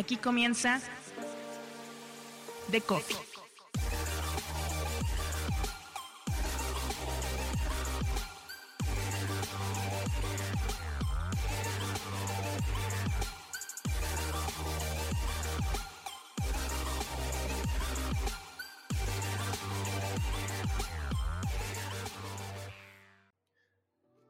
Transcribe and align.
Aquí 0.00 0.16
comienza 0.16 0.80
The 2.70 2.80
Coffee. 2.80 3.16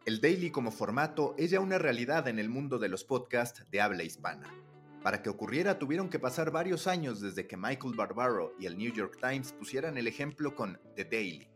El 0.04 0.20
daily 0.20 0.50
como 0.50 0.72
formato 0.72 1.36
es 1.38 1.52
ya 1.52 1.60
una 1.60 1.78
realidad 1.78 2.26
en 2.26 2.40
el 2.40 2.48
mundo 2.48 2.80
de 2.80 2.88
los 2.88 3.04
podcasts 3.04 3.64
de 3.70 3.80
habla 3.80 4.02
hispana. 4.02 4.48
Para 5.02 5.22
que 5.22 5.30
ocurriera 5.30 5.78
tuvieron 5.78 6.10
que 6.10 6.18
pasar 6.18 6.50
varios 6.50 6.86
años 6.86 7.20
desde 7.20 7.46
que 7.46 7.56
Michael 7.56 7.94
Barbaro 7.94 8.54
y 8.58 8.66
el 8.66 8.76
New 8.76 8.92
York 8.92 9.18
Times 9.20 9.52
pusieran 9.52 9.96
el 9.96 10.06
ejemplo 10.06 10.54
con 10.54 10.78
The 10.94 11.04
Daily. 11.04 11.48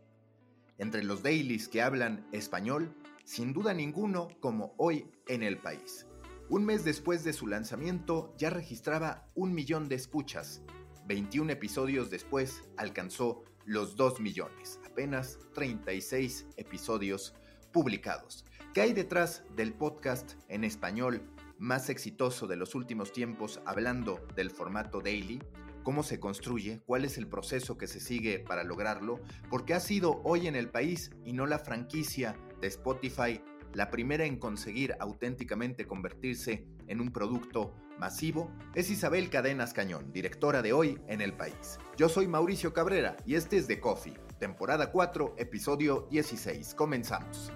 Entre 0.79 1.03
los 1.03 1.21
dailies 1.21 1.67
que 1.67 1.83
hablan 1.83 2.27
español, 2.31 2.95
sin 3.23 3.53
duda 3.53 3.73
ninguno 3.73 4.29
como 4.39 4.73
hoy 4.77 5.11
en 5.27 5.43
el 5.43 5.59
país. 5.59 6.07
Un 6.49 6.65
mes 6.65 6.83
después 6.83 7.23
de 7.23 7.33
su 7.33 7.47
lanzamiento 7.47 8.33
ya 8.37 8.49
registraba 8.49 9.29
un 9.35 9.53
millón 9.53 9.89
de 9.89 9.95
escuchas. 9.95 10.63
21 11.07 11.51
episodios 11.51 12.09
después 12.09 12.63
alcanzó 12.77 13.43
los 13.65 13.95
2 13.95 14.19
millones, 14.19 14.79
apenas 14.85 15.39
36 15.53 16.47
episodios 16.57 17.35
publicados. 17.71 18.45
¿Qué 18.73 18.81
hay 18.81 18.93
detrás 18.93 19.43
del 19.55 19.73
podcast 19.73 20.33
en 20.49 20.63
español 20.63 21.21
más 21.57 21.89
exitoso 21.89 22.47
de 22.47 22.55
los 22.55 22.75
últimos 22.75 23.11
tiempos 23.11 23.61
hablando 23.65 24.25
del 24.35 24.51
formato 24.51 25.01
daily, 25.01 25.41
cómo 25.83 26.03
se 26.03 26.19
construye, 26.19 26.81
cuál 26.85 27.05
es 27.05 27.17
el 27.17 27.27
proceso 27.27 27.77
que 27.77 27.87
se 27.87 27.99
sigue 27.99 28.39
para 28.39 28.63
lograrlo, 28.63 29.19
porque 29.49 29.73
ha 29.73 29.79
sido 29.79 30.21
hoy 30.23 30.47
en 30.47 30.55
el 30.55 30.69
país 30.69 31.11
y 31.23 31.33
no 31.33 31.45
la 31.45 31.59
franquicia 31.59 32.35
de 32.59 32.67
Spotify 32.67 33.41
la 33.75 33.91
primera 33.91 34.25
en 34.25 34.37
conseguir 34.37 34.95
auténticamente 34.99 35.85
convertirse 35.85 36.65
en 36.87 37.01
un 37.01 37.11
producto 37.11 37.75
masivo, 37.99 38.49
es 38.73 38.89
Isabel 38.89 39.29
Cadenas 39.29 39.73
Cañón, 39.73 40.11
directora 40.11 40.61
de 40.61 40.73
Hoy 40.73 40.99
en 41.07 41.21
el 41.21 41.33
País. 41.33 41.77
Yo 41.97 42.09
soy 42.09 42.27
Mauricio 42.27 42.73
Cabrera 42.73 43.17
y 43.25 43.35
este 43.35 43.57
es 43.57 43.67
The 43.67 43.79
Coffee, 43.79 44.17
temporada 44.39 44.91
4, 44.91 45.35
episodio 45.37 46.07
16. 46.09 46.73
Comenzamos. 46.73 47.51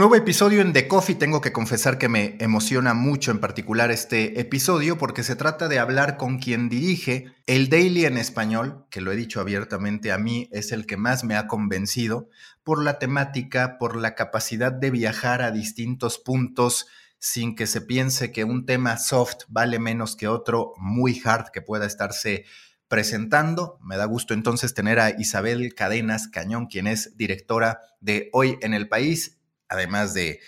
Nuevo 0.00 0.16
episodio 0.16 0.62
en 0.62 0.72
The 0.72 0.88
Coffee. 0.88 1.14
Tengo 1.14 1.42
que 1.42 1.52
confesar 1.52 1.98
que 1.98 2.08
me 2.08 2.38
emociona 2.40 2.94
mucho 2.94 3.32
en 3.32 3.38
particular 3.38 3.90
este 3.90 4.40
episodio 4.40 4.96
porque 4.96 5.22
se 5.22 5.36
trata 5.36 5.68
de 5.68 5.78
hablar 5.78 6.16
con 6.16 6.38
quien 6.38 6.70
dirige 6.70 7.26
el 7.46 7.68
Daily 7.68 8.06
en 8.06 8.16
español, 8.16 8.86
que 8.88 9.02
lo 9.02 9.12
he 9.12 9.16
dicho 9.16 9.42
abiertamente, 9.42 10.10
a 10.10 10.16
mí 10.16 10.48
es 10.52 10.72
el 10.72 10.86
que 10.86 10.96
más 10.96 11.22
me 11.22 11.36
ha 11.36 11.46
convencido 11.46 12.30
por 12.62 12.82
la 12.82 12.98
temática, 12.98 13.76
por 13.76 13.94
la 13.94 14.14
capacidad 14.14 14.72
de 14.72 14.90
viajar 14.90 15.42
a 15.42 15.50
distintos 15.50 16.18
puntos 16.18 16.86
sin 17.18 17.54
que 17.54 17.66
se 17.66 17.82
piense 17.82 18.32
que 18.32 18.44
un 18.44 18.64
tema 18.64 18.96
soft 18.96 19.42
vale 19.48 19.78
menos 19.78 20.16
que 20.16 20.28
otro 20.28 20.72
muy 20.78 21.20
hard 21.22 21.50
que 21.50 21.60
pueda 21.60 21.84
estarse 21.84 22.46
presentando. 22.88 23.78
Me 23.82 23.98
da 23.98 24.06
gusto 24.06 24.32
entonces 24.32 24.72
tener 24.72 24.98
a 24.98 25.10
Isabel 25.10 25.74
Cadenas 25.74 26.26
Cañón, 26.28 26.68
quien 26.68 26.86
es 26.86 27.18
directora 27.18 27.80
de 28.00 28.30
Hoy 28.32 28.56
en 28.62 28.72
el 28.72 28.88
País 28.88 29.39
además 29.70 30.12
de 30.12 30.40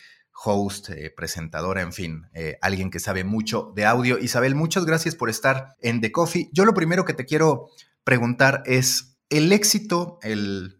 host, 0.44 0.90
eh, 0.90 1.10
presentadora, 1.16 1.80
en 1.82 1.92
fin, 1.92 2.26
eh, 2.34 2.58
alguien 2.60 2.90
que 2.90 3.00
sabe 3.00 3.24
mucho 3.24 3.72
de 3.74 3.86
audio. 3.86 4.18
Isabel, 4.18 4.54
muchas 4.54 4.84
gracias 4.84 5.14
por 5.14 5.30
estar 5.30 5.76
en 5.80 6.00
The 6.00 6.12
Coffee. 6.12 6.50
Yo 6.52 6.64
lo 6.64 6.74
primero 6.74 7.04
que 7.04 7.14
te 7.14 7.24
quiero 7.24 7.68
preguntar 8.04 8.62
es, 8.66 9.18
¿el 9.30 9.52
éxito, 9.52 10.18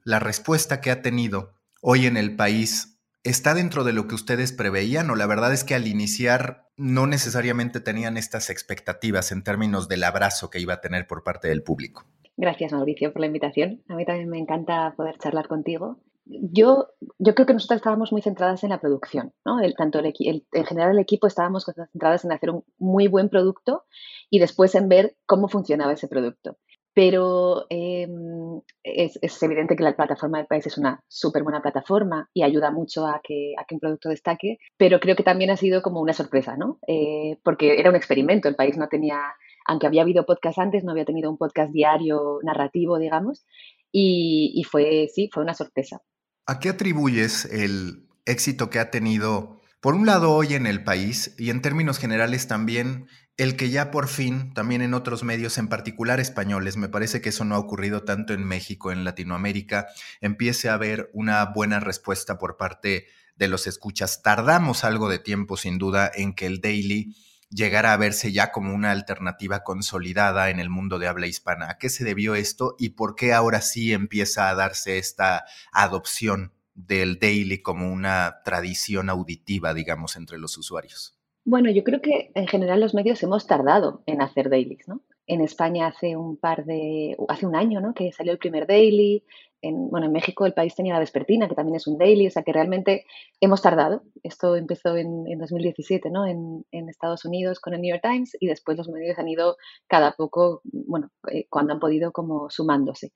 la 0.05 0.19
respuesta 0.19 0.81
que 0.81 0.91
ha 0.91 1.01
tenido 1.01 1.55
hoy 1.81 2.07
en 2.07 2.17
el 2.17 2.37
país 2.37 3.01
está 3.25 3.55
dentro 3.55 3.85
de 3.85 3.93
lo 3.93 4.09
que 4.09 4.17
ustedes 4.17 4.53
preveían 4.53 5.09
o 5.11 5.15
la 5.15 5.27
verdad 5.27 5.53
es 5.53 5.63
que 5.63 5.75
al 5.75 5.87
iniciar 5.87 6.69
no 6.77 7.07
necesariamente 7.07 7.79
tenían 7.81 8.17
estas 8.17 8.51
expectativas 8.51 9.31
en 9.31 9.45
términos 9.45 9.89
del 9.89 10.03
abrazo 10.03 10.51
que 10.51 10.59
iba 10.59 10.75
a 10.75 10.81
tener 10.81 11.07
por 11.07 11.23
parte 11.23 11.49
del 11.49 11.63
público? 11.63 12.05
Gracias, 12.37 12.73
Mauricio, 12.73 13.13
por 13.13 13.21
la 13.21 13.27
invitación. 13.27 13.83
A 13.89 13.95
mí 13.95 14.05
también 14.05 14.29
me 14.29 14.39
encanta 14.39 14.95
poder 14.97 15.19
charlar 15.19 15.47
contigo 15.47 16.01
yo, 16.41 16.89
yo 17.19 17.35
creo 17.35 17.47
que 17.47 17.53
nosotros 17.53 17.79
estábamos 17.79 18.13
muy 18.13 18.23
centradas 18.23 18.63
en 18.65 18.71
la 18.71 18.81
producción, 18.81 19.33
¿no? 19.45 19.61
El, 19.61 19.75
tanto 19.75 19.99
el, 19.99 20.13
en 20.19 20.65
general 20.65 20.93
el 20.93 20.99
equipo 20.99 21.27
estábamos 21.27 21.65
concentradas 21.65 22.25
en 22.25 22.33
hacer 22.33 22.51
un 22.51 22.65
muy 22.79 23.09
buen 23.09 23.29
producto 23.29 23.85
y 24.31 24.39
después 24.39 24.75
en 24.75 24.89
ver 24.89 25.17
cómo 25.27 25.49
funcionaba 25.49 25.93
ese 25.93 26.09
producto. 26.09 26.59
Pero 26.95 27.65
em, 27.71 28.61
es, 28.83 29.19
es, 29.23 29.43
evidente 29.43 29.77
que 29.77 29.83
la 29.83 29.97
plataforma 29.97 30.39
del 30.39 30.47
país 30.47 30.67
es 30.67 30.77
una 30.77 31.03
súper 31.09 31.43
buena 31.43 31.63
plataforma 31.63 32.29
y 32.35 32.43
ayuda 32.43 32.71
mucho 32.71 33.07
a 33.07 33.21
que, 33.25 33.55
a 33.59 33.65
que, 33.65 33.77
un 33.77 33.81
producto 33.81 34.11
destaque, 34.11 34.59
pero 34.77 35.01
creo 35.01 35.17
que 35.17 35.23
también 35.23 35.51
ha 35.51 35.57
sido 35.57 35.81
como 35.81 36.01
una 36.03 36.13
sorpresa, 36.13 36.57
¿no? 36.57 36.79
Eh, 36.87 37.39
porque 37.45 37.81
era 37.81 37.89
un 37.89 37.97
experimento, 37.97 38.49
el 38.49 38.57
país 38.57 38.77
no 38.77 38.89
tenía, 38.89 39.21
aunque 39.67 39.87
había 39.87 40.03
habido 40.03 40.27
podcast 40.27 40.59
antes, 40.59 40.85
no 40.85 40.93
había 40.93 41.07
tenido 41.07 41.31
un 41.31 41.39
podcast 41.39 41.73
diario 41.73 42.41
narrativo, 42.43 42.99
digamos, 42.99 43.47
y, 43.91 44.53
y 44.55 44.65
fue, 44.65 45.09
sí, 45.09 45.31
fue 45.33 45.43
una 45.43 45.55
sorpresa. 45.55 46.03
¿A 46.45 46.59
qué 46.59 46.71
atribuyes 46.71 47.45
el 47.45 48.09
éxito 48.25 48.69
que 48.69 48.81
ha 48.81 48.91
tenido, 48.91 49.61
por 49.81 49.95
un 49.95 50.07
lado, 50.07 50.33
hoy 50.33 50.55
en 50.55 50.67
el 50.67 50.83
país 50.83 51.35
y 51.39 51.51
en 51.51 51.63
términos 51.63 51.99
generales 51.99 52.49
también 52.49 53.07
el 53.37 53.57
que 53.57 53.71
ya 53.71 53.91
por 53.91 54.09
fin, 54.09 54.53
también 54.53 54.83
en 54.83 54.93
otros 54.93 55.23
medios, 55.23 55.57
en 55.57 55.69
particular 55.69 56.21
españoles, 56.21 56.77
me 56.77 56.89
parece 56.89 57.21
que 57.21 57.29
eso 57.29 57.45
no 57.45 57.55
ha 57.55 57.61
ocurrido 57.61 58.03
tanto 58.03 58.35
en 58.35 58.45
México, 58.45 58.91
en 58.91 59.05
Latinoamérica, 59.05 59.87
empiece 60.21 60.69
a 60.69 60.75
haber 60.75 61.11
una 61.13 61.45
buena 61.47 61.81
respuesta 61.81 62.39
por 62.39 62.57
parte 62.57 63.07
de 63.37 63.49
los 63.49 63.67
escuchas. 63.67 64.23
Tardamos 64.23 64.85
algo 64.85 65.09
de 65.09 65.21
tiempo, 65.21 65.57
sin 65.57 65.79
duda, 65.79 66.11
en 66.13 66.35
que 66.35 66.47
el 66.47 66.61
daily 66.61 67.17
llegara 67.55 67.93
a 67.93 67.97
verse 67.97 68.33
ya 68.33 68.51
como 68.51 68.75
una 68.75 68.91
alternativa 68.91 69.63
consolidada 69.63 70.51
en 70.51 70.59
el 70.59 70.71
mundo 70.71 70.99
de 70.99 71.07
habla 71.07 71.27
hispana. 71.27 71.71
¿A 71.71 71.79
qué 71.79 71.89
se 71.89 72.05
debió 72.05 72.35
esto 72.35 72.75
y 72.79 72.91
por 72.91 73.15
qué 73.15 73.33
ahora 73.33 73.61
sí 73.61 73.93
empieza 73.93 74.49
a 74.49 74.55
darse 74.55 74.99
esta 74.99 75.45
adopción 75.73 76.53
del 76.75 77.19
daily 77.19 77.61
como 77.63 77.93
una 77.93 78.41
tradición 78.45 79.11
auditiva, 79.11 79.75
digamos, 79.75 80.17
entre 80.17 80.39
los 80.39 80.57
usuarios? 80.57 81.19
Bueno, 81.45 81.71
yo 81.71 81.83
creo 81.83 82.01
que 82.01 82.31
en 82.35 82.47
general 82.47 82.81
los 82.81 82.95
medios 82.95 83.23
hemos 83.23 83.47
tardado 83.47 84.03
en 84.07 84.23
hacer 84.23 84.49
dailies, 84.49 84.87
¿no? 84.87 85.03
En 85.27 85.41
España 85.41 85.89
hace 85.89 86.17
un 86.17 86.37
par 86.37 86.65
de, 86.65 87.17
hace 87.29 87.47
un 87.47 87.57
año, 87.57 87.81
¿no? 87.81 87.95
Que 87.95 88.13
salió 88.13 88.33
el 88.33 88.39
primer 88.39 88.67
daily, 88.67 89.25
en, 89.63 89.89
bueno, 89.89 90.07
en 90.07 90.13
México 90.13 90.45
el 90.45 90.53
país 90.53 90.75
tenía 90.75 90.93
la 90.93 91.01
Vespertina, 91.01 91.49
que 91.49 91.55
también 91.55 91.77
es 91.77 91.87
un 91.87 91.97
daily, 91.97 92.27
o 92.27 92.31
sea 92.31 92.43
que 92.43 92.53
realmente 92.53 93.07
hemos 93.41 93.63
tardado. 93.63 94.03
Esto 94.23 94.57
empezó 94.57 94.97
en, 94.97 95.25
2017, 95.39 96.11
¿no? 96.11 96.27
En, 96.27 96.65
Estados 96.89 97.25
Unidos 97.25 97.59
con 97.61 97.73
el 97.73 97.81
New 97.81 97.91
York 97.91 98.03
Times 98.03 98.37
y 98.39 98.47
después 98.47 98.77
los 98.77 98.89
medios 98.89 99.19
han 99.19 99.29
ido 99.29 99.57
cada 99.87 100.13
poco, 100.13 100.61
bueno, 100.65 101.11
eh, 101.33 101.47
cuando 101.49 101.73
han 101.73 101.81
podido 101.81 102.13
como 102.13 102.51
sumándose. 102.51 103.13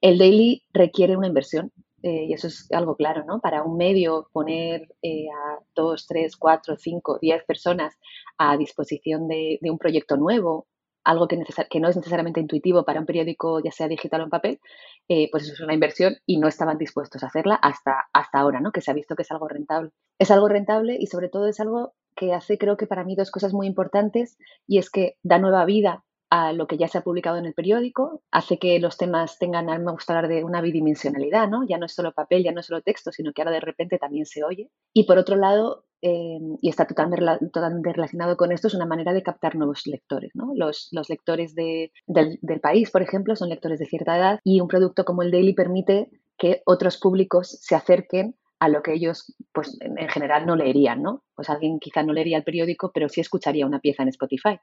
El 0.00 0.18
daily 0.18 0.64
requiere 0.72 1.16
una 1.16 1.28
inversión. 1.28 1.70
Eh, 2.02 2.28
y 2.30 2.32
eso 2.32 2.46
es 2.46 2.66
algo 2.72 2.96
claro, 2.96 3.26
¿no? 3.26 3.42
Para 3.42 3.62
un 3.62 3.76
medio 3.76 4.30
poner 4.32 4.88
eh, 5.02 5.26
a 5.28 5.58
dos, 5.74 6.06
tres, 6.06 6.34
cuatro, 6.34 6.76
cinco, 6.78 7.18
diez 7.20 7.44
personas 7.44 7.94
a 8.38 8.56
disposición 8.56 9.28
de 9.28 9.58
un 9.64 9.76
proyecto 9.76 10.16
nuevo 10.16 10.66
algo 11.04 11.28
que, 11.28 11.42
que, 11.70 11.80
no 11.80 11.88
es 11.88 11.96
necesariamente 11.96 12.40
intuitivo 12.40 12.84
para 12.84 13.00
un 13.00 13.06
periódico, 13.06 13.60
ya 13.62 13.72
sea 13.72 13.88
digital 13.88 14.20
o 14.20 14.24
en 14.24 14.30
papel, 14.30 14.60
eh, 15.08 15.28
pues 15.30 15.44
eso 15.44 15.54
es 15.54 15.60
una 15.60 15.74
inversión 15.74 16.16
y 16.26 16.38
no 16.38 16.48
estaban 16.48 16.78
dispuestos 16.78 17.22
a 17.22 17.26
hacerla 17.26 17.54
hasta, 17.54 18.04
hasta 18.12 18.38
ahora, 18.38 18.60
¿no? 18.60 18.72
Que 18.72 18.80
se 18.80 18.90
ha 18.90 18.94
visto 18.94 19.16
que 19.16 19.22
es 19.22 19.30
algo 19.30 19.48
rentable. 19.48 19.90
Es 20.18 20.30
algo 20.30 20.48
rentable 20.48 20.96
y 20.98 21.06
sobre 21.06 21.28
todo 21.28 21.46
es 21.46 21.60
algo 21.60 21.94
que 22.16 22.34
hace, 22.34 22.58
creo 22.58 22.76
que 22.76 22.86
para 22.86 23.04
mí, 23.04 23.16
dos 23.16 23.30
cosas 23.30 23.52
muy 23.52 23.66
importantes 23.66 24.36
y 24.66 24.78
es 24.78 24.90
que 24.90 25.16
da 25.22 25.38
nueva 25.38 25.64
vida 25.64 26.04
a 26.30 26.52
lo 26.52 26.68
que 26.68 26.76
ya 26.76 26.86
se 26.86 26.98
ha 26.98 27.02
publicado 27.02 27.38
en 27.38 27.46
el 27.46 27.54
periódico, 27.54 28.22
hace 28.30 28.58
que 28.58 28.78
los 28.78 28.96
temas 28.96 29.38
tengan, 29.38 29.68
a 29.68 29.76
mí 29.76 29.84
me 29.84 29.90
gusta 29.90 30.16
hablar 30.16 30.30
de 30.30 30.44
una 30.44 30.60
bidimensionalidad, 30.60 31.48
¿no? 31.48 31.66
Ya 31.66 31.76
no 31.76 31.86
es 31.86 31.92
solo 31.92 32.12
papel, 32.12 32.44
ya 32.44 32.52
no 32.52 32.60
es 32.60 32.66
solo 32.66 32.82
texto, 32.82 33.10
sino 33.10 33.32
que 33.32 33.42
ahora 33.42 33.50
de 33.50 33.60
repente 33.60 33.98
también 33.98 34.26
se 34.26 34.44
oye. 34.44 34.70
Y 34.94 35.04
por 35.04 35.18
otro 35.18 35.34
lado, 35.34 35.84
Em, 36.02 36.56
y 36.62 36.70
está 36.70 36.86
totalmente, 36.86 37.92
relacionado 37.92 38.36
con 38.38 38.52
esto, 38.52 38.68
es 38.68 38.74
una 38.74 38.86
manera 38.86 39.12
de 39.12 39.22
captar 39.22 39.54
nuevos 39.56 39.86
lectores. 39.86 40.30
¿no? 40.34 40.52
Los, 40.54 40.88
los 40.92 41.10
lectores 41.10 41.54
de, 41.54 41.92
del, 42.06 42.38
del, 42.40 42.60
país, 42.60 42.90
por 42.90 43.02
ejemplo, 43.02 43.36
son 43.36 43.50
lectores 43.50 43.78
de 43.78 43.86
cierta 43.86 44.16
edad 44.16 44.40
y 44.42 44.60
un 44.60 44.68
producto 44.68 45.04
como 45.04 45.22
el 45.22 45.30
Daily 45.30 45.52
permite 45.52 46.08
que 46.38 46.62
otros 46.64 46.98
públicos 46.98 47.58
se 47.60 47.74
acerquen 47.74 48.34
a 48.60 48.68
lo 48.68 48.82
que 48.82 48.92
ellos, 48.94 49.34
pues 49.52 49.76
en 49.80 50.08
general, 50.08 50.46
no 50.46 50.56
leerían. 50.56 51.02
¿no? 51.02 51.24
Pues 51.34 51.50
alguien 51.50 51.78
quizá 51.78 52.02
no 52.02 52.12
leería 52.12 52.38
el 52.38 52.44
periódico, 52.44 52.92
pero 52.92 53.08
sí 53.08 53.20
escucharía 53.20 53.66
una 53.66 53.80
pieza 53.80 54.02
en 54.02 54.08
Spotify. 54.08 54.58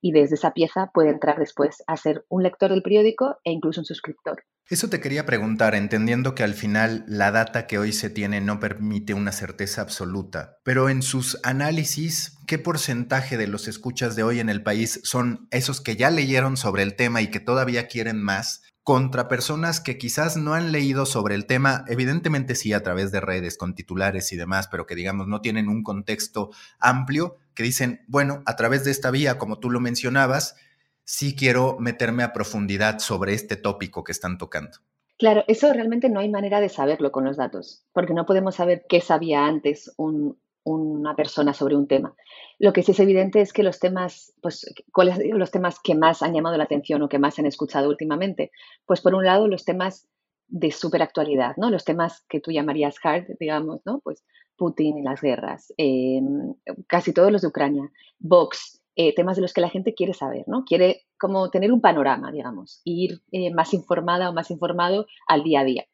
Y 0.00 0.12
desde 0.12 0.36
esa 0.36 0.52
pieza 0.52 0.90
puede 0.92 1.10
entrar 1.10 1.38
después 1.38 1.82
a 1.86 1.96
ser 1.96 2.24
un 2.28 2.42
lector 2.42 2.70
del 2.70 2.82
periódico 2.82 3.36
e 3.44 3.52
incluso 3.52 3.80
un 3.80 3.84
suscriptor. 3.84 4.44
Eso 4.68 4.88
te 4.88 5.00
quería 5.00 5.26
preguntar, 5.26 5.74
entendiendo 5.74 6.36
que 6.36 6.44
al 6.44 6.54
final 6.54 7.04
la 7.08 7.32
data 7.32 7.66
que 7.66 7.78
hoy 7.78 7.92
se 7.92 8.08
tiene 8.08 8.40
no 8.40 8.60
permite 8.60 9.14
una 9.14 9.32
certeza 9.32 9.82
absoluta, 9.82 10.58
pero 10.62 10.88
en 10.88 11.02
sus 11.02 11.40
análisis, 11.42 12.38
¿qué 12.46 12.56
porcentaje 12.58 13.36
de 13.36 13.48
los 13.48 13.66
escuchas 13.66 14.14
de 14.14 14.22
hoy 14.22 14.38
en 14.38 14.48
el 14.48 14.62
país 14.62 15.00
son 15.02 15.48
esos 15.50 15.80
que 15.80 15.96
ya 15.96 16.10
leyeron 16.10 16.56
sobre 16.56 16.84
el 16.84 16.94
tema 16.94 17.20
y 17.20 17.32
que 17.32 17.40
todavía 17.40 17.88
quieren 17.88 18.22
más? 18.22 18.62
Contra 18.82 19.28
personas 19.28 19.80
que 19.80 19.98
quizás 19.98 20.36
no 20.36 20.54
han 20.54 20.72
leído 20.72 21.06
sobre 21.06 21.34
el 21.34 21.46
tema, 21.46 21.84
evidentemente 21.88 22.54
sí 22.54 22.72
a 22.72 22.82
través 22.82 23.12
de 23.12 23.20
redes 23.20 23.58
con 23.58 23.74
titulares 23.74 24.32
y 24.32 24.36
demás, 24.36 24.68
pero 24.68 24.86
que 24.86 24.94
digamos 24.94 25.26
no 25.28 25.40
tienen 25.40 25.68
un 25.68 25.82
contexto 25.82 26.50
amplio, 26.78 27.36
que 27.54 27.62
dicen, 27.62 28.00
bueno, 28.08 28.42
a 28.46 28.56
través 28.56 28.84
de 28.84 28.90
esta 28.90 29.10
vía, 29.10 29.38
como 29.38 29.58
tú 29.58 29.70
lo 29.70 29.80
mencionabas, 29.80 30.56
sí 31.04 31.36
quiero 31.36 31.76
meterme 31.78 32.22
a 32.22 32.32
profundidad 32.32 32.98
sobre 33.00 33.34
este 33.34 33.56
tópico 33.56 34.02
que 34.02 34.12
están 34.12 34.38
tocando. 34.38 34.78
Claro, 35.18 35.44
eso 35.48 35.70
realmente 35.72 36.08
no 36.08 36.20
hay 36.20 36.30
manera 36.30 36.60
de 36.60 36.70
saberlo 36.70 37.12
con 37.12 37.24
los 37.24 37.36
datos, 37.36 37.84
porque 37.92 38.14
no 38.14 38.24
podemos 38.24 38.54
saber 38.54 38.86
qué 38.88 39.02
sabía 39.02 39.44
antes 39.44 39.92
un, 39.98 40.38
una 40.64 41.16
persona 41.16 41.54
sobre 41.54 41.76
un 41.76 41.86
tema. 41.86 42.14
Lo 42.58 42.72
que 42.72 42.82
sí 42.82 42.92
es 42.92 43.00
evidente 43.00 43.40
es 43.40 43.52
que 43.52 43.62
los 43.62 43.78
temas, 43.78 44.32
pues, 44.42 44.66
¿cuáles 44.92 45.16
son 45.16 45.38
los 45.38 45.50
temas 45.50 45.78
que 45.82 45.94
más 45.94 46.22
han 46.22 46.34
llamado 46.34 46.56
la 46.56 46.64
atención 46.64 47.02
o 47.02 47.08
que 47.08 47.18
más 47.18 47.38
han 47.38 47.46
escuchado 47.46 47.88
últimamente? 47.88 48.50
Pues 48.86 49.00
por 49.00 49.14
un 49.14 49.24
lado, 49.24 49.48
los 49.48 49.64
temas 49.64 50.08
de 50.48 50.70
superactualidad, 50.72 51.56
¿no? 51.56 51.70
Los 51.70 51.84
temas 51.84 52.24
que 52.28 52.40
tú 52.40 52.50
llamarías 52.50 52.96
hard, 53.02 53.26
digamos, 53.38 53.80
¿no? 53.84 54.00
Pues 54.00 54.24
Putin 54.56 54.98
y 54.98 55.02
las 55.02 55.22
guerras, 55.22 55.72
em, 55.78 56.54
casi 56.86 57.14
todos 57.14 57.32
los 57.32 57.40
de 57.40 57.48
Ucrania, 57.48 57.90
Vox, 58.18 58.82
eh, 58.96 59.14
temas 59.14 59.36
de 59.36 59.42
los 59.42 59.54
que 59.54 59.60
la 59.62 59.70
gente 59.70 59.94
quiere 59.94 60.12
saber, 60.12 60.44
¿no? 60.48 60.64
Quiere 60.64 61.06
como 61.18 61.50
tener 61.50 61.72
un 61.72 61.80
panorama, 61.80 62.30
digamos, 62.32 62.82
ir 62.84 63.22
eh, 63.32 63.54
más 63.54 63.72
informada 63.72 64.28
o 64.28 64.34
más 64.34 64.50
informado 64.50 65.06
al 65.26 65.42
día 65.44 65.60
a 65.60 65.64
día. 65.64 65.84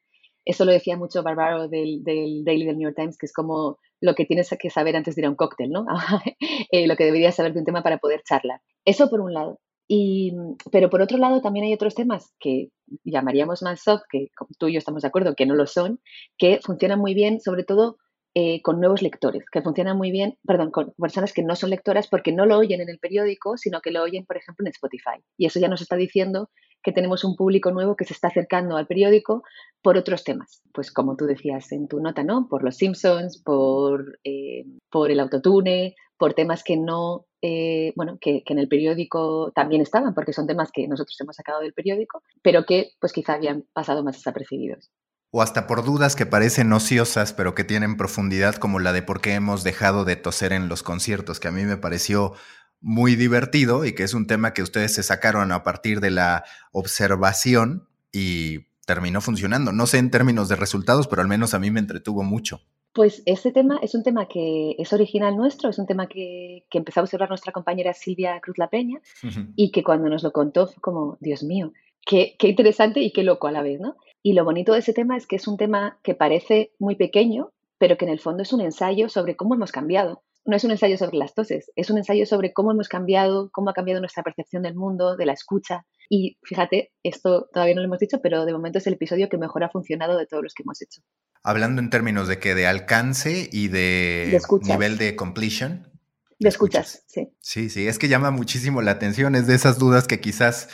Eso 0.44 0.64
lo 0.64 0.72
decía 0.72 0.96
mucho 0.96 1.22
Barbaro 1.22 1.68
del, 1.68 2.02
del 2.02 2.44
Daily 2.44 2.64
del 2.64 2.78
New 2.78 2.88
York 2.88 2.96
Times, 2.96 3.18
que 3.18 3.26
es 3.26 3.32
como 3.32 3.78
lo 4.00 4.14
que 4.14 4.25
tienes 4.25 4.54
que 4.58 4.70
saber 4.70 4.96
antes 4.96 5.14
de 5.14 5.22
ir 5.22 5.26
a 5.26 5.31
un 5.31 5.37
cóctel, 5.37 5.70
¿no? 5.70 5.87
Eh, 6.72 6.87
lo 6.87 6.96
que 6.96 7.04
deberías 7.04 7.34
saber 7.34 7.52
de 7.52 7.60
un 7.60 7.64
tema 7.64 7.82
para 7.82 7.98
poder 7.98 8.22
charlar. 8.22 8.60
Eso 8.84 9.08
por 9.08 9.20
un 9.20 9.32
lado. 9.32 9.60
Y, 9.88 10.32
pero 10.72 10.90
por 10.90 11.00
otro 11.00 11.16
lado 11.16 11.40
también 11.40 11.66
hay 11.66 11.72
otros 11.72 11.94
temas 11.94 12.34
que 12.40 12.70
llamaríamos 13.04 13.62
más 13.62 13.82
soft, 13.82 14.02
que 14.10 14.28
tú 14.58 14.66
y 14.66 14.72
yo 14.72 14.78
estamos 14.78 15.02
de 15.02 15.08
acuerdo 15.08 15.34
que 15.37 15.46
no 15.46 15.54
lo 15.54 15.66
son, 15.66 16.00
que 16.37 16.58
funcionan 16.62 16.98
muy 16.98 17.14
bien, 17.14 17.40
sobre 17.40 17.62
todo 17.62 17.96
eh, 18.34 18.60
con 18.62 18.81
nuevos 18.81 19.00
lectores, 19.00 19.44
que 19.50 19.62
funcionan 19.62 19.96
muy 19.96 20.10
bien, 20.10 20.37
perdón, 20.46 20.70
con 20.70 20.92
personas 20.99 21.32
que 21.32 21.42
no 21.42 21.54
son 21.56 21.70
lectoras 21.70 22.08
porque 22.08 22.32
no 22.32 22.46
lo 22.46 22.58
oyen 22.58 22.81
en 22.81 22.88
el 22.88 22.99
periódico, 22.99 23.56
sino 23.56 23.81
que 23.81 23.92
lo 23.92 24.02
oyen, 24.02 24.26
por 24.26 24.37
ejemplo, 24.37 24.66
en 24.66 24.72
Spotify. 24.72 25.22
Y 25.38 25.46
eso 25.46 25.60
ya 25.60 25.69
nos 25.69 25.81
está 25.81 25.96
diciendo 25.96 26.50
que 26.87 26.93
tenemos 26.93 27.25
un 27.25 27.35
público 27.35 27.73
nuevo 27.73 27.97
que 27.97 28.05
se 28.05 28.15
está 28.15 28.29
acercando 28.29 28.77
al 28.77 28.87
periódico 28.87 29.43
por 29.83 29.97
otros 29.97 30.23
temas. 30.23 30.62
Pues 30.73 30.93
como 30.93 31.17
tú 31.17 31.27
decías 31.27 31.73
en 31.73 31.88
tu 31.88 31.99
nota, 31.99 32.23
¿no? 32.23 32.47
Por 32.49 32.62
los 32.62 32.77
Simpsons, 32.77 33.43
por, 33.43 34.21
eh, 34.23 34.65
por 34.88 35.11
el 35.11 35.19
autotune, 35.19 35.97
por 36.17 36.35
temas 36.35 36.62
que 36.62 36.77
no, 36.77 37.27
eh, 37.43 37.93
bueno, 37.97 38.19
que, 38.21 38.44
que, 38.44 38.53
en 38.53 38.61
el 38.61 38.69
periódico 38.69 39.50
también 39.53 39.83
estaban, 39.83 40.15
porque 40.15 40.33
son 40.33 40.47
temas 40.47 40.71
que 40.71 40.87
nosotros 40.87 41.21
hemos 41.21 41.35
sacado 41.35 41.61
del 41.61 41.73
periódico, 41.73 42.23
pero 42.41 42.65
que 42.65 42.93
pues 43.00 43.12
quizá 43.12 43.33
habían 43.33 43.65
pasado 43.73 44.05
más 44.05 44.15
desapercibidos 44.15 44.93
o 45.33 45.43
hasta 45.43 45.67
por 45.67 45.85
dudas 45.85 46.17
que 46.17 46.25
parecen 46.25 46.73
ociosas, 46.73 47.33
pero 47.33 47.55
que 47.55 47.65
tienen 47.65 47.97
profundidad, 47.97 48.55
como 48.55 48.79
la 48.79 48.93
de 48.93 49.03
por 49.03 49.21
qué 49.21 49.35
hemos 49.35 49.65
dejado 49.65 50.05
de 50.05 50.17
toser 50.17 50.53
en 50.53 50.69
los 50.69 50.83
conciertos, 50.83 51.41
que 51.41 51.49
a 51.49 51.50
mí 51.50 51.65
me 51.65 51.77
pareció 51.77 52.33
muy 52.81 53.17
divertido 53.17 53.84
y 53.84 53.94
que 53.94 54.02
es 54.02 54.14
un 54.14 54.26
tema 54.26 54.52
que 54.52 54.62
ustedes 54.62 54.94
se 54.94 55.02
sacaron 55.02 55.52
a 55.52 55.62
partir 55.62 56.00
de 56.00 56.11
la 56.11 56.44
observación 56.73 57.88
y 58.12 58.67
terminó 58.87 59.20
funcionando. 59.20 59.73
No 59.73 59.87
sé 59.87 59.99
en 59.99 60.11
términos 60.11 60.49
de 60.49 60.56
resultados, 60.56 61.08
pero 61.08 61.23
al 61.23 61.28
menos 61.28 61.55
a 61.55 61.58
mí 61.58 61.70
me 61.70 61.81
entretuvo 61.81 62.23
mucho. 62.23 62.61
Pues 62.93 63.23
ese 63.26 63.52
tema 63.52 63.78
es 63.82 63.94
un 63.94 64.02
tema 64.02 64.26
que 64.26 64.75
es 64.78 64.93
original 64.94 65.37
nuestro, 65.37 65.69
es 65.69 65.78
un 65.78 65.87
tema 65.87 66.06
que, 66.06 66.64
que 66.70 66.78
empezó 66.78 67.00
a 67.00 67.02
observar 67.02 67.28
nuestra 67.28 67.52
compañera 67.52 67.93
Silvia 67.93 68.40
Cruz 68.40 68.56
La 68.56 68.70
Peña 68.70 69.00
y 69.55 69.70
que 69.70 69.84
cuando 69.84 70.08
nos 70.08 70.23
lo 70.23 70.32
contó 70.32 70.67
fue 70.67 70.81
como, 70.81 71.19
Dios 71.20 71.43
mío, 71.43 71.73
qué, 72.06 72.37
qué 72.38 72.49
interesante 72.49 73.00
y 73.00 73.12
qué 73.12 73.23
loco 73.23 73.49
a 73.49 73.52
la 73.52 73.61
vez, 73.61 73.81
¿no? 73.81 73.96
Y 74.23 74.32
lo 74.32 74.44
bonito 74.44 74.73
de 74.73 74.78
ese 74.78 74.94
tema 74.94 75.17
es 75.17 75.26
que 75.26 75.37
es 75.37 75.46
un 75.46 75.58
tema 75.58 75.99
que 76.02 76.14
parece 76.14 76.73
muy 76.78 76.96
pequeño, 76.96 77.52
pero 77.76 77.99
que 77.99 78.06
en 78.06 78.12
el 78.12 78.20
fondo 78.20 78.43
es 78.43 78.52
un 78.55 78.62
ensayo 78.62 79.11
sobre 79.11 79.37
cómo 79.37 79.55
hemos 79.55 79.73
cambiado. 79.73 80.23
No 80.46 80.56
es 80.56 80.62
un 80.62 80.70
ensayo 80.70 80.96
sobre 80.96 81.19
las 81.19 81.34
toses, 81.34 81.72
es 81.75 81.90
un 81.90 81.98
ensayo 81.98 82.25
sobre 82.25 82.52
cómo 82.52 82.70
hemos 82.70 82.88
cambiado, 82.88 83.50
cómo 83.52 83.70
ha 83.70 83.75
cambiado 83.75 84.00
nuestra 84.00 84.22
percepción 84.22 84.62
del 84.62 84.76
mundo, 84.76 85.16
de 85.16 85.26
la 85.26 85.32
escucha. 85.32 85.84
Y 86.08 86.38
fíjate, 86.44 86.93
esto 87.02 87.48
todavía 87.52 87.75
no 87.75 87.81
lo 87.81 87.88
hemos 87.88 87.98
dicho, 87.98 88.20
pero 88.22 88.44
de 88.44 88.52
momento 88.52 88.78
es 88.78 88.87
el 88.87 88.94
episodio 88.94 89.28
que 89.28 89.38
mejor 89.38 89.64
ha 89.64 89.70
funcionado 89.70 90.16
de 90.16 90.26
todos 90.26 90.44
los 90.44 90.54
que 90.54 90.62
hemos 90.62 90.81
hecho. 90.81 91.02
Hablando 91.43 91.82
en 91.82 91.90
términos 91.90 92.28
de 92.28 92.38
que 92.38 92.54
de 92.54 92.66
alcance 92.66 93.48
y 93.50 93.69
de, 93.69 94.40
nivel 94.62 94.98
de 94.98 95.16
completion. 95.16 95.90
De 96.38 96.49
escuchas, 96.49 97.04
sí. 97.08 97.28
Sí, 97.40 97.69
sí, 97.69 97.88
es 97.88 97.99
que 97.99 98.08
llama 98.08 98.31
muchísimo 98.31 98.82
la 98.82 98.92
atención, 98.92 99.34
es 99.34 99.49
de 99.49 99.54
esas 99.54 99.78
dudas 99.78 100.06
que 100.06 100.20
quizás 100.20 100.69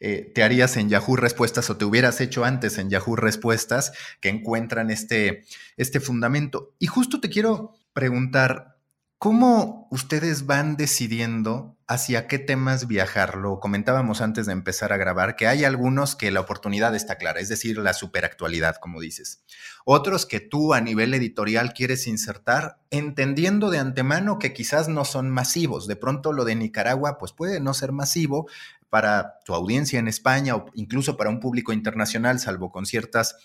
eh, 0.00 0.30
te 0.34 0.42
harías 0.42 0.76
en 0.76 0.88
Yahoo 0.88 1.16
Respuestas 1.16 1.70
o 1.70 1.76
te 1.76 1.84
hubieras 1.84 2.20
hecho 2.20 2.44
antes 2.44 2.78
en 2.78 2.90
Yahoo 2.90 3.16
Respuestas 3.16 3.92
que 4.20 4.28
encuentran 4.28 4.90
este, 4.90 5.44
este 5.76 6.00
fundamento. 6.00 6.74
Y 6.78 6.86
justo 6.86 7.20
te 7.20 7.28
quiero 7.28 7.72
preguntar, 7.92 8.75
¿Cómo 9.18 9.88
ustedes 9.90 10.44
van 10.44 10.76
decidiendo 10.76 11.78
hacia 11.88 12.26
qué 12.26 12.38
temas 12.38 12.86
viajar? 12.86 13.36
Lo 13.36 13.60
comentábamos 13.60 14.20
antes 14.20 14.44
de 14.44 14.52
empezar 14.52 14.92
a 14.92 14.98
grabar, 14.98 15.36
que 15.36 15.46
hay 15.46 15.64
algunos 15.64 16.14
que 16.16 16.30
la 16.30 16.40
oportunidad 16.40 16.94
está 16.94 17.16
clara, 17.16 17.40
es 17.40 17.48
decir, 17.48 17.78
la 17.78 17.94
superactualidad, 17.94 18.76
como 18.76 19.00
dices. 19.00 19.42
Otros 19.86 20.26
que 20.26 20.40
tú 20.40 20.74
a 20.74 20.82
nivel 20.82 21.14
editorial 21.14 21.72
quieres 21.72 22.06
insertar, 22.06 22.78
entendiendo 22.90 23.70
de 23.70 23.78
antemano 23.78 24.38
que 24.38 24.52
quizás 24.52 24.88
no 24.88 25.06
son 25.06 25.30
masivos. 25.30 25.86
De 25.86 25.96
pronto 25.96 26.34
lo 26.34 26.44
de 26.44 26.54
Nicaragua, 26.54 27.16
pues 27.16 27.32
puede 27.32 27.58
no 27.58 27.72
ser 27.72 27.92
masivo, 27.92 28.46
para 28.90 29.40
tu 29.44 29.54
audiencia 29.54 29.98
en 29.98 30.08
España 30.08 30.56
o 30.56 30.66
incluso 30.74 31.16
para 31.16 31.30
un 31.30 31.40
público 31.40 31.72
internacional, 31.72 32.38
salvo 32.38 32.70
con 32.70 32.86
ciertas 32.86 33.36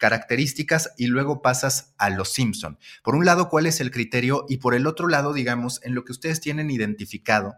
características, 0.00 0.94
y 0.96 1.06
luego 1.06 1.42
pasas 1.42 1.94
a 1.98 2.10
los 2.10 2.32
Simpson. 2.32 2.78
Por 3.04 3.14
un 3.14 3.26
lado, 3.26 3.48
¿cuál 3.48 3.66
es 3.66 3.80
el 3.80 3.90
criterio? 3.92 4.46
Y 4.48 4.56
por 4.56 4.74
el 4.74 4.86
otro 4.86 5.06
lado, 5.06 5.32
digamos, 5.34 5.80
en 5.84 5.94
lo 5.94 6.04
que 6.04 6.12
ustedes 6.12 6.40
tienen 6.40 6.70
identificado, 6.70 7.54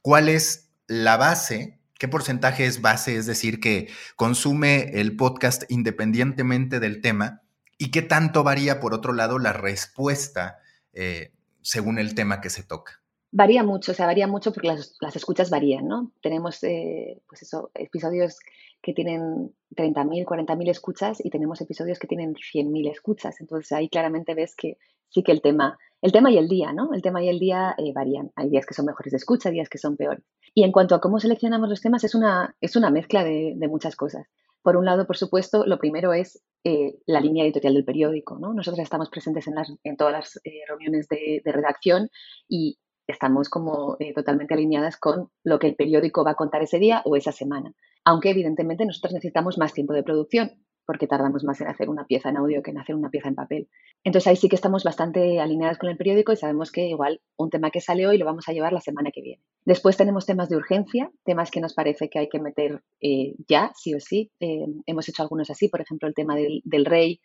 ¿cuál 0.00 0.28
es 0.28 0.70
la 0.88 1.18
base? 1.18 1.78
¿Qué 1.98 2.08
porcentaje 2.08 2.64
es 2.64 2.80
base? 2.80 3.16
Es 3.16 3.26
decir, 3.26 3.60
que 3.60 3.88
consume 4.16 5.00
el 5.00 5.16
podcast 5.16 5.64
independientemente 5.68 6.80
del 6.80 7.02
tema. 7.02 7.42
¿Y 7.76 7.90
qué 7.90 8.00
tanto 8.00 8.42
varía, 8.42 8.80
por 8.80 8.94
otro 8.94 9.12
lado, 9.12 9.38
la 9.38 9.52
respuesta 9.52 10.58
eh, 10.94 11.32
según 11.60 11.98
el 11.98 12.14
tema 12.14 12.40
que 12.40 12.48
se 12.48 12.62
toca? 12.62 13.02
Varía 13.30 13.64
mucho, 13.64 13.92
o 13.92 13.94
sea, 13.94 14.06
varía 14.06 14.26
mucho 14.26 14.52
porque 14.52 14.68
las, 14.68 15.16
escuchas 15.16 15.50
varían, 15.50 15.86
¿no? 15.86 16.10
Tenemos, 16.22 16.62
eh, 16.64 17.20
pues 17.28 17.42
eso, 17.42 17.70
episodios 17.74 18.38
que 18.82 18.92
tienen 18.92 19.54
30.000, 19.76 20.24
40.000 20.24 20.68
escuchas 20.68 21.24
y 21.24 21.30
tenemos 21.30 21.60
episodios 21.60 21.98
que 21.98 22.08
tienen 22.08 22.34
100.000 22.34 22.90
escuchas. 22.90 23.40
Entonces 23.40 23.72
ahí 23.72 23.88
claramente 23.88 24.34
ves 24.34 24.54
que 24.56 24.76
sí 25.08 25.22
que 25.22 25.32
el 25.32 25.40
tema, 25.40 25.78
el 26.00 26.12
tema 26.12 26.30
y 26.30 26.38
el 26.38 26.48
día, 26.48 26.72
¿no? 26.72 26.92
El 26.92 27.02
tema 27.02 27.22
y 27.22 27.28
el 27.28 27.38
día 27.38 27.74
eh, 27.78 27.92
varían. 27.94 28.32
Hay 28.34 28.50
días 28.50 28.66
que 28.66 28.74
son 28.74 28.86
mejores 28.86 29.12
de 29.12 29.18
escucha, 29.18 29.50
días 29.50 29.68
que 29.68 29.78
son 29.78 29.96
peores. 29.96 30.24
Y 30.54 30.64
en 30.64 30.72
cuanto 30.72 30.94
a 30.94 31.00
cómo 31.00 31.20
seleccionamos 31.20 31.68
los 31.68 31.80
temas, 31.80 32.02
es 32.04 32.14
una, 32.14 32.56
es 32.60 32.76
una 32.76 32.90
mezcla 32.90 33.22
de, 33.22 33.56
muchas 33.70 33.94
cosas. 33.94 34.26
Por 34.62 34.76
un 34.76 34.84
lado, 34.84 35.06
por 35.06 35.16
supuesto, 35.16 35.64
lo 35.66 35.78
primero 35.78 36.12
es 36.12 36.42
eh, 36.64 36.98
la 37.06 37.20
línea 37.20 37.44
editorial 37.44 37.74
del 37.74 37.84
periódico. 37.84 38.38
¿no? 38.38 38.52
Nosotros 38.52 38.80
estamos 38.80 39.10
presentes 39.10 39.46
en, 39.46 39.54
las, 39.54 39.72
en 39.84 39.96
todas 39.96 40.12
las 40.12 40.40
reuniones 40.68 41.08
de, 41.08 41.40
de, 41.44 41.52
redacción 41.52 42.10
y 42.48 42.78
estamos 43.06 43.48
como 43.48 43.96
eh, 43.98 44.12
totalmente 44.14 44.54
alineadas 44.54 44.96
con 44.96 45.30
lo 45.44 45.58
que 45.58 45.68
el 45.68 45.76
periódico 45.76 46.24
va 46.24 46.32
a 46.32 46.36
contar 46.36 46.62
ese 46.62 46.78
día 46.78 47.02
o 47.04 47.16
esa 47.16 47.32
semana. 47.32 47.72
Aunque 48.04 48.30
evidentemente 48.30 48.84
nosotros 48.84 49.12
necesitamos 49.12 49.58
más 49.58 49.72
tiempo 49.72 49.92
de 49.92 50.02
producción 50.02 50.52
porque 50.84 51.06
tardamos 51.06 51.44
más 51.44 51.60
en 51.60 51.68
hacer 51.68 51.88
una 51.88 52.06
pieza 52.06 52.28
en 52.28 52.36
audio 52.36 52.62
que 52.62 52.72
en 52.72 52.78
hacer 52.78 52.96
una 52.96 53.10
pieza 53.10 53.28
en 53.28 53.34
papel. 53.34 53.68
Entonces 54.04 54.26
ahí 54.26 54.36
sí 54.36 54.48
que 54.48 54.56
estamos 54.56 54.82
bastante 54.82 55.40
alineadas 55.40 55.78
con 55.78 55.88
el 55.88 55.96
periódico 55.96 56.32
y 56.32 56.36
sabemos 56.36 56.72
que 56.72 56.88
igual 56.88 57.20
un 57.36 57.50
tema 57.50 57.70
que 57.70 57.80
sale 57.80 58.06
hoy 58.06 58.18
lo 58.18 58.24
vamos 58.24 58.48
a 58.48 58.52
llevar 58.52 58.72
la 58.72 58.80
semana 58.80 59.10
que 59.12 59.22
viene. 59.22 59.42
Después 59.64 59.96
tenemos 59.96 60.26
temas 60.26 60.48
de 60.48 60.56
urgencia, 60.56 61.10
temas 61.24 61.50
que 61.50 61.60
nos 61.60 61.74
parece 61.74 62.08
que 62.08 62.18
hay 62.18 62.28
que 62.28 62.40
meter 62.40 62.82
eh, 63.00 63.34
ya, 63.48 63.72
sí 63.76 63.94
o 63.94 64.00
sí. 64.00 64.32
Eh, 64.40 64.66
hemos 64.86 65.08
hecho 65.08 65.22
algunos 65.22 65.50
así, 65.50 65.68
por 65.68 65.80
ejemplo 65.80 66.08
el 66.08 66.14
tema 66.14 66.34
del, 66.34 66.62
del 66.64 66.84
rey 66.84 67.20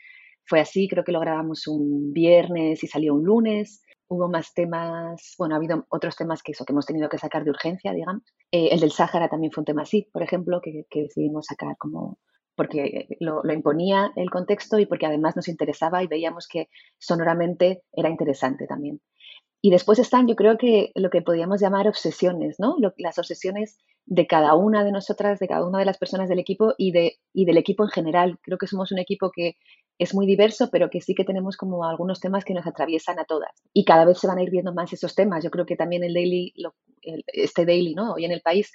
fue 0.45 0.59
así, 0.59 0.87
creo 0.87 1.03
que 1.03 1.11
lo 1.11 1.19
grabamos 1.19 1.67
un 1.67 2.13
viernes 2.13 2.83
y 2.83 2.87
salió 2.87 3.15
un 3.15 3.25
lunes 3.25 3.83
hubo 4.07 4.29
más 4.29 4.53
temas, 4.53 5.35
bueno, 5.37 5.55
ha 5.55 5.57
habido 5.57 5.85
otros 5.89 6.15
temas 6.15 6.41
que 6.41 6.53
eso, 6.53 6.65
que 6.65 6.73
hemos 6.73 6.85
tenido 6.85 7.09
que 7.09 7.17
sacar 7.17 7.43
de 7.43 7.51
urgencia, 7.51 7.93
digamos. 7.93 8.23
Eh, 8.51 8.69
el 8.71 8.79
del 8.79 8.91
Sáhara 8.91 9.29
también 9.29 9.51
fue 9.51 9.61
un 9.61 9.65
tema 9.65 9.81
así, 9.83 10.07
por 10.11 10.23
ejemplo, 10.23 10.61
que, 10.61 10.85
decidimos 10.91 11.45
sacar 11.47 11.75
como 11.77 12.17
porque 12.55 13.07
lo, 13.19 13.43
lo, 13.43 13.53
imponía 13.53 14.11
el 14.15 14.31
contexto 14.31 14.79
y 14.79 14.87
porque 14.87 15.05
además 15.05 15.35
nos 15.35 15.47
interesaba 15.47 16.01
y 16.01 16.07
veíamos 16.07 16.47
que 16.47 16.69
sonoramente 16.97 17.83
era 17.93 18.09
interesante 18.09 18.65
también. 18.65 18.99
Y 19.67 19.69
después 19.69 19.99
están, 19.99 20.29
yo 20.29 20.37
creo 20.37 20.57
que 20.57 20.93
lo 20.95 21.09
que 21.09 21.21
podríamos 21.21 21.59
llamar 21.59 21.89
obsesiones, 21.89 22.57
¿no? 22.57 22.77
las 22.95 23.17
obsesiones 23.17 23.77
de 24.05 24.25
cada 24.25 24.55
una 24.55 24.85
de 24.85 24.93
nosotras, 24.93 25.39
de 25.39 25.47
cada 25.49 25.67
una 25.67 25.79
de 25.79 25.83
las 25.83 25.97
personas 25.97 26.29
del 26.29 26.39
equipo 26.39 26.73
y, 26.77 26.93
de, 26.93 27.17
y 27.33 27.43
del 27.43 27.57
equipo 27.57 27.83
en 27.83 27.89
general. 27.89 28.39
Creo 28.43 28.57
que 28.57 28.67
somos 28.67 28.93
un 28.93 28.99
equipo 28.99 29.29
que 29.29 29.57
es 29.99 30.15
muy 30.15 30.25
diverso, 30.25 30.69
pero 30.71 30.89
que 30.89 31.01
sí 31.01 31.13
que 31.13 31.25
tenemos 31.25 31.57
como 31.57 31.83
algunos 31.83 32.21
temas 32.21 32.45
que 32.45 32.53
nos 32.53 32.65
atraviesan 32.65 33.19
a 33.19 33.25
todas. 33.25 33.51
Y 33.73 33.83
cada 33.83 34.05
vez 34.05 34.19
se 34.19 34.27
van 34.27 34.37
a 34.37 34.43
ir 34.43 34.51
viendo 34.51 34.73
más 34.73 34.93
esos 34.93 35.15
temas. 35.15 35.43
Yo 35.43 35.51
creo 35.51 35.65
que 35.65 35.75
también 35.75 36.05
el 36.05 36.13
daily, 36.13 36.53
este 37.27 37.65
daily, 37.65 37.93
¿no? 37.93 38.13
Hoy 38.13 38.23
en 38.23 38.31
el 38.31 38.39
país 38.39 38.71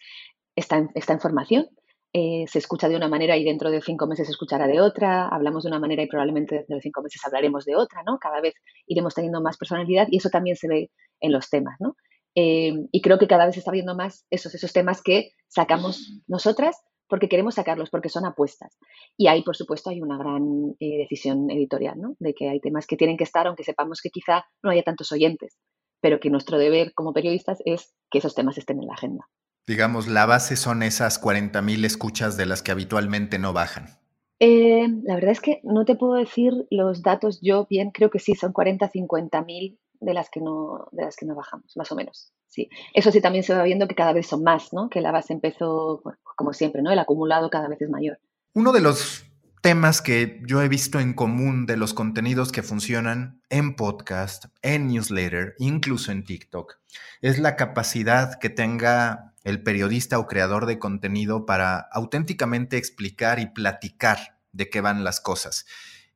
está 0.56 0.90
está 0.94 1.14
en 1.14 1.20
formación. 1.20 1.68
Eh, 2.14 2.45
se 2.47 2.59
escucha 2.59 2.90
de 2.90 2.97
una 2.97 3.09
manera 3.09 3.38
y 3.38 3.45
dentro 3.45 3.71
de 3.71 3.81
cinco 3.81 4.07
meses 4.07 4.26
se 4.26 4.33
escuchará 4.33 4.66
de 4.66 4.83
otra, 4.83 5.28
hablamos 5.28 5.62
de 5.62 5.71
una 5.71 5.78
manera 5.78 6.02
y 6.02 6.09
probablemente 6.09 6.57
dentro 6.57 6.76
de 6.76 6.83
cinco 6.83 7.00
meses 7.02 7.25
hablaremos 7.25 7.64
de 7.64 7.75
otra, 7.75 8.02
¿no? 8.04 8.19
Cada 8.19 8.42
vez 8.42 8.54
iremos 8.87 9.14
teniendo 9.14 9.40
más 9.40 9.57
personalidad 9.57 10.09
y 10.11 10.19
eso 10.19 10.28
también 10.28 10.57
se 10.57 10.69
ve 10.69 10.90
en 11.21 11.33
los 11.33 11.49
temas, 11.49 11.76
¿no? 11.81 11.97
Eh, 12.35 12.75
y 12.90 13.00
creo 13.00 13.19
que 13.19 13.26
cada 13.26 13.47
vez 13.47 13.54
se 13.54 13.61
está 13.61 13.71
viendo 13.71 13.95
más 13.95 14.26
esos, 14.31 14.54
esos 14.54 14.73
temas 14.73 15.02
que 15.02 15.31
sacamos 15.49 16.23
nosotras 16.26 16.76
porque 17.09 17.28
queremos 17.28 17.57
sacarlos, 17.57 17.90
porque 17.90 18.09
son 18.09 18.25
apuestas. 18.25 18.78
Y 19.19 19.26
ahí, 19.26 19.42
por 19.42 19.57
supuesto, 19.57 19.90
hay 19.90 20.00
una 20.00 20.16
gran 20.16 20.75
eh, 20.81 20.99
decisión 20.99 21.50
editorial, 21.50 21.99
¿no? 21.99 22.16
De 22.19 22.33
que 22.35 22.49
hay 22.49 22.61
temas 22.61 22.87
que 22.87 22.97
tienen 22.97 23.19
que 23.19 23.25
estar, 23.25 23.47
aunque 23.47 23.64
sepamos 23.64 24.00
que 24.00 24.11
quizá 24.11 24.47
no 24.62 24.71
haya 24.71 24.83
tantos 24.83 25.12
oyentes, 25.12 25.59
pero 26.00 26.21
que 26.21 26.31
nuestro 26.31 26.59
deber 26.59 26.95
como 26.95 27.12
periodistas 27.12 27.59
es 27.66 27.95
que 28.11 28.19
esos 28.19 28.35
temas 28.35 28.57
estén 28.57 28.81
en 28.81 28.87
la 28.87 28.95
agenda. 28.95 29.28
Digamos, 29.66 30.09
la 30.09 30.26
base 30.26 30.57
son 30.57 30.83
esas 30.83 31.23
40.000 31.23 31.85
escuchas 31.85 32.37
de 32.37 32.47
las 32.47 32.62
que 32.62 32.73
habitualmente 32.73 33.38
no 33.38 33.52
bajan. 33.52 33.87
Eh, 34.40 34.88
la 35.04 35.14
verdad 35.14 35.31
es 35.31 35.40
que 35.40 35.61
no 35.62 35.85
te 35.85 35.95
puedo 35.95 36.14
decir 36.14 36.52
los 36.71 37.02
datos 37.02 37.40
yo 37.40 37.66
bien, 37.71 37.92
creo 37.92 38.11
que 38.11 38.19
sí, 38.19 38.35
son 38.35 38.52
40, 38.52 38.88
50 38.88 39.42
mil 39.42 39.78
de 40.00 40.14
las 40.14 40.31
que 40.31 40.40
no 40.40 40.88
de 40.90 41.04
las 41.04 41.14
que 41.14 41.26
no 41.26 41.37
bajamos, 41.37 41.76
más 41.76 41.92
o 41.92 41.95
menos. 41.95 42.33
Sí. 42.49 42.69
Eso 42.92 43.12
sí 43.12 43.21
también 43.21 43.45
se 43.45 43.54
va 43.54 43.62
viendo 43.62 43.87
que 43.87 43.95
cada 43.95 44.12
vez 44.12 44.26
son 44.26 44.42
más, 44.42 44.73
¿no? 44.73 44.90
Que 44.90 45.00
la 45.00 45.12
base 45.12 45.33
empezó, 45.33 46.02
como 46.37 46.52
siempre, 46.52 46.83
¿no? 46.83 46.90
El 46.90 46.99
acumulado 46.99 47.50
cada 47.50 47.69
vez 47.69 47.81
es 47.81 47.88
mayor. 47.88 48.19
Uno 48.52 48.73
de 48.73 48.81
los 48.81 49.25
temas 49.62 50.02
que 50.02 50.42
yo 50.45 50.61
he 50.61 50.69
visto 50.69 50.99
en 50.99 51.14
común 51.14 51.64
de 51.66 51.76
los 51.76 51.95
contenidos 51.95 52.50
que 52.50 52.64
funcionan 52.64 53.40
en 53.49 53.76
podcast, 53.76 54.47
en 54.61 54.88
newsletter, 54.88 55.54
incluso 55.59 56.11
en 56.11 56.25
TikTok, 56.25 56.81
es 57.21 57.38
la 57.38 57.54
capacidad 57.54 58.40
que 58.40 58.50
tenga 58.50 59.32
el 59.44 59.62
periodista 59.62 60.18
o 60.18 60.26
creador 60.26 60.66
de 60.66 60.78
contenido 60.78 61.46
para 61.46 61.78
auténticamente 61.92 62.76
explicar 62.76 63.38
y 63.38 63.46
platicar 63.46 64.38
de 64.52 64.68
qué 64.70 64.80
van 64.80 65.04
las 65.04 65.20
cosas 65.20 65.66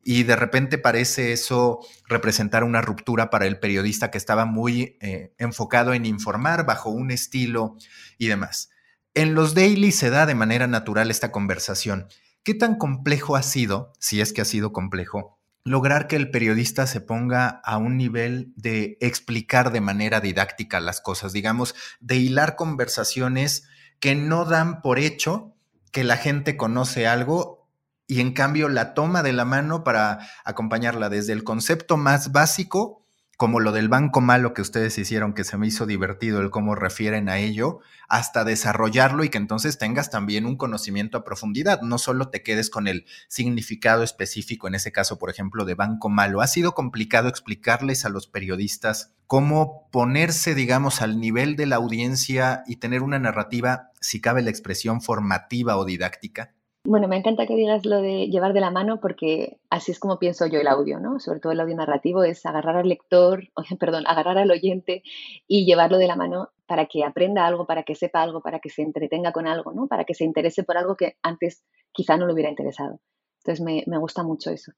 y 0.09 0.23
de 0.23 0.37
repente 0.37 0.79
parece 0.79 1.33
eso 1.33 1.81
representar 2.07 2.63
una 2.63 2.81
ruptura 2.81 3.29
para 3.29 3.45
el 3.47 3.59
periodista 3.59 4.09
que 4.09 4.19
estaba 4.19 4.45
muy 4.45 4.97
eh, 5.01 5.35
enfocado 5.37 5.95
en 5.95 6.07
informar 6.07 6.65
bajo 6.65 6.91
un 6.91 7.11
estilo 7.11 7.77
y 8.17 8.29
demás. 8.29 8.71
En 9.15 9.35
los 9.35 9.57
daily 9.57 9.91
se 9.91 10.11
da 10.11 10.25
de 10.25 10.37
manera 10.37 10.69
natural 10.69 11.11
esta 11.11 11.33
conversación. 11.33 12.07
¿Qué 12.45 12.55
tan 12.55 12.79
complejo 12.79 13.35
ha 13.35 13.43
sido, 13.43 13.93
si 13.99 14.21
es 14.21 14.33
que 14.33 14.43
ha 14.43 14.45
sido 14.45 14.73
complejo, 14.73 15.41
lograr 15.67 16.07
que 16.07 16.15
el 16.15 16.31
periodista 16.31 16.87
se 16.87 17.01
ponga 17.01 17.61
a 17.65 17.77
un 17.77 17.97
nivel 17.97 18.53
de 18.55 18.97
explicar 19.01 19.73
de 19.73 19.81
manera 19.81 20.21
didáctica 20.21 20.79
las 20.79 21.01
cosas, 21.01 21.33
digamos, 21.33 21.75
de 21.99 22.15
hilar 22.15 22.55
conversaciones 22.55 23.69
que 23.99 24.15
no 24.15 24.45
dan 24.45 24.81
por 24.81 25.01
hecho 25.01 25.57
que 25.91 26.05
la 26.05 26.17
gente 26.17 26.57
conoce 26.57 27.09
algo 27.09 27.69
y 28.07 28.21
en 28.21 28.33
cambio 28.33 28.69
la 28.69 28.95
toma 28.95 29.25
de 29.25 29.33
la 29.33 29.45
mano 29.45 29.83
para 29.83 30.21
acompañarla 30.45 31.09
desde 31.09 31.33
el 31.33 31.43
concepto 31.43 31.97
más 31.97 32.31
básico, 32.31 33.05
como 33.37 33.61
lo 33.61 33.73
del 33.73 33.89
banco 33.89 34.23
malo 34.23 34.55
que 34.55 34.63
ustedes 34.63 34.97
hicieron, 34.97 35.35
que 35.35 35.45
se 35.45 35.59
me 35.59 35.67
hizo 35.67 35.85
divertido 35.85 36.41
el 36.41 36.51
cómo 36.51 36.75
refieren 36.75 37.29
a 37.29 37.39
ello, 37.39 37.81
hasta 38.09 38.45
desarrollarlo 38.45 39.25
y 39.25 39.29
que 39.29 39.37
entonces 39.37 39.79
tengas 39.79 40.11
también 40.11 40.47
un 40.47 40.57
conocimiento 40.57 41.19
a 41.19 41.25
profundidad, 41.25 41.83
no 41.83 41.99
solo 41.99 42.31
te 42.31 42.43
quedes 42.43 42.71
con 42.71 42.89
el 42.89 43.05
significado 43.29 44.03
específico, 44.03 44.69
en 44.69 44.75
ese 44.75 44.91
caso, 44.91 45.19
por 45.19 45.29
ejemplo, 45.29 45.67
de 45.67 45.75
banco 45.75 46.09
malo. 46.09 46.41
Ha 46.41 46.47
sido 46.47 46.73
complicado 46.73 47.29
explicarles 47.29 48.07
a 48.07 48.09
los 48.09 48.27
periodistas 48.27 49.13
cómo 49.27 49.89
ponerse, 49.91 50.55
digamos, 50.55 51.03
al 51.03 51.21
nivel 51.21 51.57
de 51.57 51.67
la 51.67 51.77
audiencia 51.77 52.63
y 52.67 52.77
tener 52.77 53.03
una 53.03 53.19
narrativa, 53.19 53.91
si 54.01 54.21
cabe 54.21 54.41
la 54.41 54.51
expresión 54.51 55.03
formativa 55.03 55.77
o 55.77 55.85
didáctica. 55.85 56.56
Bueno, 56.89 57.09
me 57.09 57.17
encanta 57.17 57.47
que 57.47 57.57
digas 57.57 57.85
lo 57.85 58.01
de 58.01 58.29
llevar 58.29 58.53
de 58.53 58.61
la 58.61 58.71
mano 58.71 59.01
porque 59.01 59.59
así 59.71 59.91
es 59.91 59.99
como 59.99 60.21
pienso 60.21 60.47
yo 60.47 60.61
el 60.61 60.69
audio, 60.69 61.01
¿no? 61.01 61.19
Sobre 61.19 61.41
todo 61.41 61.51
el 61.51 61.59
audio 61.59 61.75
narrativo 61.75 62.23
es 62.23 62.47
agarrar 62.47 62.77
al 62.77 62.89
lector, 62.89 63.49
perdón, 63.81 64.05
agarrar 64.07 64.39
al 64.39 64.53
oyente 64.53 65.03
y 65.49 65.67
llevarlo 65.67 65.99
de 65.99 66.07
la 66.07 66.15
mano 66.15 66.51
para 66.65 66.87
que 66.87 67.03
aprenda 67.03 67.45
algo, 67.45 67.67
para 67.67 67.83
que 67.83 67.97
sepa 67.97 68.23
algo, 68.23 68.41
para 68.41 68.61
que 68.61 68.71
se 68.71 68.83
entretenga 68.83 69.33
con 69.33 69.49
algo, 69.49 69.73
¿no? 69.73 69.89
Para 69.89 70.05
que 70.05 70.15
se 70.15 70.23
interese 70.23 70.63
por 70.63 70.77
algo 70.79 70.95
que 70.95 71.17
antes 71.23 71.65
quizá 71.91 72.17
no 72.17 72.29
le 72.29 72.35
hubiera 72.35 72.51
interesado. 72.51 73.01
Entonces 73.43 73.65
me, 73.65 73.99
gusta 73.99 74.23
mucho 74.23 74.51
eso. 74.53 74.71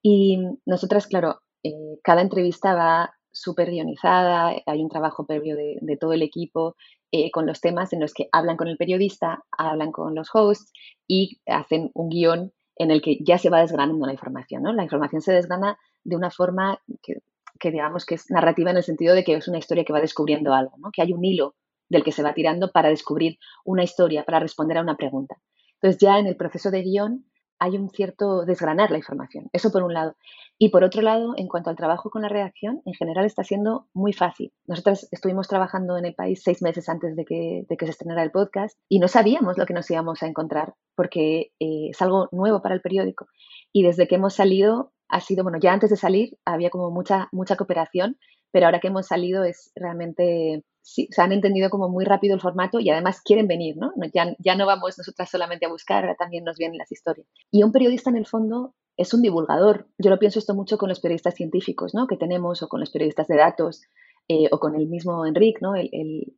Y 0.00 0.38
nosotras, 0.66 1.08
claro, 1.08 1.40
eh, 1.64 1.98
cada 2.04 2.22
entrevista 2.22 2.74
va 2.74 3.15
súper 3.36 3.70
guionizada, 3.70 4.54
hay 4.66 4.82
un 4.82 4.88
trabajo 4.88 5.26
previo 5.26 5.56
de, 5.56 5.96
todo 6.00 6.12
el 6.12 6.22
equipo 6.22 6.76
eh, 7.12 7.30
con 7.30 7.46
los 7.46 7.60
temas 7.60 7.92
en 7.92 8.00
los 8.00 8.14
que 8.14 8.28
hablan 8.32 8.56
con 8.56 8.68
el 8.68 8.76
periodista, 8.76 9.44
hablan 9.50 9.92
con 9.92 10.14
los 10.14 10.28
hosts 10.32 10.72
y 11.06 11.40
hacen 11.46 11.90
un 11.94 12.08
guion 12.08 12.52
en 12.76 12.90
el 12.90 13.02
que 13.02 13.18
ya 13.20 13.38
se 13.38 13.50
va 13.50 13.60
desgranando 13.60 14.06
la 14.06 14.12
información. 14.12 14.62
¿no? 14.62 14.72
La 14.72 14.82
información 14.82 15.22
se 15.22 15.32
desgrana 15.32 15.78
de 16.04 16.16
una 16.16 16.30
forma 16.30 16.80
que, 17.02 17.70
digamos 17.70 18.04
que 18.06 18.14
es 18.14 18.30
narrativa 18.30 18.70
en 18.70 18.78
el 18.78 18.82
sentido 18.82 19.14
de 19.14 19.24
que 19.24 19.34
es 19.34 19.48
una 19.48 19.58
historia 19.58 19.84
que 19.84 19.92
va 19.92 20.00
descubriendo 20.00 20.54
algo, 20.54 20.76
¿no? 20.78 20.90
que 20.90 21.02
hay 21.02 21.12
un 21.12 21.24
hilo 21.24 21.54
del 21.88 22.04
que 22.04 22.12
se 22.12 22.22
va 22.22 22.34
tirando 22.34 22.72
para 22.72 22.88
descubrir 22.88 23.38
una 23.64 23.84
historia, 23.84 24.24
para 24.24 24.40
responder 24.40 24.78
a 24.78 24.82
una 24.82 24.96
pregunta. 24.96 25.36
Entonces 25.74 26.00
ya 26.00 26.18
en 26.18 26.26
el 26.26 26.36
proceso 26.36 26.70
de 26.70 26.82
guion 26.82 27.26
hay 27.58 27.76
un 27.76 27.90
cierto 27.90 28.44
desgranar 28.44 28.90
la 28.90 28.98
información. 28.98 29.48
Eso 29.52 29.70
por 29.70 29.82
un 29.82 29.94
lado. 29.94 30.16
Y 30.58 30.70
por 30.70 30.84
otro 30.84 31.02
lado, 31.02 31.34
en 31.36 31.48
cuanto 31.48 31.70
al 31.70 31.76
trabajo 31.76 32.10
con 32.10 32.22
la 32.22 32.28
redacción, 32.28 32.82
en 32.84 32.94
general 32.94 33.26
está 33.26 33.44
siendo 33.44 33.88
muy 33.92 34.12
fácil. 34.12 34.52
Nosotros 34.66 35.08
estuvimos 35.10 35.48
trabajando 35.48 35.98
en 35.98 36.06
el 36.06 36.14
país 36.14 36.42
seis 36.42 36.62
meses 36.62 36.88
antes 36.88 37.16
de 37.16 37.24
que, 37.24 37.64
de 37.68 37.76
que 37.76 37.86
se 37.86 37.92
estrenara 37.92 38.22
el 38.22 38.30
podcast 38.30 38.78
y 38.88 38.98
no 38.98 39.08
sabíamos 39.08 39.58
lo 39.58 39.66
que 39.66 39.74
nos 39.74 39.90
íbamos 39.90 40.22
a 40.22 40.26
encontrar 40.26 40.74
porque 40.94 41.52
eh, 41.60 41.90
es 41.90 42.00
algo 42.02 42.28
nuevo 42.32 42.62
para 42.62 42.74
el 42.74 42.80
periódico. 42.80 43.26
Y 43.72 43.82
desde 43.82 44.08
que 44.08 44.16
hemos 44.16 44.34
salido, 44.34 44.92
ha 45.08 45.20
sido, 45.20 45.42
bueno, 45.42 45.58
ya 45.60 45.72
antes 45.72 45.90
de 45.90 45.96
salir 45.96 46.36
había 46.44 46.70
como 46.70 46.90
mucha, 46.90 47.28
mucha 47.32 47.56
cooperación, 47.56 48.18
pero 48.50 48.66
ahora 48.66 48.80
que 48.80 48.88
hemos 48.88 49.06
salido 49.06 49.44
es 49.44 49.70
realmente 49.74 50.64
se 50.86 51.20
han 51.20 51.32
entendido 51.32 51.68
como 51.68 51.88
muy 51.88 52.04
rápido 52.04 52.34
el 52.34 52.40
formato 52.40 52.78
y 52.78 52.90
además 52.90 53.20
quieren 53.20 53.48
venir, 53.48 53.76
¿no? 53.76 53.92
Ya, 54.14 54.36
ya 54.38 54.54
no 54.54 54.66
vamos 54.66 54.96
nosotras 54.96 55.28
solamente 55.28 55.66
a 55.66 55.68
buscar, 55.68 56.04
ahora 56.04 56.14
también 56.16 56.44
nos 56.44 56.58
vienen 56.58 56.78
las 56.78 56.92
historias. 56.92 57.26
Y 57.50 57.64
un 57.64 57.72
periodista 57.72 58.08
en 58.10 58.16
el 58.16 58.26
fondo 58.26 58.74
es 58.96 59.12
un 59.12 59.20
divulgador. 59.20 59.88
Yo 59.98 60.10
lo 60.10 60.18
pienso 60.18 60.38
esto 60.38 60.54
mucho 60.54 60.78
con 60.78 60.88
los 60.88 61.00
periodistas 61.00 61.34
científicos, 61.34 61.92
¿no? 61.92 62.06
Que 62.06 62.16
tenemos 62.16 62.62
o 62.62 62.68
con 62.68 62.78
los 62.78 62.90
periodistas 62.90 63.26
de 63.26 63.36
datos. 63.36 63.82
Eh, 64.28 64.48
o 64.50 64.58
con 64.58 64.74
el 64.74 64.88
mismo 64.88 65.24
Enrique, 65.24 65.60
¿no? 65.60 65.76
El, 65.76 65.88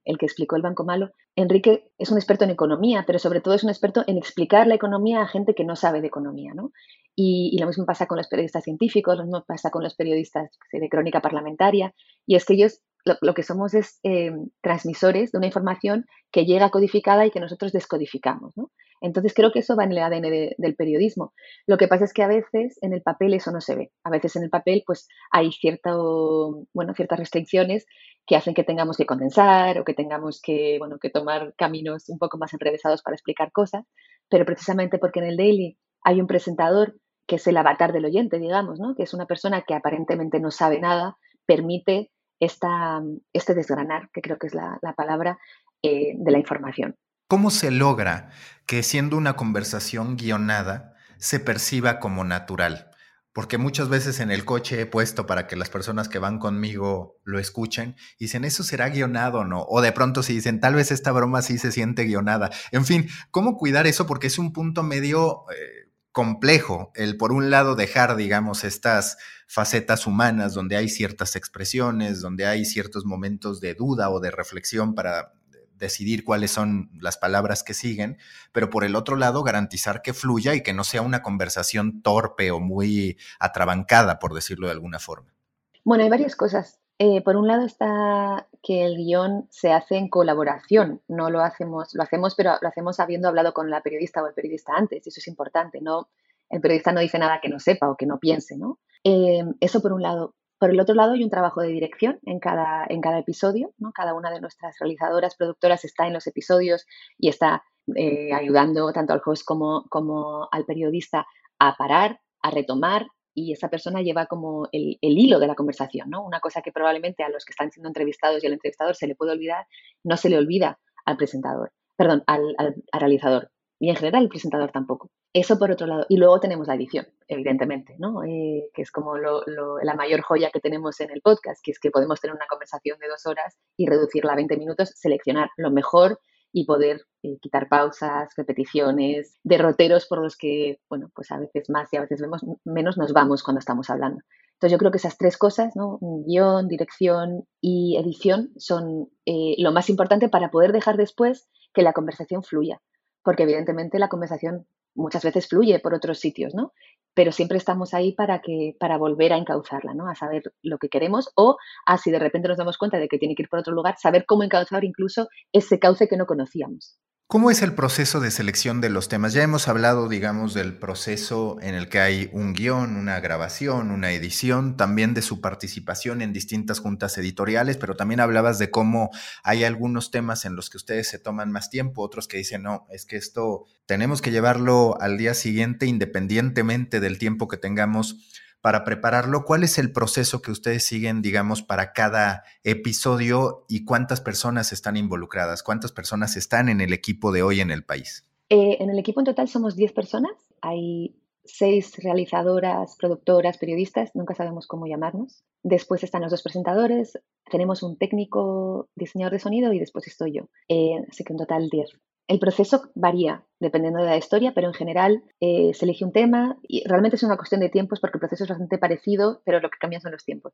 el, 0.05 0.19
que 0.19 0.26
explicó 0.26 0.57
el 0.57 0.62
Banco 0.62 0.85
Malo. 0.85 1.11
Enrique 1.37 1.90
es 1.97 2.11
un 2.11 2.19
experto 2.19 2.45
en 2.45 2.50
economía, 2.50 3.05
pero 3.07 3.19
sobre 3.19 3.40
todo 3.40 3.55
es 3.55 3.64
un 3.64 3.71
experto 3.71 4.05
en 4.07 4.19
explicar 4.19 4.67
la 4.67 4.75
economía 4.75 5.23
a 5.23 5.26
gente 5.26 5.55
que 5.55 5.64
no 5.64 5.75
sabe 5.75 6.02
de 6.02 6.09
economía. 6.09 6.52
¿no? 6.52 6.73
Y, 7.17 7.49
y, 7.50 7.59
lo 7.59 7.67
mismo 7.67 7.87
pasa 7.87 8.05
con 8.05 8.19
los 8.19 8.28
periodistas 8.28 8.64
científicos, 8.64 9.17
lo 9.17 9.25
mismo 9.25 9.43
pasa 9.47 9.71
con 9.71 9.83
los 9.83 9.95
periodistas 9.95 10.50
de 10.71 10.88
crónica 10.90 11.23
parlamentaria, 11.23 11.95
y 12.26 12.35
es 12.35 12.45
que 12.45 12.52
ellos 12.52 12.83
lo, 13.21 13.35
que 13.35 13.43
somos 13.43 13.75
es 13.75 13.99
eh, 14.03 14.33
transmisores 14.61 15.33
de 15.33 15.38
una 15.38 15.47
información 15.47 16.07
que 16.31 16.45
llega 16.45 16.71
codificada 16.71 17.27
y 17.27 17.31
que 17.31 17.41
nosotros 17.41 17.73
descodificamos. 17.73 18.57
¿no? 18.57 18.71
Entonces 19.00 19.35
creo 19.35 19.53
que 19.53 19.61
eso 19.61 19.77
va 19.77 19.85
en 19.85 19.93
el 19.93 19.99
ADN 19.99 20.55
del 20.57 20.77
periodismo. 20.77 21.33
Lo 21.67 21.79
que 21.79 21.88
pasa 21.88 22.05
es 22.05 22.12
que 22.12 22.23
a 22.23 22.29
veces 22.29 22.79
en 22.83 22.93
el 22.93 23.03
papel 23.03 23.35
eso 23.35 23.53
no 23.53 23.61
se 23.61 23.77
ve. 23.77 23.93
A 24.05 24.11
veces 24.11 24.37
en 24.37 24.45
el 24.45 24.50
papel 24.50 24.83
pues 24.87 25.09
hay 25.31 25.53
cierto, 25.53 26.67
bueno, 26.73 26.95
ciertas 26.95 27.19
restricciones 27.19 27.87
que 28.27 28.37
hacen 28.37 28.55
que 28.55 28.65
tengamos 28.65 28.97
que 28.97 29.07
condensar 29.07 29.79
o 29.79 29.85
que 29.85 29.95
tengamos 29.95 30.41
que, 30.43 30.77
bueno, 30.79 30.99
que 30.99 31.11
tomar 31.11 31.55
caminos 31.57 32.09
un 32.09 32.19
poco 32.19 32.38
más 32.38 32.53
enrevesados 32.53 33.03
para 33.03 33.15
explicar 33.15 33.53
cosas, 33.53 33.85
pero 34.29 34.45
precisamente 34.45 34.99
porque 34.99 35.21
en 35.21 35.27
el 35.27 35.37
daily 35.37 35.79
hay 36.03 36.21
un 36.21 36.27
presentador 36.27 36.95
que 37.27 37.37
es 37.37 37.47
el 37.47 37.57
avatar 37.57 37.93
del 37.93 38.07
oyente, 38.07 38.38
digamos, 38.38 38.81
¿no? 38.81 38.95
que 38.95 39.03
es 39.03 39.15
una 39.15 39.27
persona 39.27 39.62
que 39.67 39.75
aparentemente 39.75 40.41
no 40.41 40.50
sabe 40.50 40.81
nada, 40.81 41.17
permite 41.47 42.11
esta, 42.40 43.00
este 43.33 43.54
desgranar, 43.54 44.11
que 44.12 44.21
creo 44.21 44.38
que 44.38 44.47
es 44.47 44.54
la, 44.54 44.78
palabra, 44.97 45.38
eh, 45.83 46.14
de 46.16 46.30
la 46.30 46.38
información. 46.38 46.97
¿Cómo 47.28 47.50
se 47.50 47.71
logra 47.71 48.30
que 48.66 48.83
siendo 48.83 49.16
una 49.16 49.37
conversación 49.37 50.16
guionada 50.16 50.95
se 51.18 51.40
perciba 51.40 52.00
como 52.00 52.25
natural? 52.25 52.90
Porque 53.33 53.59
muchas 53.59 53.88
veces 53.88 54.18
en 54.21 54.30
el 54.30 54.45
coche 54.45 54.80
he 54.80 54.87
puesto 54.87 55.26
para 55.26 55.47
que 55.47 55.54
las 55.54 55.68
personas 55.68 56.09
que 56.09 56.18
van 56.18 56.38
conmigo 56.38 57.18
lo 57.25 57.38
escuchen 57.38 57.95
y 58.18 58.25
dicen, 58.25 58.45
¿eso 58.45 58.64
será 58.64 58.88
guionado 58.88 59.40
o 59.40 59.45
no? 59.45 59.64
O 59.68 59.80
de 59.80 59.92
pronto 59.92 60.23
si 60.23 60.35
dicen, 60.35 60.59
tal 60.59 60.75
vez 60.75 60.90
esta 60.90 61.12
broma 61.12 61.42
sí 61.42 61.59
se 61.59 61.71
siente 61.71 62.04
guionada. 62.04 62.50
En 62.73 62.85
fin, 62.85 63.09
¿cómo 63.30 63.57
cuidar 63.57 63.87
eso? 63.87 64.07
Porque 64.07 64.28
es 64.28 64.38
un 64.38 64.52
punto 64.52 64.83
medio... 64.83 65.45
Eh, 65.50 65.88
complejo 66.18 66.90
el, 66.97 67.16
por 67.16 67.30
un 67.30 67.49
lado, 67.49 67.76
dejar, 67.76 68.16
digamos, 68.16 68.64
estas 68.64 69.18
facetas 69.49 70.07
humanas 70.07 70.52
donde 70.52 70.76
hay 70.76 70.88
ciertas 70.88 71.35
expresiones, 71.35 72.21
donde 72.21 72.47
hay 72.47 72.67
ciertos 72.67 73.07
momentos 73.07 73.61
de 73.61 73.75
duda 73.75 74.11
o 74.11 74.21
de 74.21 74.31
reflexión 74.31 74.95
para 74.95 75.33
decidir 75.75 76.23
cuáles 76.23 76.50
son 76.50 76.90
las 77.00 77.17
palabras 77.17 77.62
que 77.62 77.73
siguen, 77.73 78.19
pero 78.52 78.69
por 78.69 78.85
el 78.85 78.95
otro 78.95 79.17
lado 79.17 79.43
garantizar 79.43 80.02
que 80.02 80.12
fluya 80.12 80.55
y 80.55 80.62
que 80.62 80.75
no 80.75 80.85
sea 80.85 81.02
una 81.02 81.23
conversación 81.23 82.02
torpe 82.02 82.50
o 82.50 82.61
muy 82.61 83.17
atrabancada, 83.38 84.19
por 84.19 84.35
decirlo 84.35 84.67
de 84.67 84.75
alguna 84.75 84.99
forma. 84.99 85.35
Bueno, 85.83 86.05
hay 86.05 86.11
varias 86.11 86.37
cosas. 86.37 86.78
Eh, 86.99 87.23
por 87.23 87.37
un 87.37 87.47
lado 87.47 87.64
está 87.64 88.49
que 88.62 88.85
el 88.85 88.97
guion 88.97 89.47
se 89.50 89.73
hace 89.73 89.97
en 89.97 90.09
colaboración, 90.09 91.00
no 91.07 91.31
lo 91.31 91.40
hacemos, 91.40 91.95
lo 91.95 92.02
hacemos, 92.02 92.35
pero 92.35 92.57
lo 92.61 92.69
hacemos 92.69 92.99
habiendo 93.00 93.28
hablado 93.28 93.55
con 93.55 93.71
la 93.71 93.83
periodista 93.83 94.23
o 94.23 94.26
el 94.26 94.35
periodista 94.35 94.73
antes, 94.76 95.07
y 95.07 95.09
eso 95.09 95.21
es 95.21 95.28
importante, 95.28 95.81
¿no? 95.81 96.09
El 96.50 96.61
periodista 96.61 96.93
no 96.93 97.00
dice 97.00 97.19
nada 97.19 97.40
que 97.40 97.49
no 97.49 97.59
sepa 97.59 97.90
o 97.90 97.97
que 97.97 98.07
no 98.07 98.19
piense, 98.19 98.57
¿no? 98.57 98.78
Eh, 99.05 99.45
eso 99.61 99.81
por 99.81 99.93
un 99.93 100.02
lado. 100.02 100.35
Por 100.59 100.71
el 100.71 100.81
otro 100.81 100.95
lado, 100.95 101.12
hay 101.12 101.23
un 101.23 101.31
trabajo 101.31 101.61
de 101.61 101.69
dirección 101.69 102.19
en 102.25 102.40
cada, 102.40 102.85
en 102.88 103.00
cada 103.00 103.19
episodio, 103.21 103.73
¿no? 103.78 103.93
Cada 103.93 104.14
una 104.14 104.31
de 104.31 104.40
nuestras 104.40 104.76
realizadoras, 104.81 105.37
productoras 105.37 105.85
está 105.85 106.07
en 106.07 106.14
los 106.14 106.26
episodios 106.26 106.85
y 107.17 107.28
está 107.28 107.62
eh, 107.95 108.33
ayudando 108.33 108.93
tanto 108.93 109.12
al 109.12 109.23
host 109.25 109.45
como, 109.45 109.85
como 109.88 110.49
al 110.50 110.64
periodista 110.64 111.26
a 111.61 111.76
parar, 111.76 112.21
a 112.43 112.50
retomar, 112.50 113.07
y 113.38 113.52
esa 113.52 113.69
persona 113.69 114.02
lleva 114.02 114.26
como 114.26 114.69
el, 114.73 114.99
hilo 115.00 115.38
de 115.38 115.47
la 115.47 115.55
conversación, 115.55 116.11
¿no? 116.11 116.25
Una 116.25 116.40
cosa 116.40 116.61
que 116.61 116.73
probablemente 116.73 117.23
a 117.23 117.28
los 117.28 117.45
que 117.45 117.52
están 117.52 117.71
siendo 117.71 117.88
entrevistados 117.88 118.43
y 118.43 118.47
al 118.47 118.55
entrevistador 118.55 118.97
se 118.97 119.07
le 119.07 119.14
puede 119.14 119.33
olvidar, 119.33 119.67
no 120.02 120.17
se 120.17 120.28
le 120.28 120.38
olvida 120.38 120.81
al 121.05 121.17
presentador, 121.17 121.73
perdón, 121.97 122.25
al, 122.26 122.57
realizador. 122.93 123.50
Y 123.80 123.90
en 123.90 123.97
general 123.97 124.25
el 124.25 124.28
presentador 124.28 124.73
tampoco. 124.73 125.11
Eso 125.32 125.58
por 125.58 125.70
otro 125.70 125.87
lado. 125.87 126.04
Y 126.08 126.16
luego 126.16 126.40
tenemos 126.40 126.66
la 126.66 126.75
edición, 126.75 127.06
evidentemente, 127.28 127.94
¿no? 127.99 128.25
Eh, 128.25 128.70
que 128.75 128.82
es 128.82 128.90
como 128.90 129.16
la 129.16 129.94
mayor 129.94 130.23
joya 130.23 130.50
que 130.50 130.61
tenemos 130.61 131.00
en 131.00 131.11
el 131.11 131.20
podcast, 131.20 131.61
que 131.62 131.70
es 131.70 131.78
que 131.78 131.90
podemos 131.90 132.20
tener 132.20 132.35
una 132.35 132.47
conversación 132.49 132.99
de 132.99 133.08
dos 133.08 133.26
horas 133.26 133.56
y 133.76 133.87
reducirla 133.87 134.32
a 134.32 134.37
20 134.37 134.56
minutos, 134.56 134.92
seleccionar 134.97 135.50
lo 135.56 135.70
mejor 135.70 136.18
y 136.52 136.64
poder 136.64 137.02
eh, 137.23 137.38
quitar 137.40 137.68
pausas, 137.68 138.32
repeticiones, 138.37 139.38
derroteros 139.44 140.06
por 140.06 140.23
los 140.23 140.37
que, 140.37 140.80
bueno, 140.88 141.11
pues 141.14 141.30
a 141.30 141.38
veces 141.38 141.68
más 141.70 141.92
y 141.92 141.97
a 141.97 142.00
veces 142.00 142.20
vemos, 142.20 142.44
menos 142.64 142.97
nos 142.97 143.12
vamos 143.12 143.42
cuando 143.42 143.58
estamos 143.58 143.90
hablando. 143.90 144.23
Entonces 144.54 144.73
yo 144.73 144.78
creo 144.78 144.90
que 144.90 144.99
esas 144.99 145.18
tres 145.18 145.37
cosas, 145.37 145.76
¿no? 145.76 145.99
guion, 146.26 146.66
dirección 146.66 147.44
y 147.61 147.97
edición, 147.97 148.50
son 148.56 149.08
eh, 149.25 149.54
lo 149.58 149.73
más 149.73 149.88
importante 149.88 150.28
para 150.28 150.50
poder 150.50 150.73
dejar 150.73 150.97
después 150.97 151.49
que 151.73 151.82
la 151.82 151.92
conversación 151.92 152.42
fluya. 152.42 152.80
Porque 153.28 153.42
evidentemente 153.42 153.99
la 153.99 154.08
conversación 154.08 154.66
muchas 154.94 155.23
veces 155.23 155.49
fluye 155.49 155.78
por 155.80 155.92
otros 155.92 156.18
sitios, 156.18 156.54
¿no? 156.54 156.73
pero 157.12 157.30
siempre 157.30 157.58
estamos 157.58 157.92
ahí 157.92 158.12
para, 158.12 158.40
que, 158.40 158.75
para 158.80 158.97
volver 158.97 159.35
a 159.35 159.37
encauzarla, 159.37 159.92
¿no? 159.92 160.08
a 160.08 160.14
saber 160.14 160.54
lo 160.62 160.78
que 160.78 160.88
queremos 160.88 161.30
o 161.37 161.58
a 161.85 161.99
si 161.99 162.11
de 162.11 162.18
repente 162.18 162.49
nos 162.49 162.56
damos 162.56 162.78
cuenta 162.78 162.99
de 162.99 163.06
que 163.06 163.18
tiene 163.18 163.35
que 163.35 163.42
ir 163.42 163.50
por 163.50 163.58
otro 163.58 163.75
lugar, 163.75 163.97
saber 163.99 164.25
cómo 164.25 164.44
encauzar 164.44 164.82
incluso 164.82 165.28
ese 165.52 165.78
cauce 165.78 166.08
que 166.08 166.16
no 166.16 166.25
conocíamos. 166.25 166.97
¿Cómo 167.30 167.50
es 167.50 167.61
el 167.61 167.75
proceso 167.75 168.20
de 168.20 168.30
selección 168.30 168.80
de 168.80 168.88
los 168.88 169.11
temas? 169.11 169.35
Ya 169.35 169.42
hemos 169.42 169.68
hablado, 169.68 170.08
digamos, 170.08 170.54
del 170.54 170.78
proceso 170.78 171.58
en 171.61 171.75
el 171.75 171.90
que 171.90 172.00
hay 172.00 172.30
un 172.32 172.54
guion, 172.54 172.97
una 172.97 173.20
grabación, 173.20 173.90
una 173.90 174.12
edición, 174.12 174.78
también 174.78 175.12
de 175.12 175.20
su 175.20 175.42
participación 175.42 176.23
en 176.23 176.32
distintas 176.32 176.80
juntas 176.80 177.18
editoriales, 177.18 177.76
pero 177.76 177.97
también 177.97 178.20
hablabas 178.20 178.58
de 178.58 178.70
cómo 178.70 179.11
hay 179.42 179.64
algunos 179.64 180.11
temas 180.11 180.47
en 180.47 180.56
los 180.56 180.70
que 180.70 180.78
ustedes 180.78 181.06
se 181.08 181.18
toman 181.18 181.52
más 181.52 181.68
tiempo, 181.68 182.00
otros 182.00 182.28
que 182.28 182.38
dicen, 182.38 182.62
no, 182.62 182.87
es 182.88 183.04
que 183.04 183.16
esto 183.16 183.66
tenemos 183.85 184.23
que 184.23 184.30
llevarlo 184.30 184.99
al 184.99 185.18
día 185.18 185.35
siguiente 185.35 185.85
independientemente 185.85 186.99
del 186.99 187.18
tiempo 187.18 187.47
que 187.47 187.58
tengamos 187.58 188.16
para 188.61 188.85
prepararlo. 188.85 189.45
¿Cuál 189.45 189.65
es 189.65 189.79
el 189.79 189.93
proceso 189.93 190.43
que 190.43 190.50
ustedes 190.50 190.85
siguen, 190.85 191.23
digamos, 191.23 191.62
para 191.62 191.93
cada 191.93 192.45
episodio 192.65 193.65
y 193.69 193.85
cuántas 193.85 194.21
personas 194.21 194.73
están 194.73 194.97
involucradas? 194.97 195.62
¿Cuántas 195.62 195.93
personas 195.93 196.37
están 196.37 196.69
en 196.69 196.81
el 196.81 196.93
equipo 196.93 197.33
de 197.33 197.43
hoy 197.43 197.61
en 197.61 197.71
el 197.71 197.85
país? 197.85 198.27
Eh, 198.49 198.79
en 198.81 198.91
el 198.91 198.99
equipo 198.99 199.21
en 199.21 199.27
total 199.27 199.49
somos 199.49 199.77
10 199.77 199.93
personas. 199.93 200.33
Hay 200.62 201.17
seis 201.49 201.97
realizadoras, 202.02 202.97
productoras, 202.99 203.59
periodistas, 203.59 204.11
nunca 204.14 204.35
sabemos 204.35 204.67
cómo 204.67 204.87
llamarnos. 204.87 205.45
Después 205.62 206.05
están 206.05 206.23
los 206.23 206.31
dos 206.31 206.42
presentadores, 206.42 207.18
tenemos 207.51 207.83
un 207.83 207.99
técnico 207.99 208.88
diseñador 208.94 209.33
de 209.33 209.38
sonido 209.40 209.72
y 209.72 209.79
después 209.79 210.07
estoy 210.07 210.35
yo. 210.35 210.49
Eh, 210.68 210.96
así 211.11 211.25
que 211.25 211.33
en 211.33 211.38
total 211.38 211.68
10. 211.68 211.99
El 212.29 212.38
proceso 212.38 212.90
varía 212.94 213.42
dependiendo 213.59 214.01
de 214.01 214.11
la 214.11 214.18
historia, 214.18 214.53
pero 214.55 214.68
en 214.68 214.75
general 214.75 215.25
eh, 215.40 215.72
se 215.72 215.87
elige 215.87 216.05
un 216.05 216.12
tema 216.12 216.59
y 216.62 216.87
realmente 216.87 217.16
es 217.16 217.22
una 217.22 217.38
cuestión 217.38 217.62
de 217.62 217.70
tiempos 217.70 218.01
porque 218.01 218.18
el 218.18 218.20
proceso 218.20 218.44
es 218.44 218.51
bastante 218.51 218.77
parecido, 218.77 219.40
pero 219.44 219.61
lo 219.61 219.70
que 219.70 219.79
cambia 219.81 220.01
son 220.01 220.12
los 220.12 220.25
tiempos. 220.25 220.53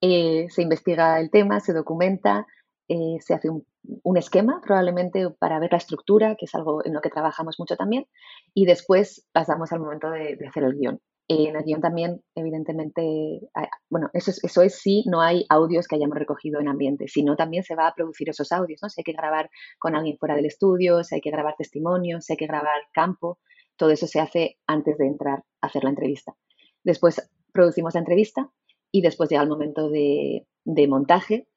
Eh, 0.00 0.48
se 0.50 0.62
investiga 0.62 1.20
el 1.20 1.30
tema, 1.30 1.60
se 1.60 1.72
documenta, 1.72 2.46
eh, 2.88 3.16
se 3.20 3.34
hace 3.34 3.48
un, 3.50 4.16
esquema 4.16 4.60
probablemente 4.62 5.28
para 5.30 5.58
ver 5.58 5.72
la 5.72 5.78
estructura, 5.78 6.36
que 6.36 6.44
es 6.44 6.54
algo 6.54 6.84
en 6.84 6.94
lo 6.94 7.00
que 7.00 7.10
trabajamos 7.10 7.58
mucho 7.58 7.76
también, 7.76 8.06
y 8.54 8.66
después 8.66 9.26
pasamos 9.32 9.72
al 9.72 9.80
momento 9.80 10.10
de 10.10 10.38
hacer 10.46 10.64
el 10.64 10.74
guion 10.74 11.00
en 11.28 11.56
el 11.56 11.64
guion 11.64 11.80
también, 11.80 12.22
evidentemente, 12.34 13.40
bueno, 13.88 14.10
eso 14.12 14.30
es, 14.30 14.42
eso 14.44 14.62
es 14.62 14.78
si 14.78 15.04
no 15.06 15.20
hay 15.20 15.46
audios 15.48 15.86
que 15.86 15.96
hayamos 15.96 16.18
recogido 16.18 16.60
en 16.60 16.68
ambiente, 16.68 17.08
sino 17.08 17.36
también 17.36 17.62
se 17.62 17.74
va 17.74 17.86
a 17.86 17.94
producir 17.94 18.28
esos 18.28 18.52
audios, 18.52 18.80
¿no? 18.82 18.88
Si 18.88 19.00
hay 19.00 19.04
que 19.04 19.12
grabar 19.12 19.50
con 19.78 19.94
alguien 19.94 20.18
fuera 20.18 20.34
del 20.34 20.46
estudio, 20.46 21.04
si 21.04 21.14
hay 21.14 21.20
que 21.20 21.30
grabar 21.30 21.54
testimonios, 21.56 22.24
si 22.24 22.32
hay 22.32 22.36
que 22.36 22.46
grabar 22.46 22.74
campo, 22.92 23.38
todo 23.76 23.90
eso 23.90 24.06
se 24.06 24.20
hace 24.20 24.58
antes 24.66 24.98
de 24.98 25.06
entrar 25.06 25.44
a 25.60 25.66
hacer 25.66 25.84
la 25.84 25.90
entrevista. 25.90 26.34
Después 26.84 27.30
producimos 27.52 27.94
la 27.94 28.00
entrevista 28.00 28.50
y 28.90 29.02
después 29.02 29.30
llega 29.30 29.42
el 29.42 29.48
momento 29.48 29.88
de, 29.88 30.46
montaje. 30.88 31.48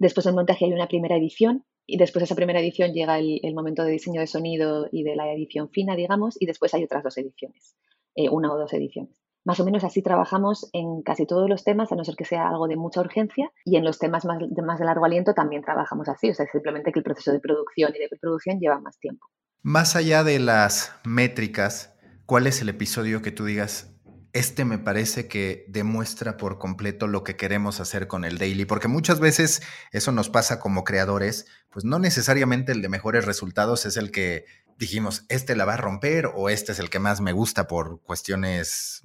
Después 0.00 0.24
del 0.24 0.34
montaje 0.34 0.64
hay 0.64 0.72
una 0.72 0.88
primera 0.88 1.14
edición 1.14 1.66
y 1.86 1.98
después 1.98 2.22
de 2.22 2.24
esa 2.24 2.34
primera 2.34 2.58
edición 2.58 2.94
llega 2.94 3.18
el, 3.18 3.54
momento 3.54 3.84
de 3.84 3.92
diseño 3.92 4.22
de 4.22 4.26
sonido 4.26 4.88
y 4.90 5.02
de 5.02 5.14
la 5.14 5.30
edición 5.30 5.68
fina, 5.68 5.94
digamos, 5.94 6.40
y 6.40 6.46
después 6.46 6.72
hay 6.72 6.84
otras 6.84 7.04
dos 7.04 7.18
ediciones. 7.18 7.76
Eh, 8.14 8.30
una 8.30 8.50
o 8.50 8.56
dos 8.56 8.72
ediciones. 8.72 9.14
Más 9.44 9.60
o 9.60 9.64
menos 9.66 9.84
así 9.84 10.00
trabajamos 10.00 10.70
en 10.72 11.02
casi 11.02 11.26
todos 11.26 11.50
los 11.50 11.64
temas, 11.64 11.92
a 11.92 11.96
no 11.96 12.04
ser 12.04 12.16
que 12.16 12.24
sea 12.24 12.48
algo 12.48 12.66
de 12.66 12.76
mucha 12.76 13.02
urgencia, 13.02 13.52
y 13.66 13.76
en 13.76 13.84
los 13.84 13.98
temas 13.98 14.24
más 14.24 14.38
de, 14.38 14.62
más 14.62 14.78
de 14.78 14.86
largo 14.86 15.04
aliento 15.04 15.34
también 15.34 15.60
trabajamos 15.60 16.08
así, 16.08 16.30
o 16.30 16.34
sea, 16.34 16.46
simplemente 16.50 16.92
que 16.92 17.00
el 17.00 17.04
proceso 17.04 17.32
de 17.32 17.40
producción 17.40 17.92
y 17.94 17.98
de 17.98 18.08
preproducción 18.08 18.58
lleva 18.58 18.80
más 18.80 18.98
tiempo. 18.98 19.26
Más 19.60 19.96
allá 19.96 20.24
de 20.24 20.38
las 20.38 20.94
métricas, 21.04 21.94
¿cuál 22.24 22.46
es 22.46 22.62
el 22.62 22.70
episodio 22.70 23.20
que 23.20 23.32
tú 23.32 23.44
digas, 23.44 23.99
este 24.32 24.64
me 24.64 24.78
parece 24.78 25.26
que 25.26 25.64
demuestra 25.68 26.36
por 26.36 26.58
completo 26.58 27.06
lo 27.06 27.24
que 27.24 27.36
queremos 27.36 27.80
hacer 27.80 28.06
con 28.06 28.24
el 28.24 28.38
daily, 28.38 28.64
porque 28.64 28.88
muchas 28.88 29.20
veces 29.20 29.62
eso 29.92 30.12
nos 30.12 30.28
pasa 30.28 30.60
como 30.60 30.84
creadores, 30.84 31.46
pues 31.70 31.84
no 31.84 31.98
necesariamente 31.98 32.72
el 32.72 32.82
de 32.82 32.88
mejores 32.88 33.24
resultados 33.24 33.86
es 33.86 33.96
el 33.96 34.10
que 34.10 34.44
dijimos, 34.78 35.26
este 35.28 35.54
la 35.54 35.66
va 35.66 35.74
a 35.74 35.76
romper 35.76 36.30
o 36.34 36.48
este 36.48 36.72
es 36.72 36.78
el 36.78 36.90
que 36.90 36.98
más 36.98 37.20
me 37.20 37.32
gusta 37.32 37.68
por 37.68 38.00
cuestiones 38.02 39.04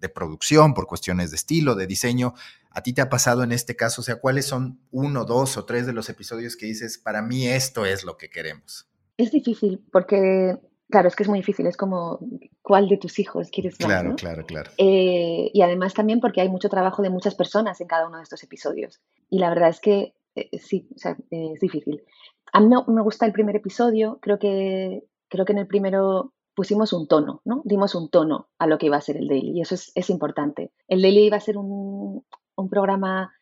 de, 0.00 0.08
producción, 0.08 0.74
por 0.74 0.88
cuestiones 0.88 1.30
de 1.30 1.36
estilo, 1.36 1.76
de 1.76 1.86
diseño. 1.86 2.34
¿A 2.70 2.82
ti 2.82 2.92
te 2.92 3.02
ha 3.02 3.08
pasado 3.08 3.44
en 3.44 3.52
este 3.52 3.76
caso? 3.76 4.00
O 4.00 4.04
sea, 4.04 4.16
¿cuáles 4.16 4.46
son 4.46 4.80
uno, 4.90 5.24
dos 5.24 5.56
o 5.56 5.64
tres 5.64 5.86
de 5.86 5.92
los 5.92 6.08
episodios 6.08 6.56
que 6.56 6.66
dices, 6.66 6.98
para 6.98 7.22
mí 7.22 7.46
esto 7.46 7.86
es 7.86 8.02
lo 8.02 8.16
que 8.16 8.30
queremos? 8.30 8.88
Es 9.16 9.30
difícil 9.30 9.84
porque, 9.92 10.58
claro, 10.92 11.08
es 11.08 11.16
que 11.16 11.24
es 11.24 11.28
muy 11.28 11.40
difícil. 11.40 11.66
Es 11.66 11.76
como, 11.76 12.20
¿cuál 12.62 12.88
de 12.88 12.98
tus 12.98 13.18
hijos 13.18 13.50
quieres 13.50 13.80
más? 13.80 13.88
Claro, 13.88 14.14
claro, 14.14 14.46
claro. 14.46 14.70
Eh, 14.78 15.50
y 15.52 15.62
además 15.62 15.94
también 15.94 16.20
porque 16.20 16.40
hay 16.40 16.48
mucho 16.48 16.68
trabajo 16.68 17.02
de 17.02 17.10
muchas 17.10 17.34
personas 17.34 17.80
en 17.80 17.88
cada 17.88 18.06
uno 18.06 18.18
de 18.18 18.22
estos 18.22 18.44
episodios. 18.44 19.00
Y 19.28 19.40
la 19.40 19.48
verdad 19.48 19.70
es 19.70 19.80
que 19.80 20.14
eh, 20.36 20.58
sí, 20.58 20.88
o 20.94 20.98
sea, 20.98 21.16
es 21.30 21.58
difícil. 21.58 22.04
A 22.52 22.60
mí 22.60 22.68
me 22.68 23.02
gusta 23.02 23.26
el 23.26 23.32
primer 23.32 23.56
episodio, 23.56 24.18
creo 24.20 24.38
que 24.38 25.02
creo 25.28 25.46
que 25.46 25.52
en 25.52 25.58
el 25.58 25.66
primero 25.66 26.34
pusimos 26.54 26.92
un 26.92 27.08
tono, 27.08 27.40
¿no? 27.44 27.62
Dimos 27.64 27.94
un 27.94 28.10
tono 28.10 28.48
a 28.58 28.66
lo 28.66 28.78
que 28.78 28.86
iba 28.86 28.98
a 28.98 29.00
ser 29.00 29.16
el 29.16 29.28
daily 29.28 29.58
y 29.58 29.62
eso 29.62 29.74
es, 29.74 30.10
importante. 30.10 30.72
El 30.88 31.00
daily 31.00 31.24
iba 31.24 31.38
a 31.38 31.40
ser 31.40 31.56
un, 31.56 32.24
programa 32.70 33.32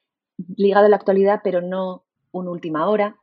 ligado 0.56 0.86
a 0.86 0.88
la 0.88 0.96
actualidad, 0.96 1.40
pero 1.44 1.60
no 1.60 2.04
una 2.30 2.50
última 2.50 2.88
hora. 2.88 3.19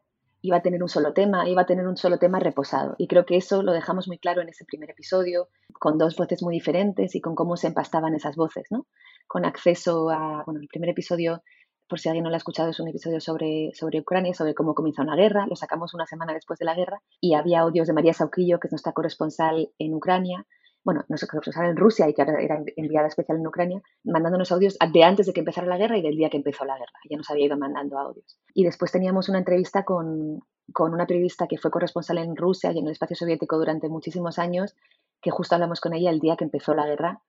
Iba 0.47 0.57
a 0.57 0.61
tener 0.61 0.81
un 0.81 0.87
solo 0.87 1.11
tema, 1.11 1.49
iba 1.49 1.63
a 1.63 1.65
tener 1.65 1.85
un 1.85 1.97
solo 1.97 2.19
tema 2.19 2.39
reposado. 2.39 2.95
Y 2.97 3.09
creo 3.09 3.25
que 3.25 3.35
eso 3.35 3.63
lo 3.63 3.73
dejamos 3.73 4.07
muy 4.07 4.17
claro 4.17 4.41
en 4.41 4.47
ese 4.47 4.63
primer 4.63 4.89
episodio, 4.89 5.49
con 5.73 5.97
dos 5.97 6.15
voces 6.15 6.41
muy 6.41 6.53
diferentes 6.53 7.15
y 7.15 7.19
con 7.19 7.35
cómo 7.35 7.57
se 7.57 7.67
empastaban 7.67 8.15
esas 8.15 8.37
voces, 8.37 8.65
¿no? 8.71 8.87
Con 9.27 9.43
acceso 9.43 10.09
a, 10.09 10.43
bueno, 10.45 10.61
el 10.61 10.69
primer 10.69 10.89
episodio 10.91 11.43
por 11.89 11.99
si 11.99 12.07
alguien 12.07 12.23
no 12.23 12.29
lo 12.29 12.35
ha 12.35 12.37
escuchado, 12.37 12.69
es 12.69 12.79
un 12.79 12.87
episodio 12.87 13.19
sobre, 13.19 13.71
sobre 13.73 13.99
Ucrania, 13.99 14.33
sobre 14.33 14.53
cómo 14.53 14.73
comenzó 14.73 15.01
una 15.01 15.17
guerra. 15.17 15.47
Lo 15.47 15.57
sacamos 15.57 15.93
una 15.93 16.05
semana 16.05 16.33
después 16.33 16.59
de 16.59 16.65
la 16.65 16.75
guerra 16.75 17.01
y 17.19 17.33
había 17.33 17.59
audios 17.59 17.87
de 17.87 17.93
María 17.93 18.13
Sauquillo, 18.13 18.59
que 18.59 18.67
es 18.67 18.71
nuestra 18.71 18.93
corresponsal 18.93 19.69
en 19.77 19.93
Ucrania, 19.93 20.45
bueno, 20.87 21.03
nuestra 21.09 21.27
corresponsal 21.27 21.69
en 21.69 21.75
Rusia 21.75 22.07
y 22.07 22.13
que 22.13 22.21
era 22.21 22.63
enviada 22.77 23.09
especial 23.09 23.39
en 23.39 23.45
Ucrania, 23.45 23.81
mandándonos 24.05 24.53
audios 24.53 24.77
de 24.79 25.03
antes 25.03 25.25
de 25.25 25.33
que 25.33 25.41
empezara 25.41 25.67
la 25.67 25.77
guerra 25.77 25.97
y 25.97 26.01
del 26.01 26.15
día 26.15 26.29
que 26.29 26.37
empezó 26.37 26.63
la 26.63 26.77
guerra. 26.77 26.93
Ya 27.09 27.17
nos 27.17 27.29
había 27.29 27.47
ido 27.47 27.57
mandando 27.57 27.99
audios. 27.99 28.39
Y 28.53 28.63
después 28.63 28.93
teníamos 28.93 29.27
una 29.27 29.39
entrevista 29.39 29.83
con, 29.83 30.39
con 30.71 30.93
una 30.93 31.05
periodista 31.05 31.45
que 31.45 31.57
fue 31.57 31.71
corresponsal 31.71 32.19
en 32.19 32.37
Rusia 32.37 32.71
y 32.71 32.79
en 32.79 32.85
el 32.85 32.93
espacio 32.93 33.17
soviético 33.17 33.57
durante 33.57 33.89
muchísimos 33.89 34.39
años, 34.39 34.77
que 35.21 35.29
justo 35.29 35.55
hablamos 35.55 35.81
con 35.81 35.93
ella 35.93 36.09
el 36.09 36.21
día 36.21 36.37
que 36.37 36.45
empezó 36.45 36.73
la 36.73 36.87
guerra 36.87 37.21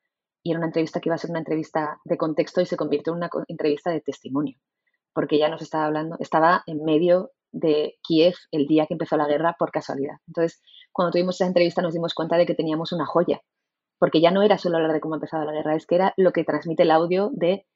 y 0.44 0.52
era 0.52 0.60
una 0.60 0.68
entrevista 0.68 1.00
que 1.00 1.08
iba 1.08 1.16
a 1.16 1.18
ser 1.18 1.30
una 1.30 1.40
entrevista 1.40 1.98
de 2.04 2.16
contexto 2.16 2.60
y 2.60 2.66
se 2.66 2.76
convirtió 2.76 3.12
en 3.12 3.16
una 3.16 3.30
entrevista 3.48 3.90
de 3.90 4.00
testimonio, 4.00 4.56
porque 5.12 5.34
ella 5.34 5.48
nos 5.48 5.62
estaba 5.62 5.86
hablando, 5.86 6.16
estaba 6.20 6.62
en 6.68 6.84
medio 6.84 7.32
de 7.52 7.96
Kiev 8.02 8.34
el 8.52 8.66
día 8.66 8.86
que 8.86 8.94
empezó 8.94 9.16
la 9.16 9.26
guerra 9.26 9.56
por 9.58 9.70
casualidad. 9.70 10.16
Entonces, 10.26 10.60
cuando 10.92 11.12
tuvimos 11.12 11.36
esa 11.36 11.46
entrevista 11.46 11.82
nos 11.82 11.94
dimos 11.94 12.14
cuenta 12.14 12.36
de 12.36 12.46
que 12.46 12.54
teníamos 12.54 12.92
una 12.92 13.06
joya, 13.06 13.40
porque 13.98 14.20
ya 14.20 14.30
no 14.30 14.42
era 14.42 14.58
solo 14.58 14.76
hablar 14.76 14.92
de 14.92 15.00
cómo 15.00 15.14
ha 15.14 15.18
empezado 15.18 15.44
la 15.44 15.52
guerra, 15.52 15.74
es 15.74 15.86
que 15.86 15.96
era 15.96 16.14
lo 16.16 16.32
que 16.32 16.44
transmite 16.44 16.84
el 16.84 16.90
audio 16.90 17.30
de 17.32 17.66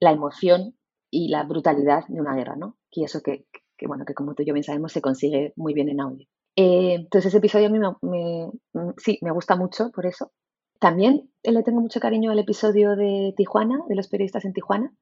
la 0.00 0.12
emoción 0.12 0.76
y 1.10 1.28
la 1.28 1.42
brutalidad 1.42 2.04
de 2.08 2.20
una 2.20 2.34
guerra, 2.34 2.56
¿no? 2.56 2.76
Y 2.90 3.04
eso 3.04 3.20
que, 3.22 3.46
bueno, 3.86 4.04
que 4.04 4.14
como 4.14 4.34
tú 4.34 4.42
y 4.42 4.46
yo 4.46 4.54
bien 4.54 4.64
sabemos, 4.64 4.92
se 4.92 5.00
consigue 5.00 5.52
muy 5.56 5.74
bien 5.74 5.88
en 5.88 6.00
audio. 6.00 6.26
Eh, 6.56 6.94
entonces 6.94 7.28
ese 7.28 7.38
episodio 7.38 7.68
a 7.68 7.70
mí 7.70 7.78
sí, 8.98 9.18
me 9.22 9.30
gusta 9.30 9.56
mucho 9.56 9.90
por 9.90 10.06
eso. 10.06 10.32
También 10.78 11.30
le 11.42 11.62
tengo 11.62 11.80
mucho 11.80 12.00
cariño 12.00 12.30
al 12.30 12.38
episodio 12.38 12.96
de 12.96 13.34
Tijuana, 13.36 13.84
de 13.88 13.96
los 13.96 14.08
periodistas 14.08 14.44
en 14.44 14.52
Tijuana. 14.52 14.92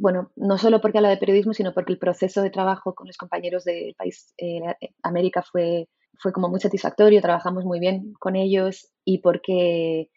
Bueno, 0.00 0.30
no 0.34 0.56
solo 0.56 0.80
porque 0.80 0.96
habla 0.96 1.10
de 1.10 1.18
periodismo, 1.18 1.52
sino 1.52 1.74
porque 1.74 1.92
el 1.92 1.98
proceso 1.98 2.40
de 2.40 2.48
trabajo 2.48 2.94
con 2.94 3.06
los 3.06 3.18
compañeros 3.18 3.64
del 3.64 3.94
país 3.96 4.32
eh, 4.38 4.62
América 5.02 5.42
fue, 5.42 5.90
fue 6.18 6.32
como 6.32 6.48
muy 6.48 6.58
satisfactorio, 6.58 7.20
trabajamos 7.20 7.66
muy 7.66 7.80
bien 7.80 8.14
con 8.18 8.34
ellos 8.34 8.88
y 9.04 9.18
porque 9.18 10.08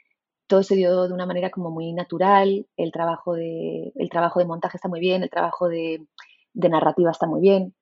todo 0.48 0.64
se 0.64 0.76
dio 0.76 1.06
de 1.10 1.14
una 1.14 1.26
manera 1.26 1.50
como 1.52 1.70
muy 1.70 1.92
natural, 1.92 2.66
el 2.78 2.94
trabajo 2.94 3.34
de, 3.34 3.92
el 3.96 4.10
trabajo 4.10 4.40
de 4.40 4.46
montaje 4.46 4.78
está 4.78 4.88
muy 4.88 5.02
bien, 5.02 5.22
el 5.22 5.30
trabajo 5.30 5.68
de, 5.68 6.00
narrativa 6.54 7.12
está 7.12 7.28
muy 7.28 7.42
bien. 7.42 7.76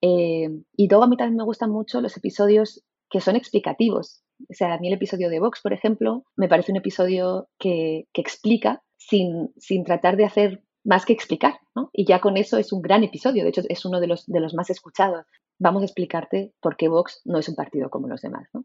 Eh, 0.00 0.48
y 0.76 0.88
luego 0.88 1.02
a 1.02 1.08
mí 1.08 1.16
también 1.16 1.38
me 1.38 1.44
gustan 1.44 1.70
mucho 1.70 2.00
los 2.00 2.16
episodios 2.16 2.84
que 3.10 3.20
son 3.20 3.34
explicativos. 3.34 4.22
O 4.48 4.54
sea, 4.54 4.74
a 4.74 4.78
mí 4.78 4.86
el 4.86 4.94
episodio 4.94 5.28
de 5.28 5.40
Vox, 5.40 5.60
por 5.60 5.72
ejemplo, 5.72 6.22
me 6.36 6.46
parece 6.46 6.70
un 6.70 6.78
episodio 6.78 7.48
que, 7.58 8.06
explica 8.14 8.80
sin, 8.96 9.52
sin, 9.56 9.82
tratar 9.82 10.16
de 10.16 10.24
hacer 10.24 10.62
más 10.88 11.04
que 11.04 11.12
explicar, 11.12 11.60
¿no? 11.76 11.90
Y 11.92 12.06
ya 12.06 12.18
con 12.18 12.38
eso 12.38 12.56
es 12.56 12.72
un 12.72 12.80
gran 12.80 13.04
episodio, 13.04 13.42
de 13.42 13.50
hecho 13.50 13.60
es 13.68 13.84
uno 13.84 14.00
de 14.00 14.06
los, 14.06 14.24
de 14.26 14.40
los 14.40 14.54
más 14.54 14.70
escuchados. 14.70 15.26
Vamos 15.58 15.82
a 15.82 15.84
explicarte 15.84 16.54
por 16.60 16.78
qué 16.78 16.88
Vox 16.88 17.20
no 17.26 17.38
es 17.38 17.48
un 17.48 17.54
partido 17.54 17.90
como 17.90 18.08
los 18.08 18.22
demás, 18.22 18.48
¿no? 18.54 18.64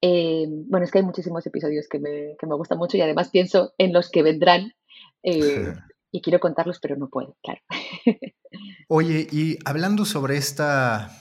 Eh, 0.00 0.46
bueno, 0.48 0.84
es 0.84 0.90
que 0.90 0.98
hay 0.98 1.04
muchísimos 1.04 1.46
episodios 1.46 1.86
que 1.88 2.00
me, 2.00 2.34
que 2.36 2.48
me, 2.48 2.56
gustan 2.56 2.78
mucho 2.78 2.96
y 2.96 3.00
además 3.00 3.30
pienso 3.30 3.74
en 3.78 3.92
los 3.92 4.10
que 4.10 4.24
vendrán 4.24 4.72
eh, 5.22 5.72
y 6.10 6.20
quiero 6.20 6.40
contarlos, 6.40 6.80
pero 6.80 6.96
no 6.96 7.08
puedo, 7.08 7.36
claro. 7.44 7.60
Oye, 8.88 9.28
y 9.30 9.58
hablando 9.64 10.04
sobre 10.04 10.38
esta 10.38 11.12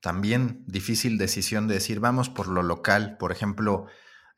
también 0.00 0.62
difícil 0.68 1.18
decisión 1.18 1.66
de 1.66 1.74
decir 1.74 1.98
vamos 1.98 2.28
por 2.28 2.46
lo 2.46 2.62
local, 2.62 3.16
por 3.18 3.32
ejemplo, 3.32 3.86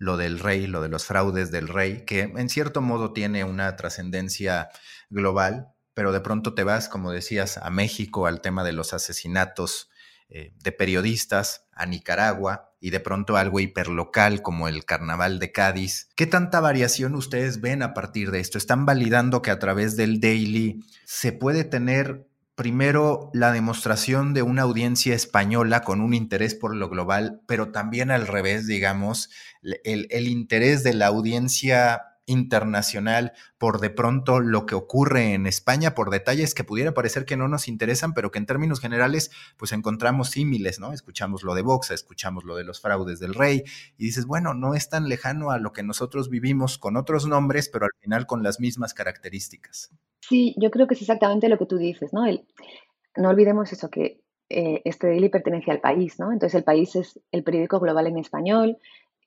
lo 0.01 0.17
del 0.17 0.39
rey, 0.39 0.67
lo 0.67 0.81
de 0.81 0.89
los 0.89 1.05
fraudes 1.05 1.51
del 1.51 1.69
rey, 1.69 2.07
que 2.07 2.23
en 2.23 2.49
cierto 2.49 2.81
modo 2.81 3.13
tiene 3.13 3.45
una 3.45 3.77
trascendencia 3.77 4.71
global, 5.11 5.69
pero 5.93 6.11
de 6.11 6.21
pronto 6.21 6.55
te 6.55 6.65
vas, 6.65 6.89
como 6.89 7.13
decías, 7.13 7.59
a 7.59 7.69
México, 7.69 8.27
al 8.27 8.41
tema 8.41 8.65
de 8.65 8.73
los 8.73 8.95
asesinatos 8.95 9.91
eh, 10.31 10.55
de 10.59 10.73
periodistas, 10.73 11.67
a 11.75 11.85
Nicaragua 11.85 12.73
y 12.81 12.91
de 12.91 13.01
pronto 13.01 13.37
algo 13.37 13.61
hiperlocal 13.61 14.41
como 14.41 14.69
el 14.69 14.87
Carnaval 14.87 15.39
de 15.39 15.53
Cádiz. 15.53 16.09
¿Qué 16.17 16.27
tanta 16.27 16.61
variación 16.61 17.15
ustedes 17.15 17.61
ven 17.61 17.83
a 17.83 17.93
partir 17.93 18.31
de 18.31 18.41
esto? 18.41 18.57
¿Están 18.57 18.87
validando 18.87 19.43
que 19.43 19.51
a 19.51 19.59
través 19.59 19.97
del 19.97 20.19
daily 20.19 20.83
se 21.05 21.33
puede 21.33 21.65
tener 21.65 22.30
primero 22.61 23.31
la 23.33 23.53
demostración 23.53 24.35
de 24.35 24.43
una 24.43 24.61
audiencia 24.61 25.15
española 25.15 25.81
con 25.81 26.03
un 26.03 26.13
interés 26.13 26.55
por 26.55 26.77
lo 26.77 26.91
global, 26.91 27.41
pero 27.47 27.73
también 27.73 28.11
al 28.11 28.27
revés, 28.27 28.67
digamos, 28.67 29.31
el, 29.63 30.07
el 30.11 30.29
interés 30.29 30.85
de 30.85 30.93
la 30.93 31.07
audiencia 31.07 32.10
internacional 32.31 33.33
por 33.59 33.81
de 33.81 33.91
pronto 33.91 34.41
lo 34.41 34.65
que 34.65 34.75
ocurre 34.75 35.35
en 35.35 35.47
España, 35.47 35.95
por 35.95 36.11
detalles 36.11 36.55
que 36.55 36.65
pudiera 36.65 36.95
parecer 36.95 37.25
que 37.25 37.37
no 37.37 37.49
nos 37.49 37.69
interesan, 37.69 38.15
pero 38.15 38.31
que 38.31 38.39
en 38.39 38.47
términos 38.47 38.81
generales 38.81 39.31
pues 39.57 39.73
encontramos 39.73 40.31
símiles, 40.31 40.81
¿no? 40.81 40.93
Escuchamos 40.93 41.43
lo 41.43 41.55
de 41.55 41.63
Vox, 41.63 41.91
escuchamos 41.91 42.45
lo 42.45 42.57
de 42.57 42.65
los 42.65 42.81
fraudes 42.81 43.21
del 43.21 43.35
rey 43.35 43.65
y 43.99 44.05
dices, 44.07 44.27
bueno, 44.27 44.55
no 44.55 44.75
es 44.75 44.89
tan 44.89 45.09
lejano 45.09 45.51
a 45.51 45.59
lo 45.59 45.73
que 45.73 45.83
nosotros 45.83 46.31
vivimos 46.31 46.79
con 46.79 46.97
otros 46.97 47.27
nombres, 47.27 47.69
pero 47.69 47.85
al 47.85 48.01
final 48.01 48.27
con 48.27 48.43
las 48.43 48.61
mismas 48.61 48.95
características. 48.95 49.91
Sí, 50.21 50.55
yo 50.59 50.71
creo 50.71 50.87
que 50.87 50.95
es 50.95 51.01
exactamente 51.01 51.49
lo 51.49 51.59
que 51.59 51.67
tú 51.67 51.77
dices, 51.77 52.13
¿no? 52.13 52.27
El, 52.27 52.47
no 53.17 53.31
olvidemos 53.31 53.73
eso, 53.73 53.91
que 53.91 54.21
eh, 54.49 54.83
este 54.85 55.09
daily 55.09 55.29
pertenece 55.29 55.71
al 55.71 55.81
país, 55.81 56.19
¿no? 56.19 56.33
Entonces 56.33 56.57
el 56.57 56.65
país 56.65 56.97
es 56.97 57.21
el 57.31 57.45
periódico 57.45 57.81
global 57.81 58.07
en 58.07 58.19
español, 58.19 58.79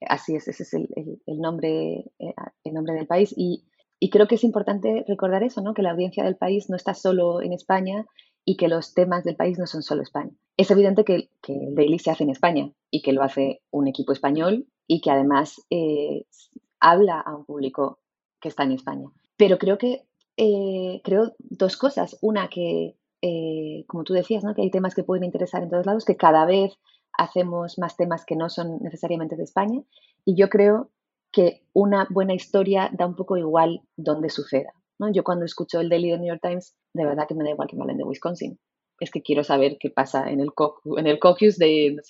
así 0.08 0.36
es, 0.36 0.48
ese 0.48 0.64
es 0.64 0.74
el, 0.74 1.40
nombre, 1.40 2.12
eh, 2.20 2.34
el 2.64 2.74
nombre 2.74 2.94
del 2.94 3.08
país. 3.08 3.34
Y, 3.36 3.64
creo 4.12 4.28
que 4.28 4.36
es 4.36 4.44
importante 4.44 5.06
recordar 5.08 5.44
eso, 5.44 5.62
¿no? 5.62 5.74
que 5.74 5.82
la 5.82 5.92
audiencia 5.92 6.26
del 6.26 6.36
país 6.36 6.70
no 6.70 6.76
está 6.76 6.94
solo 6.94 7.42
en 7.42 7.54
España 7.54 8.06
y 8.44 8.58
que 8.58 8.68
los 8.68 8.94
temas 8.94 9.24
del 9.24 9.38
país 9.38 9.58
no 9.58 9.66
son 9.66 9.82
solo 9.82 10.02
España. 10.02 10.32
Es 10.58 10.70
evidente 10.72 11.06
que, 11.06 11.30
el 11.48 11.76
Daily 11.76 12.00
se 12.00 12.12
hace 12.12 12.24
en 12.24 12.30
España 12.30 12.70
y 12.92 13.02
que 13.02 13.14
lo 13.14 13.24
hace 13.24 13.62
un 13.72 13.88
equipo 13.88 14.12
español 14.12 14.68
y 14.88 15.00
que 15.00 15.10
además 15.10 15.62
eh, 15.70 16.26
habla 16.82 17.22
a 17.22 17.34
un 17.34 17.46
público 17.46 18.00
que 18.42 18.50
está 18.50 18.64
en 18.64 18.74
España. 18.74 19.10
Pero 19.38 19.58
creo 19.58 19.78
que 19.78 20.04
eh, 20.36 21.00
creo 21.04 21.34
dos 21.40 21.78
cosas. 21.78 22.18
Una, 22.22 22.50
que, 22.50 22.96
como 23.88 24.04
tú 24.04 24.14
decías, 24.14 24.44
¿no? 24.44 24.54
que 24.54 24.64
hay 24.64 24.70
temas 24.70 24.96
que 24.96 25.04
pueden 25.04 25.24
interesar 25.24 25.64
en 25.64 25.70
todos 25.70 25.86
lados, 25.86 26.04
que 26.04 26.18
cada 26.18 26.46
vez 26.46 26.78
hacemos 27.18 27.78
más 27.78 27.96
temas 27.98 28.26
que 28.26 28.36
no 28.36 28.50
son 28.50 28.80
necesariamente 28.82 29.36
de 29.36 29.44
España 29.44 29.82
y 30.26 30.36
yo 30.36 30.50
creo 30.50 30.90
que 31.32 31.64
una 31.74 32.08
buena 32.10 32.34
historia 32.34 32.90
da 32.94 33.08
un 33.08 33.16
poco 33.16 33.38
igual 33.38 33.82
donde 33.98 34.30
suceda. 34.30 34.74
¿no? 35.00 35.12
Yo 35.12 35.24
cuando 35.24 35.46
escucho 35.46 35.80
el 35.80 35.90
Daily 35.90 36.12
de 36.12 36.20
New 36.20 36.28
York 36.28 36.42
Times, 36.42 36.76
de 36.94 37.06
verdad 37.06 37.28
que 37.28 37.36
me 37.36 37.44
da 37.44 37.50
igual 37.50 37.68
que 37.68 37.76
me 37.76 37.82
hablen 37.82 37.98
de 37.98 38.04
Wisconsin. 38.04 38.60
Es 39.00 39.10
que 39.10 39.24
quiero 39.24 39.44
saber 39.44 39.78
qué 39.80 39.90
pasa 39.90 40.30
en 40.30 40.40
el, 40.40 40.52
en 40.98 41.08
el 41.08 41.20
caucus 41.20 41.58
de, 41.58 41.96
no. 41.96 42.02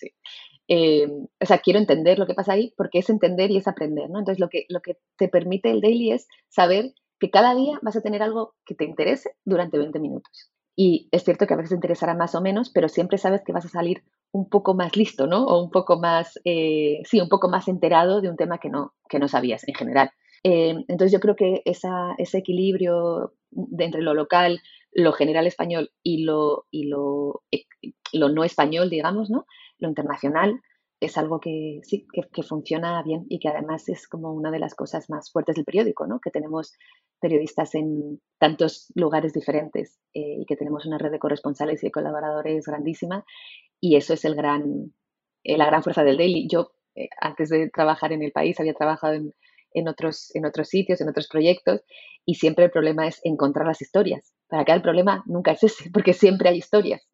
Eh, 0.68 1.08
o 1.42 1.46
sea, 1.46 1.60
quiero 1.60 1.80
entender 1.80 2.20
lo 2.20 2.28
que 2.28 2.34
pasa 2.34 2.54
ahí 2.54 2.74
porque 2.78 3.00
es 3.00 3.10
entender 3.10 3.52
y 3.52 3.58
es 3.58 3.68
aprender, 3.68 4.10
¿no? 4.10 4.20
Entonces, 4.20 4.39
lo 4.39 4.50
que, 4.50 4.66
lo 4.70 4.82
que 4.82 4.98
te 5.18 5.28
permite 5.28 5.70
el 5.72 5.82
daily 5.82 6.12
es 6.12 6.28
saber 6.50 6.94
que 7.20 7.30
cada 7.30 7.56
día 7.56 7.80
vas 7.82 7.96
a 7.96 8.02
tener 8.02 8.22
algo 8.22 8.56
que 8.66 8.76
te 8.76 8.86
interese 8.86 9.36
durante 9.46 9.78
20 9.78 10.00
minutos. 10.00 10.52
Y 10.76 11.10
es 11.12 11.24
cierto 11.24 11.48
que 11.48 11.54
a 11.54 11.58
veces 11.58 11.70
te 11.70 11.76
interesará 11.76 12.16
más 12.16 12.36
o 12.36 12.42
menos, 12.42 12.70
pero 12.70 12.89
siempre 12.89 13.18
sabes 13.18 13.42
que 13.46 13.54
vas 13.54 13.66
a 13.66 13.70
salir 13.70 14.04
un 14.34 14.50
poco 14.50 14.74
más 14.74 14.98
listo, 14.98 15.28
¿no? 15.28 15.46
O 15.46 15.63
un 15.63 15.69
poco 15.69 16.00
más, 16.00 16.39
eh, 16.43 17.02
sí, 17.06 17.22
un 17.22 17.30
poco 17.30 17.50
más 17.50 17.67
enterado 17.67 18.19
de 18.19 18.30
un 18.30 18.36
tema 18.36 18.58
que 18.58 18.69
no, 18.69 18.93
que 19.08 19.19
no 19.19 19.28
sabías 19.28 19.65
en 19.67 19.76
general. 19.76 20.12
Eh, 20.43 20.76
entonces 20.88 21.12
yo 21.12 21.19
creo 21.19 21.36
que 21.36 21.62
ese 21.63 22.38
equilibrio 22.38 23.34
entre 23.78 24.02
lo 24.02 24.15
local, 24.15 24.60
lo 24.91 25.13
general 25.13 25.46
español 25.46 25.91
y 26.02 26.24
lo, 26.24 26.65
y 26.72 26.88
lo, 26.88 27.43
eh, 27.52 27.65
lo 28.12 28.30
no 28.30 28.43
español, 28.43 28.89
digamos, 28.89 29.30
¿no? 29.30 29.46
Lo 29.78 29.88
internacional, 29.88 30.60
es 31.00 31.17
algo 31.17 31.39
que 31.39 31.82
sí, 31.84 32.08
que, 32.12 32.43
funciona 32.43 33.04
bien 33.04 33.26
y 33.30 33.39
que 33.39 33.50
además 33.50 33.88
es 33.89 34.08
como 34.08 34.32
una 34.32 34.52
de 34.52 34.60
las 34.60 34.74
cosas 34.74 35.10
más 35.10 35.32
fuertes 35.32 35.56
del 35.56 35.65
periódico, 35.65 36.08
¿no? 36.08 36.19
Que 36.19 36.32
tenemos 36.32 36.74
periodistas 37.19 37.76
en 37.76 38.22
tantos 38.39 38.91
lugares 38.96 39.34
diferentes 39.34 40.00
eh, 40.13 40.38
y 40.39 40.46
que 40.46 40.56
tenemos 40.56 40.86
una 40.86 40.98
red 40.98 41.12
de 41.12 41.19
corresponsales 41.19 41.84
y 41.84 41.91
colaboradores 41.91 42.65
grandísima 42.65 43.26
y 43.84 43.98
eso 43.98 44.13
es 44.13 44.24
el 44.24 44.36
gran, 44.36 44.93
eh, 45.43 45.58
la 45.58 45.65
gran 45.65 45.84
fuerza 45.84 46.06
del 46.06 46.17
daily. 46.17 46.48
Yo 46.50 46.72
eh, 46.96 47.10
antes 47.19 47.50
de 47.50 47.69
trabajar 47.69 48.13
en 48.13 48.24
el 48.24 48.32
país 48.32 48.58
había 48.60 48.74
trabajado 48.74 49.15
en, 49.15 49.34
en, 49.74 49.88
otros, 49.89 50.34
en 50.36 50.46
otros 50.46 50.69
sitios, 50.69 51.02
en 51.02 51.10
otros 51.10 51.28
proyectos 51.28 51.82
y 52.26 52.36
siempre 52.36 52.65
el 52.65 52.72
problema 52.72 53.08
es 53.08 53.19
encontrar 53.26 53.67
las 53.67 53.82
historias. 53.82 54.34
Para 54.48 54.62
acá 54.62 54.74
el 54.74 54.82
problema 54.82 55.24
nunca 55.26 55.52
es 55.52 55.63
ese, 55.63 55.89
porque 55.93 56.13
siempre 56.13 56.50
hay 56.50 56.58
historias, 56.58 57.06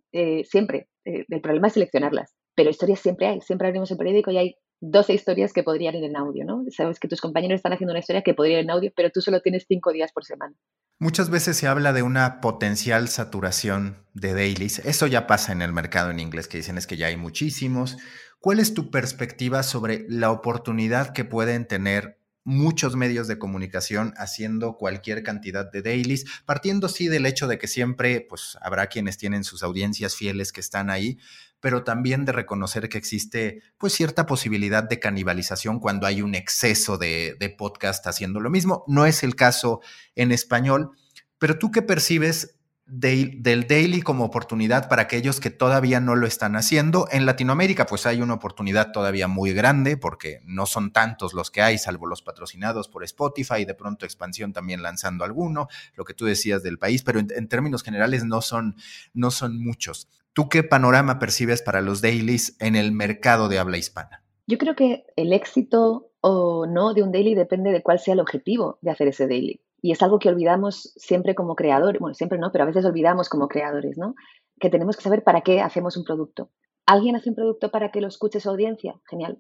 siempre. 0.43 0.87
el 1.05 1.41
problema 1.41 1.67
es 1.67 1.73
seleccionarlas 1.73 2.35
pero 2.59 2.71
historias 2.71 2.99
siempre 2.99 3.25
hay, 3.25 3.39
siempre 3.39 3.69
abrimos 3.69 3.89
el 3.89 3.95
periódico 3.95 4.31
y 4.31 4.37
hay 4.37 4.55
12 4.81 5.13
historias 5.13 5.53
que 5.53 5.63
podrían 5.63 5.95
ir 5.95 6.03
en 6.05 6.15
audio, 6.15 6.45
¿no? 6.45 6.63
Sabes 6.69 6.99
que 6.99 7.07
tus 7.07 7.21
compañeros 7.21 7.57
están 7.57 7.73
haciendo 7.73 7.91
una 7.91 7.99
historia 7.99 8.21
que 8.21 8.33
podría 8.33 8.59
ir 8.59 8.63
en 8.63 8.71
audio, 8.71 8.91
pero 8.95 9.09
tú 9.09 9.21
solo 9.21 9.41
tienes 9.41 9.65
cinco 9.67 9.91
días 9.91 10.11
por 10.11 10.25
semana. 10.25 10.55
Muchas 10.99 11.29
veces 11.29 11.57
se 11.57 11.67
habla 11.67 11.93
de 11.93 12.03
una 12.03 12.41
potencial 12.41 13.07
saturación 13.07 14.05
de 14.13 14.33
dailies. 14.33 14.79
Eso 14.79 15.07
ya 15.07 15.27
pasa 15.27 15.51
en 15.51 15.61
el 15.61 15.73
mercado 15.73 16.11
en 16.11 16.19
inglés, 16.19 16.47
que 16.47 16.57
dicen 16.57 16.77
es 16.77 16.87
que 16.87 16.97
ya 16.97 17.07
hay 17.07 17.17
muchísimos. 17.17 17.97
¿Cuál 18.39 18.59
es 18.59 18.73
tu 18.73 18.89
perspectiva 18.89 19.63
sobre 19.63 20.05
la 20.09 20.31
oportunidad 20.31 21.13
que 21.13 21.25
pueden 21.25 21.67
tener 21.67 22.18
muchos 22.43 22.95
medios 22.95 23.27
de 23.27 23.37
comunicación 23.37 24.13
haciendo 24.17 24.77
cualquier 24.77 25.23
cantidad 25.23 25.69
de 25.69 25.81
dailies, 25.81 26.25
partiendo 26.45 26.89
sí 26.89 27.07
del 27.07 27.25
hecho 27.25 27.47
de 27.47 27.57
que 27.57 27.67
siempre 27.67 28.25
pues 28.27 28.57
habrá 28.61 28.87
quienes 28.87 29.17
tienen 29.17 29.43
sus 29.43 29.63
audiencias 29.63 30.15
fieles 30.15 30.51
que 30.51 30.61
están 30.61 30.89
ahí, 30.89 31.19
pero 31.59 31.83
también 31.83 32.25
de 32.25 32.31
reconocer 32.31 32.89
que 32.89 32.97
existe 32.97 33.61
pues 33.77 33.93
cierta 33.93 34.25
posibilidad 34.25 34.83
de 34.83 34.99
canibalización 34.99 35.79
cuando 35.79 36.07
hay 36.07 36.21
un 36.21 36.35
exceso 36.35 36.97
de, 36.97 37.35
de 37.39 37.49
podcast 37.49 38.05
haciendo 38.07 38.39
lo 38.39 38.49
mismo. 38.49 38.83
No 38.87 39.05
es 39.05 39.23
el 39.23 39.35
caso 39.35 39.81
en 40.15 40.31
español, 40.31 40.91
pero 41.37 41.57
tú 41.57 41.71
qué 41.71 41.81
percibes 41.81 42.58
del 42.89 43.67
daily 43.67 44.01
como 44.01 44.25
oportunidad 44.25 44.89
para 44.89 45.03
aquellos 45.03 45.39
que 45.39 45.49
todavía 45.49 45.99
no 45.99 46.15
lo 46.15 46.25
están 46.25 46.55
haciendo. 46.55 47.07
En 47.11 47.25
Latinoamérica, 47.25 47.85
pues 47.85 48.05
hay 48.05 48.21
una 48.21 48.33
oportunidad 48.33 48.91
todavía 48.91 49.27
muy 49.27 49.53
grande 49.53 49.97
porque 49.97 50.41
no 50.45 50.65
son 50.65 50.91
tantos 50.91 51.33
los 51.33 51.51
que 51.51 51.61
hay, 51.61 51.77
salvo 51.77 52.07
los 52.07 52.21
patrocinados 52.21 52.87
por 52.87 53.03
Spotify, 53.03 53.65
de 53.65 53.75
pronto 53.75 54.05
expansión 54.05 54.53
también 54.53 54.81
lanzando 54.81 55.23
alguno, 55.23 55.67
lo 55.95 56.05
que 56.05 56.13
tú 56.13 56.25
decías 56.25 56.63
del 56.63 56.79
país, 56.79 57.03
pero 57.03 57.19
en, 57.19 57.47
términos 57.47 57.83
generales 57.83 58.25
no 58.25 58.41
son, 58.41 58.75
no 59.13 59.31
son 59.31 59.61
muchos. 59.61 60.07
¿Tú 60.33 60.49
qué 60.49 60.63
panorama 60.63 61.19
percibes 61.19 61.61
para 61.61 61.81
los 61.81 62.01
dailies 62.01 62.55
en 62.59 62.75
el 62.75 62.91
mercado 62.91 63.49
de 63.49 63.59
habla 63.59 63.77
hispana? 63.77 64.23
Yo 64.47 64.57
creo 64.57 64.75
que 64.75 65.05
el 65.15 65.33
éxito 65.33 66.11
o 66.21 66.65
no 66.65 66.93
de 66.93 67.03
un 67.03 67.11
daily 67.11 67.35
depende 67.35 67.71
de 67.71 67.83
cuál 67.83 67.99
sea 67.99 68.13
el 68.13 68.19
objetivo 68.19 68.79
de 68.81 68.91
hacer 68.91 69.07
ese 69.07 69.27
daily. 69.27 69.61
Y 69.81 69.91
es 69.91 70.01
algo 70.01 70.19
que 70.19 70.29
olvidamos 70.29 70.93
siempre 70.95 71.35
como 71.35 71.55
creadores, 71.55 71.99
bueno, 71.99 72.13
siempre 72.13 72.37
no, 72.37 72.51
pero 72.51 72.63
a 72.63 72.67
veces 72.67 72.85
olvidamos 72.85 73.29
como 73.29 73.47
creadores, 73.47 73.97
¿no? 73.97 74.15
Que 74.59 74.69
tenemos 74.69 74.97
que 74.97 75.03
saber 75.03 75.23
para 75.23 75.41
qué 75.41 75.61
hacemos 75.61 75.97
un 75.97 76.03
producto. 76.03 76.49
¿Alguien 76.85 77.15
hace 77.15 77.29
un 77.29 77.35
producto 77.35 77.71
para 77.71 77.91
que 77.91 78.01
lo 78.01 78.07
escuche 78.07 78.39
su 78.39 78.49
audiencia? 78.49 78.99
Genial. 79.09 79.39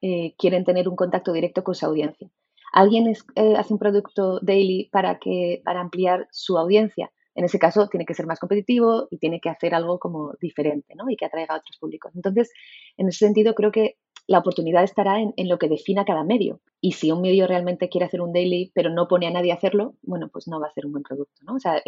Eh, 0.00 0.34
quieren 0.38 0.64
tener 0.64 0.88
un 0.88 0.96
contacto 0.96 1.32
directo 1.32 1.62
con 1.62 1.74
su 1.74 1.86
audiencia. 1.86 2.30
¿Alguien 2.72 3.06
eh, 3.06 3.54
hace 3.56 3.72
un 3.72 3.78
producto 3.78 4.40
daily 4.40 4.88
para, 4.90 5.18
que, 5.18 5.62
para 5.64 5.80
ampliar 5.80 6.26
su 6.30 6.58
audiencia? 6.58 7.10
En 7.34 7.44
ese 7.44 7.58
caso, 7.58 7.88
tiene 7.88 8.06
que 8.06 8.14
ser 8.14 8.26
más 8.26 8.38
competitivo 8.38 9.08
y 9.10 9.18
tiene 9.18 9.40
que 9.40 9.50
hacer 9.50 9.74
algo 9.74 9.98
como 9.98 10.32
diferente, 10.40 10.94
¿no? 10.94 11.04
Y 11.10 11.16
que 11.16 11.26
atraiga 11.26 11.54
a 11.54 11.58
otros 11.58 11.76
públicos. 11.78 12.12
Entonces, 12.14 12.50
en 12.96 13.08
ese 13.08 13.26
sentido, 13.26 13.54
creo 13.54 13.70
que 13.70 13.96
la 14.26 14.38
oportunidad 14.38 14.82
estará 14.82 15.20
en, 15.20 15.48
lo 15.48 15.58
que 15.58 15.68
defina 15.68 16.04
cada 16.04 16.24
medio. 16.24 16.60
Y 16.80 16.92
si 16.92 17.12
un 17.12 17.22
medio 17.22 17.46
realmente 17.46 17.88
quiere 17.88 18.06
hacer 18.06 18.20
un 18.20 18.32
daily, 18.32 18.72
pero 18.74 18.90
no 18.90 19.08
pone 19.08 19.26
a 19.26 19.30
nadie 19.30 19.52
a 19.52 19.56
hacerlo, 19.56 19.94
bueno, 20.02 20.28
pues 20.32 20.48
no 20.48 20.60
va 20.60 20.66
a 20.66 20.72
ser 20.72 20.86
un 20.86 20.92
buen 20.92 21.04
producto, 21.04 21.42
¿no? 21.44 21.54
O 21.54 21.60
sea, 21.60 21.82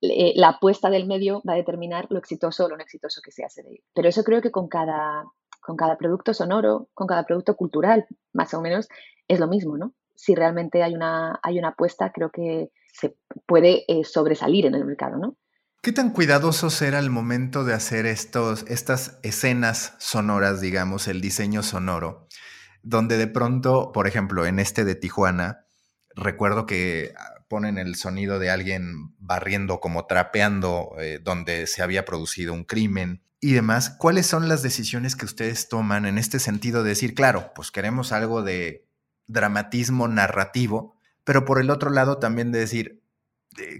la 0.00 0.48
apuesta 0.48 0.90
del 0.90 1.06
medio 1.06 1.42
va 1.48 1.54
a 1.54 1.56
determinar 1.56 2.06
lo 2.10 2.18
exitoso 2.18 2.64
o 2.64 2.68
lo 2.68 2.76
no 2.76 2.82
exitoso 2.82 3.20
que 3.22 3.30
sea 3.30 3.46
ese 3.46 3.62
daily. 3.62 3.82
Pero 3.94 4.08
eso 4.08 4.24
creo 4.24 4.42
que 4.42 4.50
con 4.50 4.68
cada, 4.68 5.24
con 5.60 5.76
cada 5.76 5.96
producto 5.96 6.34
sonoro, 6.34 6.88
con 6.94 7.06
cada 7.06 7.24
producto 7.24 7.56
cultural, 7.56 8.06
más 8.32 8.52
o 8.54 8.60
menos, 8.60 8.88
es 9.28 9.38
lo 9.38 9.46
mismo, 9.46 9.76
¿no? 9.76 9.94
Si 10.14 10.34
realmente 10.34 10.82
hay 10.82 10.94
una, 10.94 11.38
hay 11.42 11.58
una 11.58 11.68
apuesta, 11.68 12.12
creo 12.12 12.30
que 12.30 12.70
se 12.92 13.16
puede 13.46 13.84
eh, 13.88 14.04
sobresalir 14.04 14.66
en 14.66 14.74
el 14.74 14.84
mercado, 14.84 15.16
¿no? 15.16 15.36
¿Qué 15.84 15.90
tan 15.90 16.10
cuidadosos 16.10 16.80
era 16.80 17.00
el 17.00 17.10
momento 17.10 17.64
de 17.64 17.74
hacer 17.74 18.06
estos, 18.06 18.64
estas 18.68 19.18
escenas 19.24 19.94
sonoras, 19.98 20.60
digamos, 20.60 21.08
el 21.08 21.20
diseño 21.20 21.64
sonoro, 21.64 22.28
donde 22.84 23.18
de 23.18 23.26
pronto, 23.26 23.90
por 23.90 24.06
ejemplo, 24.06 24.46
en 24.46 24.60
este 24.60 24.84
de 24.84 24.94
Tijuana, 24.94 25.66
recuerdo 26.14 26.66
que 26.66 27.12
ah, 27.18 27.44
ponen 27.48 27.78
el 27.78 27.96
sonido 27.96 28.38
de 28.38 28.48
alguien 28.48 29.12
barriendo, 29.18 29.80
como 29.80 30.06
trapeando, 30.06 30.94
eh, 31.00 31.18
donde 31.20 31.66
se 31.66 31.82
había 31.82 32.04
producido 32.04 32.54
un 32.54 32.62
crimen 32.62 33.24
y 33.40 33.50
demás. 33.50 33.90
¿Cuáles 33.90 34.28
son 34.28 34.48
las 34.48 34.62
decisiones 34.62 35.16
que 35.16 35.24
ustedes 35.24 35.68
toman 35.68 36.06
en 36.06 36.16
este 36.16 36.38
sentido 36.38 36.84
de 36.84 36.90
decir, 36.90 37.12
claro, 37.12 37.50
pues 37.56 37.72
queremos 37.72 38.12
algo 38.12 38.44
de 38.44 38.86
dramatismo 39.26 40.06
narrativo, 40.06 40.94
pero 41.24 41.44
por 41.44 41.60
el 41.60 41.70
otro 41.70 41.90
lado 41.90 42.18
también 42.18 42.52
de 42.52 42.60
decir, 42.60 43.01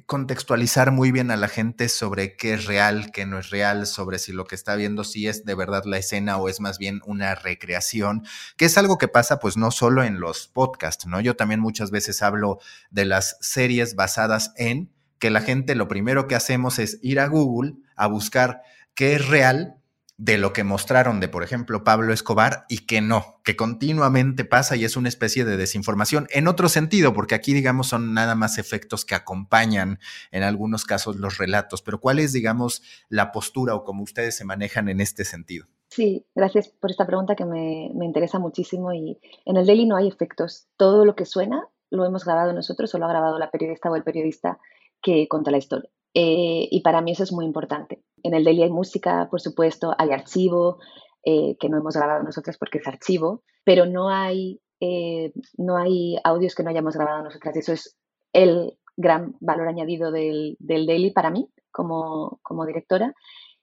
contextualizar 0.07 0.93
muy 0.93 1.13
bien 1.13 1.31
a 1.31 1.37
la 1.37 1.49
gente 1.49 1.89
sobre 1.89 2.37
qué 2.37 2.55
es 2.55 2.67
real, 2.67 3.11
qué 3.13 3.27
no 3.27 3.39
es 3.39 3.51
real, 3.51 3.87
sobre 3.87 4.19
si 4.19 4.33
lo 4.33 4.45
que 4.45 4.55
está 4.55 4.77
viendo 4.77 5.05
sí 5.05 5.27
es 5.29 5.45
de 5.45 5.55
verdad 5.55 5.85
la 5.85 5.99
escena 5.99 6.37
o 6.37 6.49
es 6.49 6.61
más 6.61 6.79
bien 6.79 7.01
una 7.07 7.35
recreación, 7.35 8.25
que 8.57 8.67
es 8.67 8.79
algo 8.79 8.99
que 8.99 9.09
pasa 9.09 9.39
pues 9.39 9.57
no 9.57 9.71
solo 9.71 10.05
en 10.05 10.21
los 10.21 10.49
podcasts, 10.49 11.07
¿no? 11.07 11.21
Yo 11.21 11.37
también 11.37 11.61
muchas 11.61 11.91
veces 11.91 12.23
hablo 12.23 12.59
de 12.91 13.05
las 13.05 13.37
series 13.41 13.95
basadas 13.95 14.53
en 14.57 14.91
que 15.19 15.31
la 15.31 15.41
gente 15.41 15.75
lo 15.75 15.89
primero 15.89 16.27
que 16.27 16.35
hacemos 16.35 16.79
es 16.79 16.99
ir 17.03 17.21
a 17.21 17.27
Google 17.27 17.75
a 17.97 18.07
buscar 18.07 18.63
qué 18.95 19.15
es 19.15 19.29
real 19.29 19.77
de 20.17 20.39
lo 20.39 20.53
que 20.53 20.63
mostraron 20.63 21.21
de, 21.21 21.29
por 21.29 21.43
ejemplo, 21.43 21.85
Pablo 21.85 22.13
Escobar 22.13 22.65
y 22.69 22.87
que 22.87 23.01
no, 23.01 23.41
que 23.45 23.57
continuamente 23.57 24.45
pasa 24.45 24.77
y 24.77 24.85
es 24.85 24.97
una 24.97 25.09
especie 25.09 25.45
de 25.45 25.57
desinformación 25.57 26.27
en 26.31 26.49
otro 26.49 26.69
sentido, 26.69 27.13
porque 27.13 27.35
aquí, 27.35 27.55
digamos, 27.55 27.89
son 27.89 28.15
nada 28.15 28.35
más 28.35 28.59
efectos 28.59 29.05
que 29.05 29.15
acompañan 29.15 29.99
en 30.31 30.43
algunos 30.43 30.85
casos 30.85 31.17
los 31.17 31.39
relatos, 31.39 31.83
pero 31.83 32.01
¿cuál 32.01 32.19
es, 32.19 32.33
digamos, 32.33 32.83
la 33.09 33.33
postura 33.33 33.75
o 33.75 33.85
cómo 33.85 34.03
ustedes 34.03 34.37
se 34.37 34.45
manejan 34.45 34.89
en 34.89 35.01
este 35.01 35.25
sentido? 35.25 35.67
Sí, 35.89 36.25
gracias 36.35 36.69
por 36.69 36.91
esta 36.91 37.07
pregunta 37.07 37.35
que 37.35 37.45
me, 37.45 37.91
me 37.95 38.07
interesa 38.07 38.39
muchísimo 38.39 38.93
y 38.93 39.19
en 39.45 39.57
el 39.57 39.67
Daily 39.67 39.87
no 39.87 39.97
hay 39.97 40.09
efectos, 40.09 40.69
todo 40.77 41.05
lo 41.05 41.15
que 41.15 41.27
suena 41.27 41.69
lo 41.93 42.07
hemos 42.07 42.25
grabado 42.25 42.55
nosotros 42.55 42.95
o 42.95 42.99
lo 42.99 43.05
ha 43.05 43.11
grabado 43.11 43.39
la 43.39 43.51
periodista 43.51 43.91
o 43.91 43.97
el 43.97 44.03
periodista 44.03 44.59
que 45.03 45.29
cuenta 45.29 45.51
la 45.51 45.59
historia. 45.59 45.91
Eh, 46.15 46.69
y 46.71 46.81
para 46.81 47.03
mí 47.03 47.13
eso 47.13 47.23
es 47.23 47.33
muy 47.33 47.45
importante. 47.45 48.03
En 48.23 48.35
el 48.35 48.45
Daily 48.45 48.65
hay 48.65 48.71
música, 48.71 49.29
por 49.31 49.41
supuesto, 49.41 49.95
hay 49.99 50.11
archivo, 50.11 50.79
eh, 51.25 51.57
que 51.61 51.69
no 51.69 51.79
hemos 51.79 51.95
grabado 51.95 52.25
nosotros 52.25 52.57
porque 52.59 52.79
es 52.79 52.87
archivo, 52.89 53.45
pero 53.65 53.87
no 53.87 54.09
hay, 54.09 54.61
eh, 54.81 55.33
no 55.57 55.77
hay 55.77 56.17
audios 56.25 56.57
que 56.57 56.65
no 56.65 56.71
hayamos 56.71 56.97
grabado 56.97 57.23
nosotras. 57.23 57.57
Eso 57.57 57.73
es 57.73 57.97
el 58.33 58.77
gran 58.97 59.37
valor 59.41 59.69
añadido 59.69 60.11
del, 60.11 60.57
del 60.59 60.85
Daily 60.87 61.13
para 61.13 61.31
mí 61.31 61.49
como, 61.71 62.41
como 62.43 62.67
directora 62.67 63.15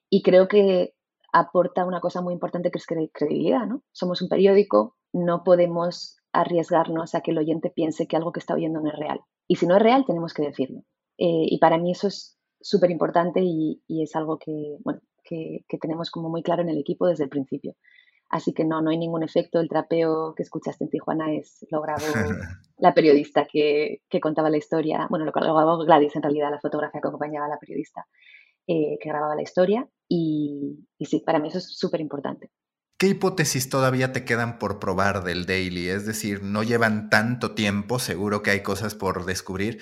y 0.08 0.22
creo 0.22 0.48
que 0.48 0.94
aporta 1.32 1.84
una 1.84 2.00
cosa 2.00 2.22
muy 2.22 2.32
importante 2.32 2.70
que 2.70 2.78
es 2.78 2.86
credibilidad, 2.86 3.66
¿no? 3.66 3.82
Somos 3.92 4.22
un 4.22 4.28
periódico, 4.28 4.96
no 5.12 5.44
podemos 5.44 6.16
arriesgarnos 6.32 7.14
a 7.14 7.20
que 7.20 7.30
el 7.32 7.38
oyente 7.38 7.70
piense 7.70 8.06
que 8.06 8.16
algo 8.16 8.32
que 8.32 8.40
está 8.40 8.54
oyendo 8.54 8.80
no 8.80 8.88
es 8.88 8.98
real. 8.98 9.20
Y 9.46 9.56
si 9.56 9.66
no 9.66 9.76
es 9.76 9.82
real, 9.82 10.04
tenemos 10.06 10.32
que 10.32 10.42
decirlo. 10.42 10.82
y 11.18 11.58
para 11.58 11.76
mí 11.76 11.92
eso 11.92 12.08
es 12.08 12.39
súper 12.60 12.90
importante 12.90 13.40
y, 13.42 13.80
es 13.88 14.14
algo 14.16 14.38
que, 14.38 14.76
bueno, 14.84 15.00
que, 15.24 15.64
tenemos 15.80 16.10
como 16.10 16.28
muy 16.28 16.42
claro 16.42 16.62
en 16.62 16.68
el 16.68 16.78
equipo 16.78 17.06
desde 17.06 17.24
el 17.24 17.30
principio. 17.30 17.74
Así 18.28 18.52
que 18.52 18.64
no, 18.64 18.80
no 18.80 18.90
hay 18.90 18.98
ningún 18.98 19.24
efecto. 19.24 19.58
El 19.58 19.68
trapeo 19.68 20.34
que 20.36 20.44
escuchaste 20.44 20.84
en 20.84 20.90
Tijuana 20.90 21.32
es 21.34 21.66
lo 21.70 21.82
grabó 21.82 22.00
la 22.78 22.94
periodista 22.94 23.46
que, 23.50 24.02
contaba 24.22 24.50
la 24.50 24.58
historia. 24.58 25.06
Bueno, 25.10 25.24
lo, 25.24 25.32
grabó 25.32 25.78
Gladys 25.84 26.14
en 26.16 26.22
realidad, 26.22 26.50
la 26.50 26.60
fotografía 26.60 27.00
que 27.00 27.08
acompañaba 27.08 27.46
a 27.46 27.50
la 27.50 27.58
periodista 27.58 28.06
eh, 28.66 28.98
que 29.00 29.08
grababa 29.08 29.34
la 29.34 29.42
historia. 29.42 29.88
Y, 30.08 30.86
y 30.98 31.04
sí, 31.06 31.22
para 31.26 31.40
mí 31.40 31.48
eso 31.48 31.58
es 31.58 31.76
súper 31.76 32.00
importante. 32.00 32.50
¿Qué 33.00 33.06
hipótesis 33.06 33.70
todavía 33.70 34.12
te 34.12 34.26
quedan 34.26 34.58
por 34.58 34.78
probar 34.78 35.24
del 35.24 35.46
daily? 35.46 35.88
Es 35.88 36.04
decir, 36.04 36.42
no 36.42 36.62
llevan 36.62 37.08
tanto 37.08 37.54
tiempo, 37.54 37.98
seguro 37.98 38.42
que 38.42 38.50
hay 38.50 38.62
cosas 38.62 38.94
por 38.94 39.24
descubrir. 39.24 39.80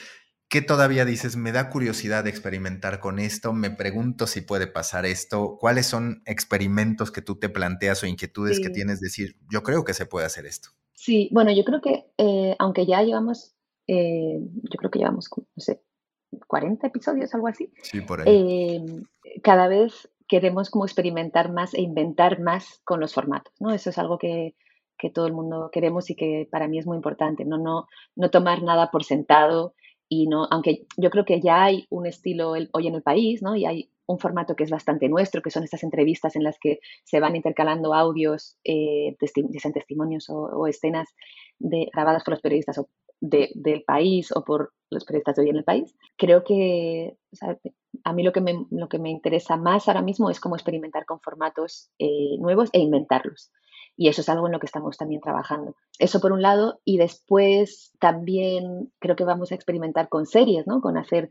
¿Qué 0.49 0.63
todavía 0.63 1.05
dices? 1.05 1.37
Me 1.37 1.53
da 1.53 1.69
curiosidad 1.69 2.25
de 2.25 2.31
experimentar 2.31 3.01
con 3.01 3.19
esto, 3.19 3.53
me 3.53 3.71
pregunto 3.71 4.27
si 4.27 4.41
puede 4.41 4.67
pasar 4.67 5.05
esto, 5.05 5.59
cuáles 5.61 5.87
son 5.87 6.23
experimentos 6.25 7.11
que 7.11 7.21
tú 7.21 7.39
te 7.39 7.51
planteas 7.51 8.03
o 8.03 8.07
inquietudes 8.07 8.59
que 8.59 8.71
tienes, 8.71 9.01
decir, 9.01 9.37
yo 9.51 9.63
creo 9.63 9.85
que 9.85 9.93
se 9.93 10.07
puede 10.07 10.25
hacer 10.25 10.47
esto. 10.47 10.71
Sí, 10.95 11.29
bueno, 11.33 11.53
yo 11.53 11.65
creo 11.65 11.83
que 11.83 12.07
eh, 12.17 12.57
aunque 12.59 12.87
ya 12.87 13.03
llevamos, 13.03 13.55
eh, 13.87 14.39
yo 14.41 14.79
creo 14.79 14.91
que 14.91 14.99
llevamos, 14.99 15.29
no 15.37 15.45
sé, 15.63 15.83
40 16.47 16.87
episodios, 16.87 17.35
algo 17.35 17.49
así. 17.49 17.71
Sí, 17.83 18.01
por 18.01 18.23
ahí. 18.23 18.77
Em, 18.77 19.05
cada 19.43 19.69
vez 19.69 20.09
queremos 20.27 20.71
como 20.71 20.87
experimentar 20.87 21.53
más 21.53 21.75
e 21.75 21.83
inventar 21.83 22.41
más 22.41 22.81
con 22.85 23.01
los 23.01 23.13
formatos, 23.13 23.53
¿no? 23.61 23.73
Eso 23.75 23.91
es 23.91 23.99
algo 23.99 24.17
que, 24.17 24.55
que 24.97 25.11
todo 25.11 25.27
el 25.27 25.35
mundo 25.35 25.71
queremos 25.71 26.09
y 26.09 26.17
que 26.17 26.49
para 26.51 26.69
mí 26.69 26.79
es 26.79 26.87
muy 26.87 26.97
importante, 26.97 27.45
no, 27.45 27.59
no, 27.59 27.87
no 28.17 28.31
tomar 28.31 28.63
nada 28.63 28.91
por 28.91 29.05
sentado 29.05 29.75
y 30.09 30.27
no, 30.27 30.47
aunque 30.51 30.87
yo 30.97 31.11
creo 31.11 31.25
que 31.25 31.41
ya 31.41 31.65
hay 31.65 31.87
un 31.91 32.07
estilo 32.07 32.51
hoy 32.51 32.87
en 32.87 32.95
el 32.95 33.03
país, 33.03 33.43
¿no? 33.43 33.55
Y 33.57 33.67
hay 33.67 33.91
un 34.07 34.19
formato 34.19 34.57
que 34.57 34.65
es 34.65 34.71
bastante 34.71 35.09
nuestro, 35.09 35.43
que 35.43 35.51
son 35.51 35.65
estas 35.65 35.83
entrevistas 35.83 36.35
en 36.35 36.43
las 36.43 36.59
que 36.59 36.81
se 37.05 37.21
van 37.21 37.37
intercalando 37.37 37.93
audios, 37.93 38.57
eh, 38.65 39.17
dicen 39.51 39.73
testimonios 39.73 40.31
o, 40.31 40.67
escenas 40.67 41.09
de, 41.59 41.89
grabadas 41.93 42.25
por 42.25 42.33
los 42.33 42.41
periodistas 42.41 42.81
del 43.21 43.85
país 43.87 44.35
o 44.35 44.45
por 44.45 44.73
los 44.91 45.05
periodistas 45.05 45.37
de 45.37 45.43
hoy 45.43 45.51
en 45.51 45.57
el 45.57 45.65
país. 45.65 45.95
Creo 46.17 46.43
que 46.43 47.17
a 48.05 48.13
mí 48.15 48.23
lo 48.23 48.33
que, 48.33 48.41
me, 48.41 48.65
lo 48.71 48.89
que 48.89 48.99
me 48.99 49.11
interesa 49.11 49.59
más 49.59 49.89
ahora 49.89 50.01
mismo 50.01 50.31
es 50.31 50.41
cómo 50.41 50.57
experimentar 50.57 51.05
con 51.05 51.21
formatos 51.21 51.91
eh, 51.99 52.39
nuevos 52.39 52.71
e 52.73 52.79
inventarlos. 52.79 53.51
Y 54.01 54.09
eso 54.09 54.21
es 54.21 54.29
algo 54.29 54.47
en 54.47 54.53
lo 54.53 54.61
que 54.61 54.67
estamos 54.67 54.97
también 54.97 55.21
trabajando. 55.21 55.75
Eso 55.99 56.21
por 56.21 56.31
un 56.31 56.41
lado, 56.41 56.81
y 56.85 56.99
después 56.99 57.93
también 57.99 58.93
creo 59.01 59.17
que 59.17 59.25
vamos 59.25 59.51
a 59.51 59.57
experimentar 59.57 60.09
con 60.09 60.25
series, 60.25 60.69
¿no? 60.69 60.81
Con 60.81 60.97
hacer 60.97 61.31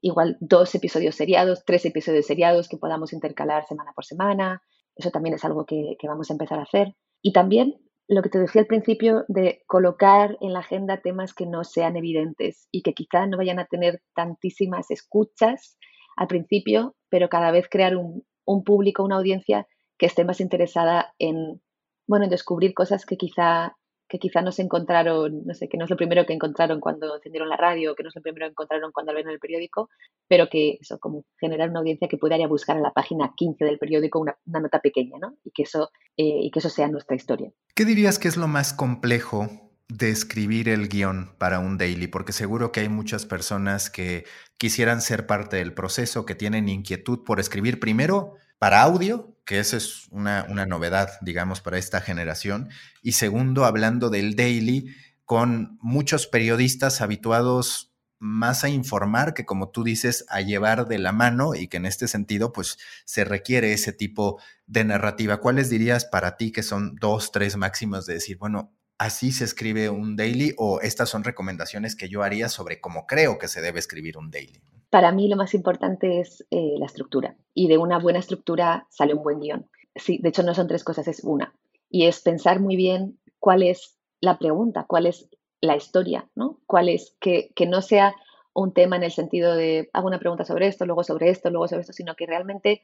igual 0.00 0.36
dos 0.38 0.72
episodios 0.76 1.16
seriados, 1.16 1.64
tres 1.66 1.84
episodios 1.84 2.24
seriados 2.24 2.68
que 2.68 2.76
podamos 2.76 3.12
intercalar 3.12 3.66
semana 3.66 3.92
por 3.96 4.04
semana. 4.04 4.62
Eso 4.94 5.10
también 5.10 5.34
es 5.34 5.44
algo 5.44 5.66
que, 5.66 5.96
que 5.98 6.06
vamos 6.06 6.30
a 6.30 6.34
empezar 6.34 6.60
a 6.60 6.62
hacer. 6.62 6.94
Y 7.20 7.32
también 7.32 7.80
lo 8.06 8.22
que 8.22 8.28
te 8.28 8.38
decía 8.38 8.60
al 8.60 8.68
principio 8.68 9.24
de 9.26 9.64
colocar 9.66 10.36
en 10.40 10.52
la 10.52 10.60
agenda 10.60 11.00
temas 11.00 11.34
que 11.34 11.46
no 11.46 11.64
sean 11.64 11.96
evidentes 11.96 12.68
y 12.70 12.82
que 12.82 12.94
quizá 12.94 13.26
no 13.26 13.38
vayan 13.38 13.58
a 13.58 13.66
tener 13.66 14.02
tantísimas 14.14 14.92
escuchas 14.92 15.78
al 16.16 16.28
principio, 16.28 16.94
pero 17.08 17.28
cada 17.28 17.50
vez 17.50 17.66
crear 17.68 17.96
un, 17.96 18.24
un 18.44 18.62
público, 18.62 19.02
una 19.02 19.16
audiencia 19.16 19.66
que 19.98 20.06
esté 20.06 20.24
más 20.24 20.40
interesada 20.40 21.12
en 21.18 21.60
bueno, 22.06 22.28
descubrir 22.28 22.74
cosas 22.74 23.06
que 23.06 23.16
quizá, 23.16 23.76
que 24.08 24.18
quizá 24.18 24.42
no 24.42 24.52
se 24.52 24.62
encontraron, 24.62 25.44
no 25.44 25.54
sé, 25.54 25.68
que 25.68 25.76
no 25.76 25.84
es 25.84 25.90
lo 25.90 25.96
primero 25.96 26.26
que 26.26 26.32
encontraron 26.32 26.80
cuando 26.80 27.16
encendieron 27.16 27.48
la 27.48 27.56
radio, 27.56 27.94
que 27.94 28.02
no 28.02 28.10
es 28.10 28.16
lo 28.16 28.22
primero 28.22 28.46
que 28.46 28.50
encontraron 28.50 28.92
cuando 28.92 29.14
ven 29.14 29.28
el 29.28 29.38
periódico, 29.38 29.88
pero 30.28 30.48
que 30.48 30.78
eso, 30.80 30.98
como 30.98 31.24
generar 31.38 31.70
una 31.70 31.80
audiencia 31.80 32.08
que 32.08 32.18
pueda 32.18 32.36
ir 32.36 32.44
a 32.44 32.48
buscar 32.48 32.76
a 32.76 32.80
la 32.80 32.92
página 32.92 33.32
15 33.36 33.64
del 33.64 33.78
periódico 33.78 34.20
una, 34.20 34.36
nota 34.44 34.80
pequeña, 34.80 35.18
¿no? 35.18 35.36
Y 35.44 35.50
que, 35.52 35.62
eso, 35.62 35.90
eh, 36.16 36.40
y 36.42 36.50
que 36.50 36.58
eso 36.58 36.68
sea 36.68 36.88
nuestra 36.88 37.16
historia. 37.16 37.50
¿Qué 37.74 37.84
dirías 37.84 38.18
que 38.18 38.28
es 38.28 38.36
lo 38.36 38.48
más 38.48 38.72
complejo 38.72 39.48
de 39.88 40.10
escribir 40.10 40.68
el 40.68 40.88
guion 40.88 41.34
para 41.38 41.58
un 41.58 41.78
daily? 41.78 42.06
Porque 42.06 42.32
seguro 42.32 42.72
que 42.72 42.80
hay 42.80 42.88
muchas 42.88 43.26
personas 43.26 43.90
que 43.90 44.24
quisieran 44.58 45.00
ser 45.00 45.26
parte 45.26 45.56
del 45.56 45.74
proceso, 45.74 46.26
que 46.26 46.34
tienen 46.34 46.68
inquietud 46.68 47.24
por 47.24 47.40
escribir 47.40 47.80
primero 47.80 48.34
para 48.64 48.80
audio, 48.80 49.36
que 49.44 49.58
esa 49.58 49.76
es 49.76 50.06
una, 50.10 50.46
una 50.48 50.64
novedad, 50.64 51.18
digamos, 51.20 51.60
para 51.60 51.76
esta 51.76 52.00
generación. 52.00 52.70
Y 53.02 53.12
segundo, 53.12 53.66
hablando 53.66 54.08
del 54.08 54.36
daily, 54.36 54.96
con 55.26 55.76
muchos 55.82 56.26
periodistas 56.26 57.02
habituados 57.02 57.92
más 58.18 58.64
a 58.64 58.70
informar 58.70 59.34
que, 59.34 59.44
como 59.44 59.68
tú 59.68 59.84
dices, 59.84 60.24
a 60.30 60.40
llevar 60.40 60.88
de 60.88 60.96
la 60.96 61.12
mano 61.12 61.54
y 61.54 61.68
que 61.68 61.76
en 61.76 61.84
este 61.84 62.08
sentido, 62.08 62.54
pues 62.54 62.78
se 63.04 63.26
requiere 63.26 63.74
ese 63.74 63.92
tipo 63.92 64.40
de 64.66 64.84
narrativa. 64.84 65.40
¿Cuáles 65.40 65.68
dirías 65.68 66.06
para 66.06 66.38
ti 66.38 66.50
que 66.50 66.62
son 66.62 66.96
dos, 66.98 67.32
tres 67.32 67.58
máximas 67.58 68.06
de 68.06 68.14
decir, 68.14 68.38
bueno, 68.38 68.74
así 68.96 69.30
se 69.30 69.44
escribe 69.44 69.90
un 69.90 70.16
daily 70.16 70.54
o 70.56 70.80
estas 70.80 71.10
son 71.10 71.22
recomendaciones 71.22 71.96
que 71.96 72.08
yo 72.08 72.22
haría 72.22 72.48
sobre 72.48 72.80
cómo 72.80 73.06
creo 73.06 73.36
que 73.36 73.48
se 73.48 73.60
debe 73.60 73.78
escribir 73.78 74.16
un 74.16 74.30
daily? 74.30 74.62
Para 74.94 75.10
mí 75.10 75.26
lo 75.26 75.34
más 75.34 75.54
importante 75.54 76.20
es 76.20 76.46
eh, 76.52 76.76
la 76.78 76.86
estructura 76.86 77.36
y 77.52 77.66
de 77.66 77.78
una 77.78 77.98
buena 77.98 78.20
estructura 78.20 78.86
sale 78.90 79.12
un 79.12 79.24
buen 79.24 79.40
guion. 79.40 79.68
Sí, 79.96 80.18
de 80.18 80.28
hecho 80.28 80.44
no 80.44 80.54
son 80.54 80.68
tres 80.68 80.84
cosas, 80.84 81.08
es 81.08 81.24
una. 81.24 81.52
Y 81.90 82.06
es 82.06 82.20
pensar 82.20 82.60
muy 82.60 82.76
bien 82.76 83.18
cuál 83.40 83.64
es 83.64 83.98
la 84.20 84.38
pregunta, 84.38 84.84
cuál 84.86 85.06
es 85.06 85.28
la 85.60 85.74
historia, 85.74 86.30
¿no? 86.36 86.60
Cuál 86.66 86.88
es, 86.88 87.16
que, 87.18 87.50
que 87.56 87.66
no 87.66 87.82
sea 87.82 88.14
un 88.54 88.72
tema 88.72 88.94
en 88.94 89.02
el 89.02 89.10
sentido 89.10 89.56
de 89.56 89.90
hago 89.92 90.06
una 90.06 90.20
pregunta 90.20 90.44
sobre 90.44 90.68
esto, 90.68 90.86
luego 90.86 91.02
sobre 91.02 91.28
esto, 91.28 91.50
luego 91.50 91.66
sobre 91.66 91.80
esto, 91.80 91.92
sino 91.92 92.14
que 92.14 92.26
realmente 92.26 92.82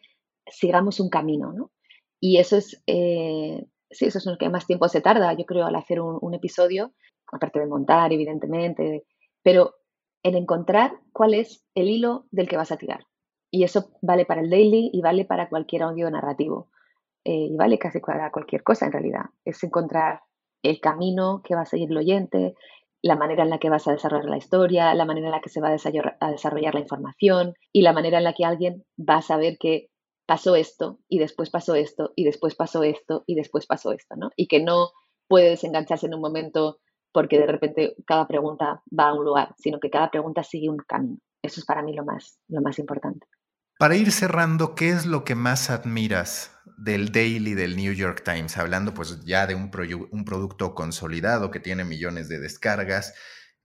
sigamos 0.49 0.99
un 0.99 1.11
camino, 1.11 1.53
¿no? 1.53 1.71
Y 2.19 2.39
eso 2.39 2.57
es, 2.57 2.83
eh, 2.89 3.69
sí, 3.89 4.07
eso 4.07 4.19
es 4.19 4.27
lo 4.27 4.37
que 4.37 4.49
más 4.49 4.67
tiempo 4.67 4.89
se 4.89 5.01
tarda, 5.01 5.33
yo 5.35 5.45
creo, 5.45 5.65
al 5.65 5.77
hacer 5.77 6.01
un, 6.01 6.35
episodio, 6.35 6.93
aparte 7.33 7.61
de 7.61 7.67
montar, 7.67 8.13
evidentemente, 8.13 9.05
pero 9.45 9.77
en 10.23 10.35
encontrar 10.35 10.99
cuál 11.13 11.35
es 11.35 11.65
el 11.75 11.89
hilo 11.89 12.27
del 12.31 12.49
que 12.49 12.57
vas 12.57 12.73
a 12.73 12.77
tirar. 12.77 13.07
Y 13.51 13.65
eso 13.65 13.91
vale 14.01 14.27
para 14.27 14.43
el 14.43 14.51
daily 14.51 14.91
y 14.93 15.01
vale 15.01 15.25
para 15.25 15.49
cualquier 15.49 15.83
audio 15.83 16.11
narrativo. 16.11 16.71
Eh, 17.25 17.49
y 17.51 17.57
vale 17.57 17.79
casi 17.79 18.01
para 18.01 18.31
cualquier 18.31 18.63
cosa 18.63 18.87
en 18.87 18.93
realidad. 18.93 19.27
Es 19.45 19.63
encontrar 19.63 20.23
el 20.63 20.81
camino 20.81 21.43
que 21.43 21.55
va 21.55 21.63
a 21.63 21.67
seguir 21.67 21.91
el 21.91 21.99
oyente, 21.99 22.55
la 23.03 23.17
manera 23.17 23.45
en 23.45 23.51
la 23.51 23.59
que 23.59 23.71
vas 23.71 23.89
a 23.89 23.93
desarrollar 23.93 24.29
la 24.29 24.37
historia, 24.37 24.95
la 24.95 25.05
manera 25.05 25.29
en 25.29 25.33
la 25.33 25.41
que 25.41 25.49
se 25.49 25.61
va 25.61 25.69
a 25.69 26.31
desarrollar 26.31 26.75
la 26.75 26.81
información 26.81 27.55
y 27.73 27.83
la 27.83 27.93
manera 27.93 28.19
en 28.19 28.25
la 28.25 28.35
que 28.35 28.45
alguien 28.45 28.85
va 28.99 29.17
a 29.17 29.23
saber 29.23 29.57
que 29.59 29.89
pasó 30.27 30.55
esto 30.55 30.99
y 31.09 31.19
después 31.19 31.51
pasó 31.51 31.75
esto 31.75 32.13
y 32.15 32.25
después 32.25 32.55
pasó 32.55 32.83
esto 32.83 33.25
y 33.27 33.35
después 33.35 33.67
pasó 33.67 33.93
esto, 33.93 34.17
¿no? 34.17 34.31
Y 34.37 34.47
que 34.49 34.63
no 34.63 34.91
puede 35.29 35.51
desengancharse 35.51 36.07
en 36.07 36.15
un 36.15 36.21
momento 36.21 36.79
porque 37.13 37.39
de 37.39 37.47
repente 37.47 37.95
cada 38.07 38.27
pregunta 38.27 38.83
va 38.97 39.09
a 39.09 39.15
un 39.15 39.25
lugar, 39.25 39.55
sino 39.59 39.81
que 39.81 39.91
cada 39.91 40.11
pregunta 40.11 40.43
sigue 40.43 40.69
un 40.69 40.79
camino. 40.79 41.19
Eso 41.43 41.61
es 41.61 41.67
para 41.67 41.83
mí 41.83 41.95
lo 41.95 42.05
más, 42.05 42.39
lo 42.49 42.61
más 42.61 42.79
importante. 42.79 43.27
Para 43.79 43.97
ir 43.97 44.13
cerrando, 44.13 44.75
¿qué 44.75 44.91
es 44.91 45.07
lo 45.07 45.25
que 45.25 45.35
más 45.35 45.71
admiras 45.71 46.55
del 46.77 47.13
Daily 47.13 47.55
del 47.55 47.77
New 47.77 47.95
York 47.95 48.23
Times? 48.25 48.59
Hablando 48.59 48.93
pues 48.93 49.25
ya 49.25 49.47
de 49.47 49.55
un, 49.55 49.71
un 50.11 50.25
producto 50.25 50.75
consolidado 50.75 51.51
que 51.51 51.61
tiene 51.61 51.85
millones 51.85 52.29
de 52.29 52.39
descargas, 52.41 53.15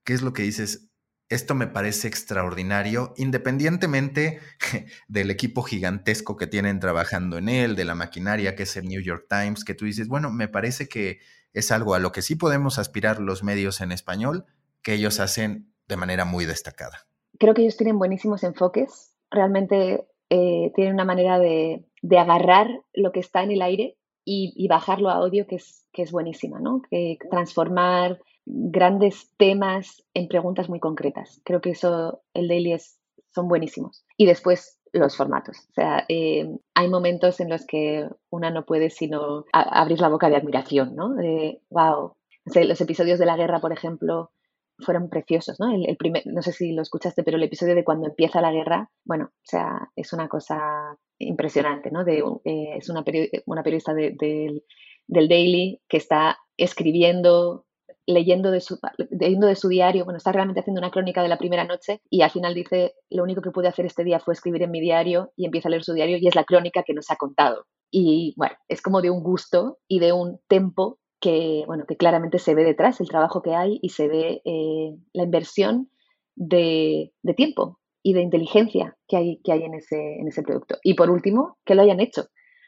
¿qué 0.06 0.14
es 0.14 0.22
lo 0.22 0.32
que 0.32 0.44
dices? 0.44 0.90
Esto 1.28 1.54
me 1.54 1.68
parece 1.68 2.08
extraordinario, 2.08 3.14
independientemente 3.18 4.40
del 5.10 5.32
equipo 5.32 5.64
gigantesco 5.64 6.38
que 6.38 6.48
tienen 6.48 6.80
trabajando 6.80 7.38
en 7.38 7.50
él, 7.50 7.76
de 7.76 7.84
la 7.84 7.96
maquinaria 7.96 8.56
que 8.56 8.64
es 8.64 8.78
el 8.78 8.86
New 8.86 9.02
York 9.02 9.26
Times, 9.28 9.66
que 9.66 9.74
tú 9.74 9.84
dices, 9.84 10.08
bueno, 10.08 10.32
me 10.32 10.48
parece 10.48 10.88
que 10.88 11.20
es 11.56 11.72
algo 11.72 11.96
a 11.96 12.00
lo 12.00 12.12
que 12.12 12.22
sí 12.22 12.36
podemos 12.36 12.78
aspirar 12.78 13.20
los 13.20 13.42
medios 13.42 13.82
en 13.82 13.92
español, 13.92 14.46
que 14.84 14.94
ellos 14.94 15.20
hacen 15.20 15.74
de 15.88 15.98
manera 15.98 16.26
muy 16.26 16.46
destacada. 16.46 17.08
Creo 17.40 17.54
que 17.54 17.62
ellos 17.62 17.78
tienen 17.78 17.98
buenísimos 17.98 18.44
enfoques, 18.44 19.16
realmente 19.32 20.06
eh, 20.30 20.72
tienen 20.76 20.94
una 20.94 21.06
manera 21.06 21.40
de, 21.40 21.86
agarrar 22.18 22.68
lo 22.94 23.12
que 23.12 23.22
está 23.22 23.42
en 23.42 23.52
el 23.52 23.62
aire 23.62 23.98
y, 24.26 24.68
bajarlo 24.68 25.10
a 25.10 25.16
audio 25.16 25.48
que 25.48 25.56
es, 25.56 25.88
que 25.94 26.02
es 26.02 26.12
buenísima, 26.12 26.60
¿no? 26.60 26.82
Que 26.90 27.18
transformar 27.30 28.20
grandes 28.46 29.32
temas 29.38 30.04
en 30.14 30.28
preguntas 30.28 30.68
muy 30.68 30.80
concretas. 30.80 31.42
Creo 31.46 31.62
que 31.62 31.72
eso, 31.72 32.22
el 32.34 32.48
daily 32.48 32.74
es, 32.74 33.00
son 33.34 33.48
buenísimos. 33.48 34.06
Y 34.18 34.26
después 34.26 34.80
los 35.00 35.16
formatos. 35.16 35.58
O 35.70 35.74
sea, 35.74 36.06
eh, 36.08 36.48
hay 36.74 36.90
momentos 36.90 37.40
en 37.40 37.50
los 37.50 37.66
que 37.66 38.08
una 38.30 38.50
no 38.50 38.66
puede 38.66 38.90
sino 38.90 39.46
abrir 39.52 40.00
la 40.00 40.10
boca 40.10 40.30
de 40.30 40.36
admiración, 40.36 40.96
¿no? 40.96 41.14
De, 41.14 41.62
wow. 41.70 42.16
los 42.46 42.82
episodios 42.82 43.20
de 43.20 43.26
la 43.26 43.38
guerra, 43.38 43.60
por 43.60 43.74
ejemplo, 43.74 44.32
fueron 44.80 45.10
preciosos, 45.10 45.60
¿no? 45.60 45.74
El, 45.74 45.98
primer, 45.98 46.24
no 46.26 46.42
sé 46.42 46.52
si 46.52 46.74
lo 46.74 46.82
escuchaste, 46.82 47.24
pero 47.24 47.38
el 47.38 47.44
episodio 47.44 47.76
de 47.76 47.84
cuando 47.84 48.08
empieza 48.08 48.42
la 48.42 48.52
guerra, 48.52 48.90
bueno, 49.04 49.26
o 49.26 49.44
sea, 49.44 49.90
es 49.96 50.12
una 50.14 50.28
cosa 50.28 50.98
impresionante, 51.18 51.92
¿no? 51.92 52.04
De, 52.04 52.20
eh, 52.44 52.78
es 52.78 52.90
una, 52.90 53.04
una 53.46 53.64
periodista 53.64 53.94
del 53.94 54.62
Daily 55.08 55.82
que 55.88 55.98
está 55.98 56.38
escribiendo 56.58 57.66
leyendo 58.08 58.52
de, 58.52 58.62
su, 58.62 58.80
leyendo 59.10 59.48
de 59.48 59.56
su 59.56 59.68
diario, 59.68 60.06
bueno, 60.06 60.18
está 60.18 60.32
realmente 60.32 60.60
haciendo 60.60 60.80
una 60.80 60.92
crónica 60.92 61.22
de 61.22 61.30
la 61.30 61.38
primera 61.38 61.66
noche 61.66 62.02
y 62.10 62.22
al 62.22 62.32
final 62.32 62.54
dice, 62.54 62.94
lo 63.10 63.24
único 63.24 63.42
que 63.42 63.52
pude 63.52 63.68
hacer 63.68 63.86
este 63.86 64.04
día 64.04 64.20
fue 64.20 64.34
escribir 64.34 64.64
en 64.64 64.72
mi 64.72 64.82
diario 64.82 65.32
y 65.36 65.46
empieza 65.46 65.70
a 65.70 65.72
leer 65.72 65.84
su 65.84 65.94
diario 65.94 66.18
y 66.18 66.28
es 66.28 66.36
la 66.36 66.44
crónica 66.44 66.84
que 66.84 66.94
nos 66.94 67.10
ha 67.12 67.16
contado. 67.16 67.66
Y 67.92 68.34
bueno, 68.38 68.56
es 68.68 68.82
como 68.82 69.02
de 69.02 69.10
un 69.10 69.24
gusto 69.24 69.80
y 69.88 70.00
de 70.00 70.14
un 70.14 70.40
tempo 70.48 71.00
que, 71.20 71.64
bueno, 71.66 71.86
que 71.88 71.98
claramente 71.98 72.40
se 72.40 72.54
ve 72.54 72.64
detrás 72.64 73.00
el 73.02 73.08
trabajo 73.08 73.42
que 73.42 73.56
hay 73.56 73.80
y 73.82 73.90
se 73.90 74.08
ve 74.08 74.42
eh, 74.46 74.96
la 75.14 75.24
inversión 75.24 75.90
de, 76.36 77.14
de, 77.24 77.34
tiempo 77.34 77.80
y 78.04 78.14
de 78.14 78.22
inteligencia 78.22 78.98
que 79.08 79.18
hay, 79.18 79.42
que 79.44 79.52
hay 79.52 79.64
en, 79.64 79.74
ese, 79.74 80.20
en 80.20 80.28
ese 80.28 80.44
producto. 80.44 80.78
Y 80.84 80.94
por 80.94 81.10
último, 81.10 81.58
que 81.66 81.74
lo 81.74 81.82
hayan 81.82 82.00
hecho. 82.00 82.28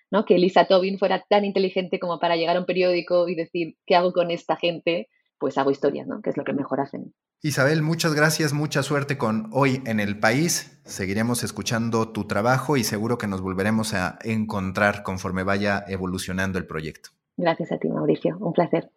¿no? 0.09 0.25
Que 0.25 0.37
Lisa 0.37 0.65
Tobin 0.65 0.97
fuera 0.97 1.25
tan 1.29 1.45
inteligente 1.45 1.99
como 1.99 2.19
para 2.19 2.35
llegar 2.35 2.55
a 2.55 2.59
un 2.59 2.65
periódico 2.65 3.27
y 3.27 3.35
decir, 3.35 3.75
¿qué 3.85 3.95
hago 3.95 4.13
con 4.13 4.31
esta 4.31 4.55
gente? 4.55 5.09
Pues 5.39 5.57
hago 5.57 5.71
historias, 5.71 6.07
¿no? 6.07 6.21
Que 6.21 6.29
es 6.29 6.37
lo 6.37 6.43
que 6.43 6.53
mejor 6.53 6.79
hacen. 6.79 7.13
Isabel, 7.41 7.83
muchas 7.83 8.15
gracias, 8.15 8.53
mucha 8.53 8.83
suerte 8.83 9.17
con 9.17 9.49
Hoy 9.51 9.81
en 9.85 9.99
el 9.99 10.19
País. 10.19 10.81
Seguiremos 10.85 11.43
escuchando 11.43 12.09
tu 12.09 12.25
trabajo 12.25 12.77
y 12.77 12.83
seguro 12.83 13.17
que 13.17 13.27
nos 13.27 13.41
volveremos 13.41 13.93
a 13.93 14.17
encontrar 14.23 15.03
conforme 15.03 15.43
vaya 15.43 15.83
evolucionando 15.87 16.57
el 16.57 16.65
proyecto. 16.65 17.09
Gracias 17.37 17.71
a 17.71 17.77
ti, 17.77 17.89
Mauricio. 17.89 18.37
Un 18.39 18.53
placer. 18.53 18.89